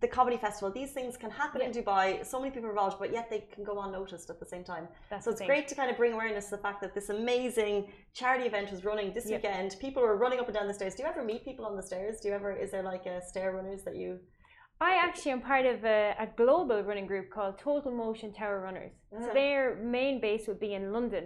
the 0.00 0.08
comedy 0.08 0.36
festival, 0.36 0.70
these 0.70 0.92
things 0.92 1.16
can 1.16 1.30
happen 1.30 1.60
in 1.60 1.70
Dubai. 1.70 2.26
So 2.26 2.40
many 2.40 2.50
people 2.50 2.68
are 2.68 2.72
involved, 2.72 2.98
but 2.98 3.12
yet 3.12 3.28
they 3.30 3.44
can 3.54 3.62
go 3.62 3.80
unnoticed 3.82 4.28
at 4.30 4.40
the 4.40 4.46
same 4.46 4.64
time. 4.64 4.88
That's 5.10 5.24
so 5.24 5.30
it's 5.30 5.40
great 5.42 5.68
to 5.68 5.74
kind 5.74 5.90
of 5.90 5.96
bring 5.96 6.12
awareness 6.14 6.46
to 6.46 6.52
the 6.56 6.62
fact 6.62 6.80
that 6.82 6.94
this 6.94 7.10
amazing 7.10 7.92
charity 8.12 8.46
event 8.46 8.70
was 8.70 8.84
running 8.84 9.12
this 9.12 9.26
Yeah. 9.26 9.36
weekend. 9.36 9.76
People 9.80 10.02
were 10.02 10.16
running 10.16 10.40
up 10.40 10.46
and 10.46 10.54
down 10.56 10.66
the 10.66 10.74
stairs. 10.74 10.94
Do 10.94 11.02
you 11.02 11.08
ever 11.08 11.22
meet 11.22 11.44
people 11.44 11.64
on 11.64 11.76
the 11.76 11.82
stairs? 11.82 12.20
Do 12.20 12.28
you 12.28 12.34
ever? 12.34 12.52
Is 12.52 12.70
there 12.70 12.82
like 12.82 13.06
a 13.06 13.22
stair 13.22 13.52
runners 13.52 13.82
that 13.84 13.96
you? 13.96 14.20
I 14.90 14.92
actually 15.06 15.32
am 15.32 15.40
part 15.40 15.66
of 15.74 15.78
a, 15.84 16.14
a 16.24 16.26
global 16.42 16.82
running 16.82 17.06
group 17.12 17.26
called 17.30 17.58
Total 17.58 17.90
Motion 18.04 18.30
Tower 18.40 18.60
Runners. 18.60 18.92
So 19.22 19.28
Ah. 19.30 19.34
their 19.40 19.62
main 19.98 20.20
base 20.26 20.44
would 20.48 20.60
be 20.68 20.72
in 20.78 20.92
London. 20.96 21.24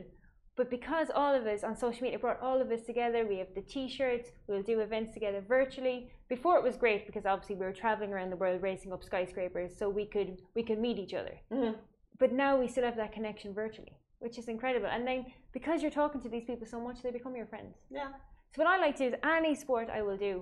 But 0.58 0.70
because 0.70 1.08
all 1.20 1.34
of 1.40 1.44
us 1.52 1.62
on 1.68 1.74
social 1.76 2.02
media 2.04 2.18
brought 2.24 2.40
all 2.46 2.60
of 2.60 2.68
us 2.76 2.82
together, 2.90 3.20
we 3.32 3.38
have 3.42 3.52
the 3.54 3.62
t-shirts, 3.74 4.26
we'll 4.48 4.62
do 4.72 4.76
events 4.80 5.10
together 5.16 5.40
virtually. 5.56 5.98
Before 6.34 6.56
it 6.58 6.64
was 6.68 6.76
great 6.84 7.02
because 7.08 7.26
obviously 7.26 7.56
we 7.60 7.66
were 7.68 7.72
traveling 7.82 8.12
around 8.12 8.30
the 8.30 8.40
world 8.42 8.60
racing 8.70 8.92
up 8.92 9.02
skyscrapers 9.10 9.70
so 9.78 9.84
we 10.00 10.06
could 10.14 10.30
we 10.58 10.62
could 10.68 10.80
meet 10.86 10.98
each 11.04 11.14
other. 11.20 11.34
Mhm. 11.56 11.74
But 12.22 12.30
now 12.44 12.52
we 12.60 12.66
still 12.68 12.86
have 12.90 12.96
that 13.02 13.12
connection 13.18 13.50
virtually, 13.62 13.94
which 14.24 14.36
is 14.40 14.46
incredible. 14.54 14.88
And 14.96 15.02
then 15.08 15.20
because 15.58 15.76
you're 15.82 15.98
talking 16.02 16.20
to 16.22 16.28
these 16.34 16.46
people 16.50 16.66
so 16.74 16.80
much, 16.86 16.96
they 17.02 17.12
become 17.18 17.34
your 17.40 17.46
friends. 17.52 17.74
Yeah. 17.98 18.10
So 18.52 18.56
what 18.62 18.68
I 18.74 18.76
like 18.84 18.94
to 18.96 19.02
do 19.04 19.08
is 19.14 19.20
any 19.38 19.54
sport 19.64 19.86
I 19.98 20.00
will 20.06 20.16
do, 20.28 20.34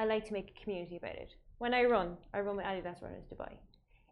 I 0.00 0.04
like 0.12 0.24
to 0.28 0.32
make 0.38 0.48
a 0.54 0.56
community 0.62 0.96
about 1.02 1.16
it. 1.24 1.32
When 1.64 1.72
I 1.72 1.84
run, 1.84 2.18
I 2.34 2.40
run 2.40 2.56
with 2.58 2.66
Adidas 2.66 3.00
Runners 3.02 3.24
Dubai. 3.32 3.52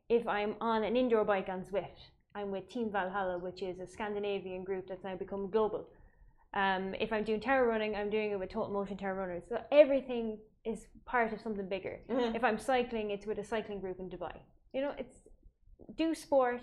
If 0.09 0.27
I'm 0.27 0.55
on 0.63 0.85
an 0.85 0.97
indoor 0.97 1.23
bike 1.23 1.51
on 1.51 1.61
Zwift, 1.63 2.01
I'm 2.35 2.51
with 2.51 2.67
Team 2.71 2.91
Valhalla, 2.91 3.37
which 3.39 3.61
is 3.61 3.79
a 3.79 3.87
Scandinavian 3.87 4.65
group 4.65 4.87
that's 4.89 5.05
now 5.05 5.17
become 5.17 5.51
global. 5.51 5.87
Um, 6.55 6.95
if 6.99 7.13
I'm 7.13 7.25
doing 7.25 7.41
tower 7.41 7.67
running, 7.67 7.95
I'm 7.95 8.09
doing 8.09 8.31
it 8.31 8.39
with 8.39 8.49
Total 8.49 8.73
Motion 8.73 8.97
Tower 8.97 9.17
Runners. 9.17 9.43
So 9.51 9.61
everything 9.71 10.39
is 10.65 10.87
part 11.05 11.35
of 11.35 11.43
something 11.43 11.69
bigger. 11.69 12.01
Mhm. 12.09 12.35
If 12.35 12.43
I'm 12.43 12.57
cycling, 12.57 13.11
it's 13.11 13.27
with 13.27 13.39
a 13.45 13.45
cycling 13.45 13.81
group 13.81 13.99
in 14.01 14.09
Dubai. 14.09 14.35
You 14.73 14.81
know, 14.85 14.95
it's 14.97 15.19
do 16.03 16.15
sport, 16.15 16.63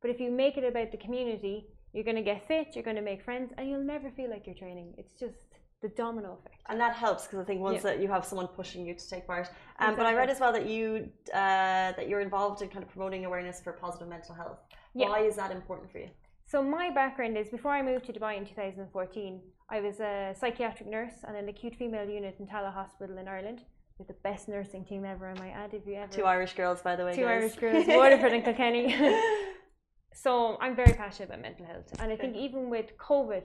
but 0.00 0.12
if 0.12 0.20
you 0.20 0.30
make 0.30 0.56
it 0.56 0.62
about 0.72 0.92
the 0.92 1.00
community, 1.06 1.56
you're 1.92 2.08
going 2.10 2.22
to 2.24 2.28
get 2.32 2.46
fit, 2.46 2.76
you're 2.76 2.88
going 2.90 3.02
to 3.02 3.08
make 3.10 3.20
friends, 3.28 3.52
and 3.56 3.68
you'll 3.68 3.90
never 3.94 4.08
feel 4.12 4.30
like 4.30 4.46
you're 4.46 4.62
training. 4.64 4.94
It's 4.96 5.14
just 5.24 5.49
the 5.82 5.88
domino 5.88 6.38
effect. 6.38 6.60
And 6.68 6.78
that 6.80 6.94
helps 6.94 7.22
because 7.24 7.38
I 7.38 7.44
think 7.44 7.60
once 7.60 7.76
Yeah. 7.76 7.90
that 7.90 8.00
you 8.02 8.08
have 8.08 8.24
someone 8.24 8.48
pushing 8.48 8.84
you 8.86 8.94
to 8.94 9.08
take 9.08 9.26
part. 9.26 9.48
Um, 9.78 9.96
But 9.96 10.06
I 10.06 10.14
read 10.14 10.30
as 10.30 10.38
well 10.40 10.52
that 10.52 10.66
you 10.66 11.10
uh, 11.32 11.92
that 11.98 12.06
you're 12.08 12.20
involved 12.20 12.60
in 12.62 12.68
kind 12.68 12.82
of 12.84 12.90
promoting 12.90 13.24
awareness 13.24 13.60
for 13.64 13.72
positive 13.72 14.08
mental 14.08 14.34
health. 14.34 14.58
Yeah. 14.94 15.08
Why 15.08 15.20
is 15.30 15.36
that 15.36 15.50
important 15.50 15.90
for 15.92 15.98
you? 15.98 16.10
So 16.52 16.62
my 16.62 16.90
background 16.90 17.36
is 17.38 17.48
before 17.48 17.72
I 17.78 17.82
moved 17.90 18.04
to 18.06 18.12
Dubai 18.12 18.36
in 18.36 18.44
2014, 18.44 19.40
I 19.70 19.80
was 19.80 20.00
a 20.00 20.34
psychiatric 20.40 20.88
nurse 20.88 21.18
and 21.26 21.36
an 21.36 21.48
acute 21.48 21.74
female 21.76 22.08
unit 22.08 22.34
in 22.40 22.46
Tallaght 22.46 22.74
Hospital 22.74 23.16
in 23.18 23.28
Ireland 23.28 23.60
with 23.98 24.08
the 24.08 24.18
best 24.28 24.48
nursing 24.48 24.84
team 24.84 25.04
ever, 25.04 25.28
I 25.28 25.34
might 25.38 25.52
add, 25.62 25.72
if 25.74 25.86
you 25.86 25.94
ever 25.94 26.10
Two 26.12 26.24
Irish 26.24 26.54
girls, 26.54 26.82
by 26.82 26.96
the 26.96 27.04
way. 27.04 27.14
two 27.14 27.22
guys. 27.22 27.42
Irish 27.42 27.56
girls, 27.56 27.86
Waterford 28.02 28.32
and 28.32 28.42
Kilkenny. 28.44 28.86
so 30.24 30.56
I'm 30.60 30.74
very 30.74 30.92
passionate 30.94 31.28
about 31.28 31.42
mental 31.42 31.66
health, 31.66 31.88
and 32.00 32.10
I 32.12 32.16
think 32.16 32.34
even 32.36 32.68
with 32.68 32.96
COVID, 32.98 33.44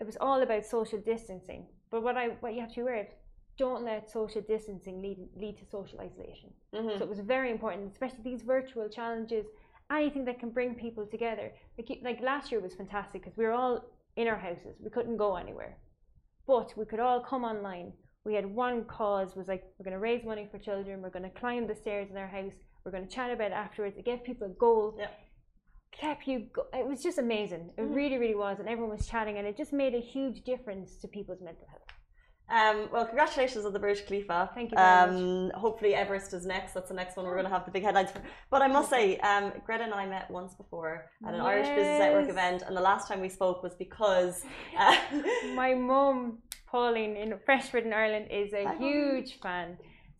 it 0.00 0.04
was 0.04 0.16
all 0.20 0.42
about 0.42 0.64
social 0.64 1.00
distancing. 1.00 1.66
But 1.90 2.02
what 2.02 2.16
I 2.16 2.28
what 2.40 2.54
you 2.54 2.60
have 2.60 2.70
to 2.70 2.76
be 2.76 2.80
aware 2.82 3.00
of, 3.00 3.06
don't 3.56 3.84
let 3.84 4.10
social 4.10 4.42
distancing 4.42 5.00
lead 5.00 5.18
lead 5.36 5.56
to 5.58 5.64
social 5.64 6.00
isolation. 6.00 6.52
Mhm. 6.74 6.98
So 6.98 7.04
it 7.04 7.08
was 7.08 7.20
very 7.20 7.50
important, 7.50 7.92
especially 7.92 8.22
these 8.22 8.42
virtual 8.42 8.88
challenges, 8.88 9.46
anything 9.90 10.24
that 10.26 10.38
can 10.38 10.50
bring 10.50 10.74
people 10.74 11.06
together. 11.06 11.52
Like, 11.78 12.00
like 12.02 12.20
last 12.20 12.50
year 12.50 12.60
was 12.60 12.74
fantastic 12.74 13.22
because 13.22 13.36
we 13.36 13.44
were 13.44 13.52
all 13.52 13.84
in 14.16 14.28
our 14.28 14.38
houses, 14.38 14.76
we 14.80 14.90
couldn't 14.90 15.16
go 15.16 15.36
anywhere, 15.36 15.78
but 16.46 16.76
we 16.76 16.84
could 16.86 17.00
all 17.00 17.20
come 17.20 17.44
online. 17.44 17.92
We 18.24 18.34
had 18.34 18.46
one 18.46 18.84
cause 18.86 19.36
was 19.36 19.46
like 19.48 19.62
we're 19.78 19.84
going 19.84 19.92
to 19.92 20.00
raise 20.00 20.24
money 20.24 20.48
for 20.50 20.58
children, 20.58 21.00
we're 21.00 21.10
going 21.10 21.30
to 21.30 21.38
climb 21.40 21.66
the 21.66 21.74
stairs 21.74 22.10
in 22.10 22.16
our 22.16 22.26
house, 22.26 22.54
we're 22.84 22.90
going 22.90 23.06
to 23.06 23.14
chat 23.14 23.30
about 23.30 23.52
it 23.52 23.54
afterwards. 23.54 23.96
It 23.96 24.04
gave 24.04 24.24
people 24.24 24.46
a 24.48 24.50
goal. 24.50 24.96
Yeah. 24.98 25.10
Kept 26.00 26.26
you. 26.26 26.46
Go- 26.52 26.66
it 26.74 26.86
was 26.86 27.02
just 27.02 27.18
amazing. 27.18 27.70
It 27.76 27.82
Mhm. 27.82 27.94
really, 27.94 28.18
really 28.18 28.34
was, 28.34 28.58
and 28.58 28.68
everyone 28.68 28.90
was 28.96 29.06
chatting, 29.08 29.38
and 29.38 29.46
it 29.46 29.56
just 29.56 29.72
made 29.72 29.94
a 29.94 30.00
huge 30.00 30.44
difference 30.44 30.96
to 30.98 31.08
people's 31.08 31.40
mental 31.40 31.66
health. 31.68 31.82
Um, 32.48 32.88
well, 32.92 33.04
congratulations 33.06 33.64
on 33.64 33.72
the 33.72 33.78
Burj 33.80 34.06
Khalifa. 34.06 34.50
Thank 34.54 34.70
you 34.70 34.76
very 34.76 34.88
um, 34.88 35.50
Hopefully, 35.56 35.94
Everest 35.96 36.32
is 36.32 36.46
next. 36.46 36.74
That's 36.74 36.88
the 36.88 36.94
next 36.94 37.16
one 37.16 37.26
we're 37.26 37.32
going 37.34 37.46
to 37.46 37.50
have 37.50 37.64
the 37.64 37.72
big 37.72 37.82
headlines 37.82 38.12
for. 38.12 38.22
But 38.50 38.62
I 38.62 38.68
must 38.68 38.88
say, 38.88 39.16
um, 39.18 39.52
Greta 39.64 39.82
and 39.82 39.92
I 39.94 40.06
met 40.06 40.30
once 40.30 40.54
before 40.54 41.10
at 41.26 41.34
an 41.34 41.40
Irish 41.40 41.66
Business 41.68 41.98
Network 41.98 42.28
event, 42.28 42.62
and 42.62 42.76
the 42.76 42.80
last 42.80 43.08
time 43.08 43.20
we 43.20 43.28
spoke 43.28 43.62
was 43.64 43.74
because. 43.74 44.44
Uh, 44.78 44.96
My 45.54 45.74
mum, 45.74 46.38
Pauline 46.66 47.16
in 47.16 47.36
Freshford 47.44 47.84
in 47.84 47.92
Ireland, 47.92 48.28
is 48.30 48.52
a 48.52 48.64
Hi, 48.64 48.74
huge 48.76 49.40
fan. 49.40 49.76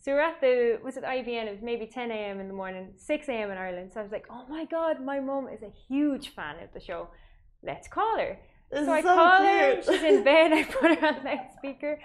So 0.07 0.13
we're 0.13 0.21
at 0.21 0.41
the 0.41 0.79
was 0.85 0.97
it 0.97 1.03
IBN? 1.03 1.49
It 1.49 1.51
was 1.51 1.63
maybe 1.63 1.85
10 1.85 2.13
a.m. 2.13 2.39
in 2.39 2.47
the 2.47 2.55
morning, 2.55 2.93
6 2.97 3.29
a.m. 3.29 3.51
in 3.51 3.59
Ireland. 3.59 3.91
So 3.93 3.99
I 3.99 4.05
was 4.05 4.13
like, 4.13 4.27
oh 4.31 4.45
my 4.49 4.65
god, 4.65 5.05
my 5.05 5.19
mum 5.19 5.49
is 5.49 5.65
a 5.65 5.73
huge 5.89 6.29
fan 6.29 6.63
of 6.63 6.73
the 6.73 6.79
show. 6.79 7.09
Let's 7.65 7.89
call 7.89 8.17
her. 8.17 8.39
this 8.71 8.87
So 8.87 8.93
I 8.93 9.03
so 9.03 9.13
call 9.13 9.43
her. 9.43 9.83
She's 9.83 10.03
in 10.05 10.23
bed. 10.23 10.53
I 10.53 10.63
put 10.63 10.97
her 10.97 11.09
on 11.09 11.25
loudspeaker. 11.25 11.99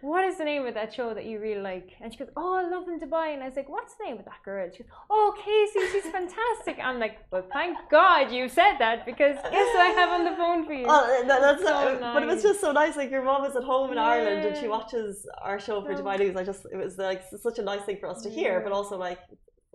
What 0.00 0.24
is 0.24 0.38
the 0.38 0.44
name 0.44 0.64
of 0.66 0.74
that 0.74 0.94
show 0.94 1.12
that 1.14 1.24
you 1.24 1.40
really 1.40 1.60
like? 1.60 1.88
And 2.00 2.12
she 2.12 2.18
goes, 2.18 2.28
Oh, 2.36 2.54
I 2.54 2.62
love 2.68 2.88
in 2.88 3.00
Dubai. 3.00 3.34
And 3.34 3.42
I 3.42 3.46
was 3.46 3.56
like, 3.56 3.68
What's 3.68 3.94
the 3.96 4.04
name 4.04 4.18
of 4.18 4.24
that 4.24 4.40
girl? 4.44 4.68
She 4.74 4.82
goes, 4.84 4.92
Oh, 5.10 5.34
Casey, 5.44 5.80
she's 5.92 6.10
fantastic. 6.12 6.76
I'm 6.82 6.98
like, 7.00 7.16
Well, 7.32 7.44
thank 7.52 7.76
God 7.90 8.30
you 8.30 8.48
said 8.48 8.74
that 8.78 9.04
because 9.04 9.36
guess 9.56 9.68
what 9.74 9.80
I 9.88 9.92
have 10.00 10.10
on 10.10 10.24
the 10.24 10.36
phone 10.36 10.66
for 10.66 10.72
you? 10.72 10.86
Uh, 10.86 11.22
that, 11.28 11.40
that's 11.40 11.62
So 11.62 11.72
uh, 11.74 12.14
but 12.14 12.22
it 12.22 12.26
was 12.26 12.42
just 12.42 12.60
so 12.60 12.70
nice. 12.72 12.96
Like 12.96 13.10
your 13.10 13.22
mom 13.22 13.44
is 13.44 13.56
at 13.56 13.64
home 13.64 13.90
in 13.92 13.98
Ireland 13.98 14.46
and 14.46 14.56
she 14.56 14.68
watches 14.68 15.26
our 15.42 15.58
show 15.58 15.82
for 15.84 15.96
So- 15.96 16.02
Dubai 16.02 16.18
News. 16.20 16.36
I 16.36 16.44
just 16.44 16.62
it 16.72 16.76
was 16.76 16.96
like 16.98 17.22
such 17.46 17.58
a 17.58 17.62
nice 17.62 17.82
thing 17.82 17.98
for 18.02 18.08
us 18.08 18.22
to 18.22 18.30
hear, 18.30 18.54
Yeah. 18.58 18.64
but 18.64 18.72
also 18.72 18.96
like 18.96 19.18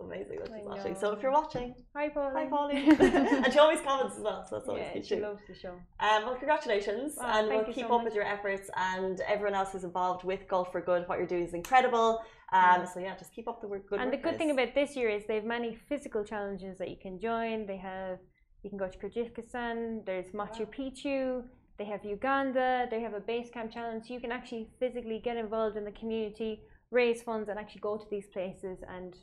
amazing 0.04 0.38
that 0.40 0.48
she's 0.54 0.64
watching. 0.64 0.96
So 0.96 1.12
if 1.12 1.22
you're 1.22 1.32
watching, 1.32 1.74
Hi, 1.94 2.08
Pauline. 2.08 2.34
hi 2.34 2.46
Pauline, 2.46 2.96
and 3.44 3.52
she 3.52 3.58
always 3.58 3.80
comments 3.80 4.16
as 4.16 4.22
well. 4.22 4.46
So 4.48 4.56
that's 4.56 4.68
always 4.68 4.84
yeah, 4.86 4.94
good 4.94 5.06
she 5.06 5.16
too. 5.16 5.22
loves 5.22 5.42
the 5.48 5.54
show. 5.54 5.74
Um, 6.00 6.24
well, 6.24 6.36
congratulations, 6.36 7.14
Oh, 7.20 7.24
and 7.26 7.48
we'll 7.48 7.64
keep 7.64 7.86
so 7.86 7.94
up 7.94 8.00
much. 8.00 8.04
with 8.06 8.14
your 8.14 8.24
efforts. 8.24 8.70
And 8.76 9.20
everyone 9.28 9.54
else 9.54 9.72
who's 9.72 9.84
involved 9.84 10.24
with 10.24 10.46
Gulf 10.48 10.72
for 10.72 10.80
Good, 10.80 11.08
what 11.08 11.18
you're 11.18 11.26
doing 11.26 11.44
is 11.44 11.54
incredible. 11.54 12.20
Um, 12.52 12.86
so 12.92 13.00
yeah, 13.00 13.16
just 13.16 13.32
keep 13.32 13.48
up 13.48 13.60
the 13.62 13.68
work. 13.68 13.88
Good 13.88 14.00
and 14.00 14.12
the 14.12 14.16
work, 14.16 14.24
good 14.24 14.38
thing 14.38 14.50
about 14.50 14.74
this 14.74 14.94
year 14.94 15.08
is 15.08 15.24
they 15.26 15.36
have 15.36 15.44
many 15.44 15.78
physical 15.88 16.22
challenges 16.22 16.76
that 16.78 16.90
you 16.90 16.96
can 17.00 17.18
join. 17.18 17.66
They 17.66 17.78
have 17.78 18.18
you 18.62 18.70
can 18.70 18.78
go 18.78 18.88
to 18.88 18.98
Kyrgyzstan. 18.98 20.04
There's 20.06 20.26
Machu 20.32 20.66
Picchu. 20.68 21.42
They 21.78 21.84
have 21.86 22.04
Uganda. 22.04 22.86
They 22.90 23.00
have 23.00 23.14
a 23.14 23.20
base 23.20 23.50
camp 23.50 23.72
challenge. 23.72 24.06
So 24.06 24.14
you 24.14 24.20
can 24.20 24.30
actually 24.32 24.68
physically 24.78 25.20
get 25.24 25.36
involved 25.36 25.76
in 25.76 25.84
the 25.84 25.90
community, 25.92 26.60
raise 26.90 27.22
funds, 27.22 27.48
and 27.48 27.58
actually 27.58 27.80
go 27.80 27.96
to 27.96 28.04
these 28.10 28.26
places 28.32 28.78
and 28.88 29.16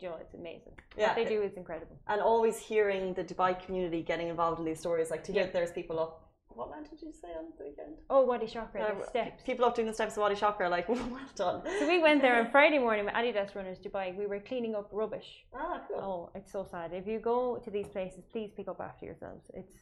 you 0.00 0.08
know, 0.08 0.16
it's 0.20 0.34
amazing. 0.34 0.74
Yeah, 0.96 1.08
what 1.08 1.16
they 1.16 1.24
do 1.24 1.42
is 1.42 1.54
incredible. 1.54 1.96
And 2.08 2.20
always 2.20 2.56
hearing 2.58 3.14
the 3.14 3.24
Dubai 3.24 3.52
community 3.64 4.02
getting 4.02 4.28
involved 4.28 4.58
in 4.60 4.64
these 4.64 4.80
stories, 4.80 5.10
like 5.10 5.24
to 5.24 5.32
hear 5.32 5.44
Yeah. 5.46 5.50
there's 5.52 5.72
people 5.72 5.98
up. 6.00 6.12
What 6.48 6.70
mountain 6.70 6.96
did 6.96 7.02
you 7.08 7.12
say 7.12 7.30
on 7.40 7.46
the 7.58 7.64
weekend? 7.64 7.94
Oh, 8.08 8.22
Wadi 8.30 8.46
Chakra, 8.46 8.80
Uh, 8.80 8.94
the 9.00 9.06
steps. 9.06 9.42
People 9.42 9.64
up 9.64 9.74
doing 9.74 9.88
the 9.88 9.94
steps 10.00 10.14
of 10.16 10.20
Wadi 10.24 10.36
Chakra, 10.36 10.68
like 10.68 10.88
well 11.16 11.28
done. 11.34 11.62
So 11.80 11.84
we 11.88 11.98
went 12.00 12.22
there 12.22 12.36
on 12.40 12.46
Friday 12.56 12.78
morning 12.78 13.04
with 13.06 13.14
Adidas 13.14 13.50
runners 13.56 13.80
Dubai. 13.80 14.16
We 14.16 14.26
were 14.26 14.38
cleaning 14.38 14.74
up 14.76 14.88
rubbish. 14.92 15.30
Ah, 15.52 15.82
cool. 15.88 16.00
Oh, 16.00 16.30
it's 16.38 16.52
so 16.52 16.62
sad. 16.74 16.92
If 16.92 17.06
you 17.08 17.18
go 17.18 17.56
to 17.64 17.70
these 17.76 17.88
places, 17.88 18.22
please 18.32 18.50
pick 18.56 18.68
up 18.68 18.80
after 18.80 19.04
yourselves. 19.04 19.50
It's 19.52 19.74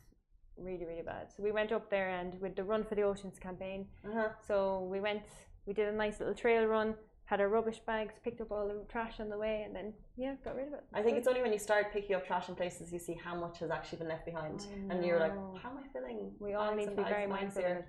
really, 0.57 0.87
really 0.87 1.03
bad. 1.03 1.25
So 1.37 1.43
we 1.43 1.53
went 1.53 1.73
up 1.73 1.91
there 1.91 2.09
and 2.09 2.41
with 2.41 2.57
the 2.57 2.65
Run 2.65 2.85
for 2.85 2.95
the 2.95 3.03
Oceans 3.03 3.39
campaign. 3.39 3.81
Uh-huh. 4.09 4.29
So 4.49 4.89
we 4.91 4.99
went, 5.01 5.25
we 5.67 5.75
did 5.75 5.89
a 5.89 5.97
nice 6.05 6.21
little 6.21 6.35
trail 6.35 6.65
run, 6.65 6.95
had 7.25 7.41
our 7.41 7.49
rubbish 7.49 7.81
bags, 7.87 8.15
picked 8.23 8.41
up 8.41 8.51
all 8.51 8.69
the 8.69 8.85
trash 8.91 9.21
on 9.21 9.29
the 9.29 9.39
way, 9.39 9.63
and 9.65 9.75
then 9.75 9.93
yeah, 10.17 10.35
got 10.45 10.55
rid 10.57 10.69
of 10.69 10.75
it. 10.75 10.85
I 10.93 11.03
think 11.03 11.17
it's 11.17 11.29
only 11.29 11.43
when 11.43 11.53
you 11.53 11.59
start 11.59 11.93
picking 11.93 12.15
up 12.17 12.27
trash 12.27 12.49
in 12.49 12.55
places 12.55 12.93
you 12.93 12.99
see 12.99 13.15
how 13.15 13.35
much 13.35 13.59
has 13.61 13.71
actually 13.71 13.99
been 13.99 14.09
left 14.09 14.27
behind, 14.27 14.67
and 14.91 15.05
you're 15.05 15.19
like, 15.19 15.33
how 15.63 15.71
am 15.71 15.79
I 15.79 15.89
feeling? 15.93 16.33
We 16.41 16.55
all 16.55 16.75
need 16.75 16.87
to 16.87 16.97
be 16.97 17.05
very 17.05 17.27
mindful 17.27 17.63
here. 17.63 17.87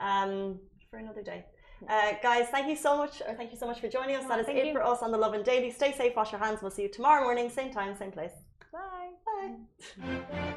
Um, 0.00 0.58
for 0.90 0.98
another 0.98 1.22
day. 1.22 1.46
Uh, 1.88 2.12
guys, 2.22 2.48
thank 2.50 2.68
you 2.68 2.76
so 2.76 2.96
much, 2.96 3.22
or 3.26 3.34
thank 3.34 3.50
you 3.50 3.58
so 3.58 3.66
much 3.66 3.80
for 3.80 3.88
joining 3.88 4.14
us. 4.14 4.24
Oh, 4.26 4.28
that 4.28 4.40
is 4.40 4.48
it 4.48 4.66
you. 4.66 4.72
for 4.72 4.84
us 4.84 5.02
on 5.02 5.10
the 5.10 5.18
Lovin 5.18 5.42
Daily. 5.42 5.70
Stay 5.70 5.92
safe, 5.92 6.14
wash 6.14 6.30
your 6.30 6.40
hands. 6.40 6.60
We'll 6.62 6.70
see 6.70 6.82
you 6.82 6.88
tomorrow 6.88 7.24
morning, 7.24 7.50
same 7.50 7.72
time, 7.72 7.96
same 7.96 8.12
place. 8.12 8.32
Bye. 8.72 9.10
Bye. 9.26 10.52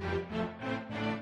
Mm. 0.00 1.18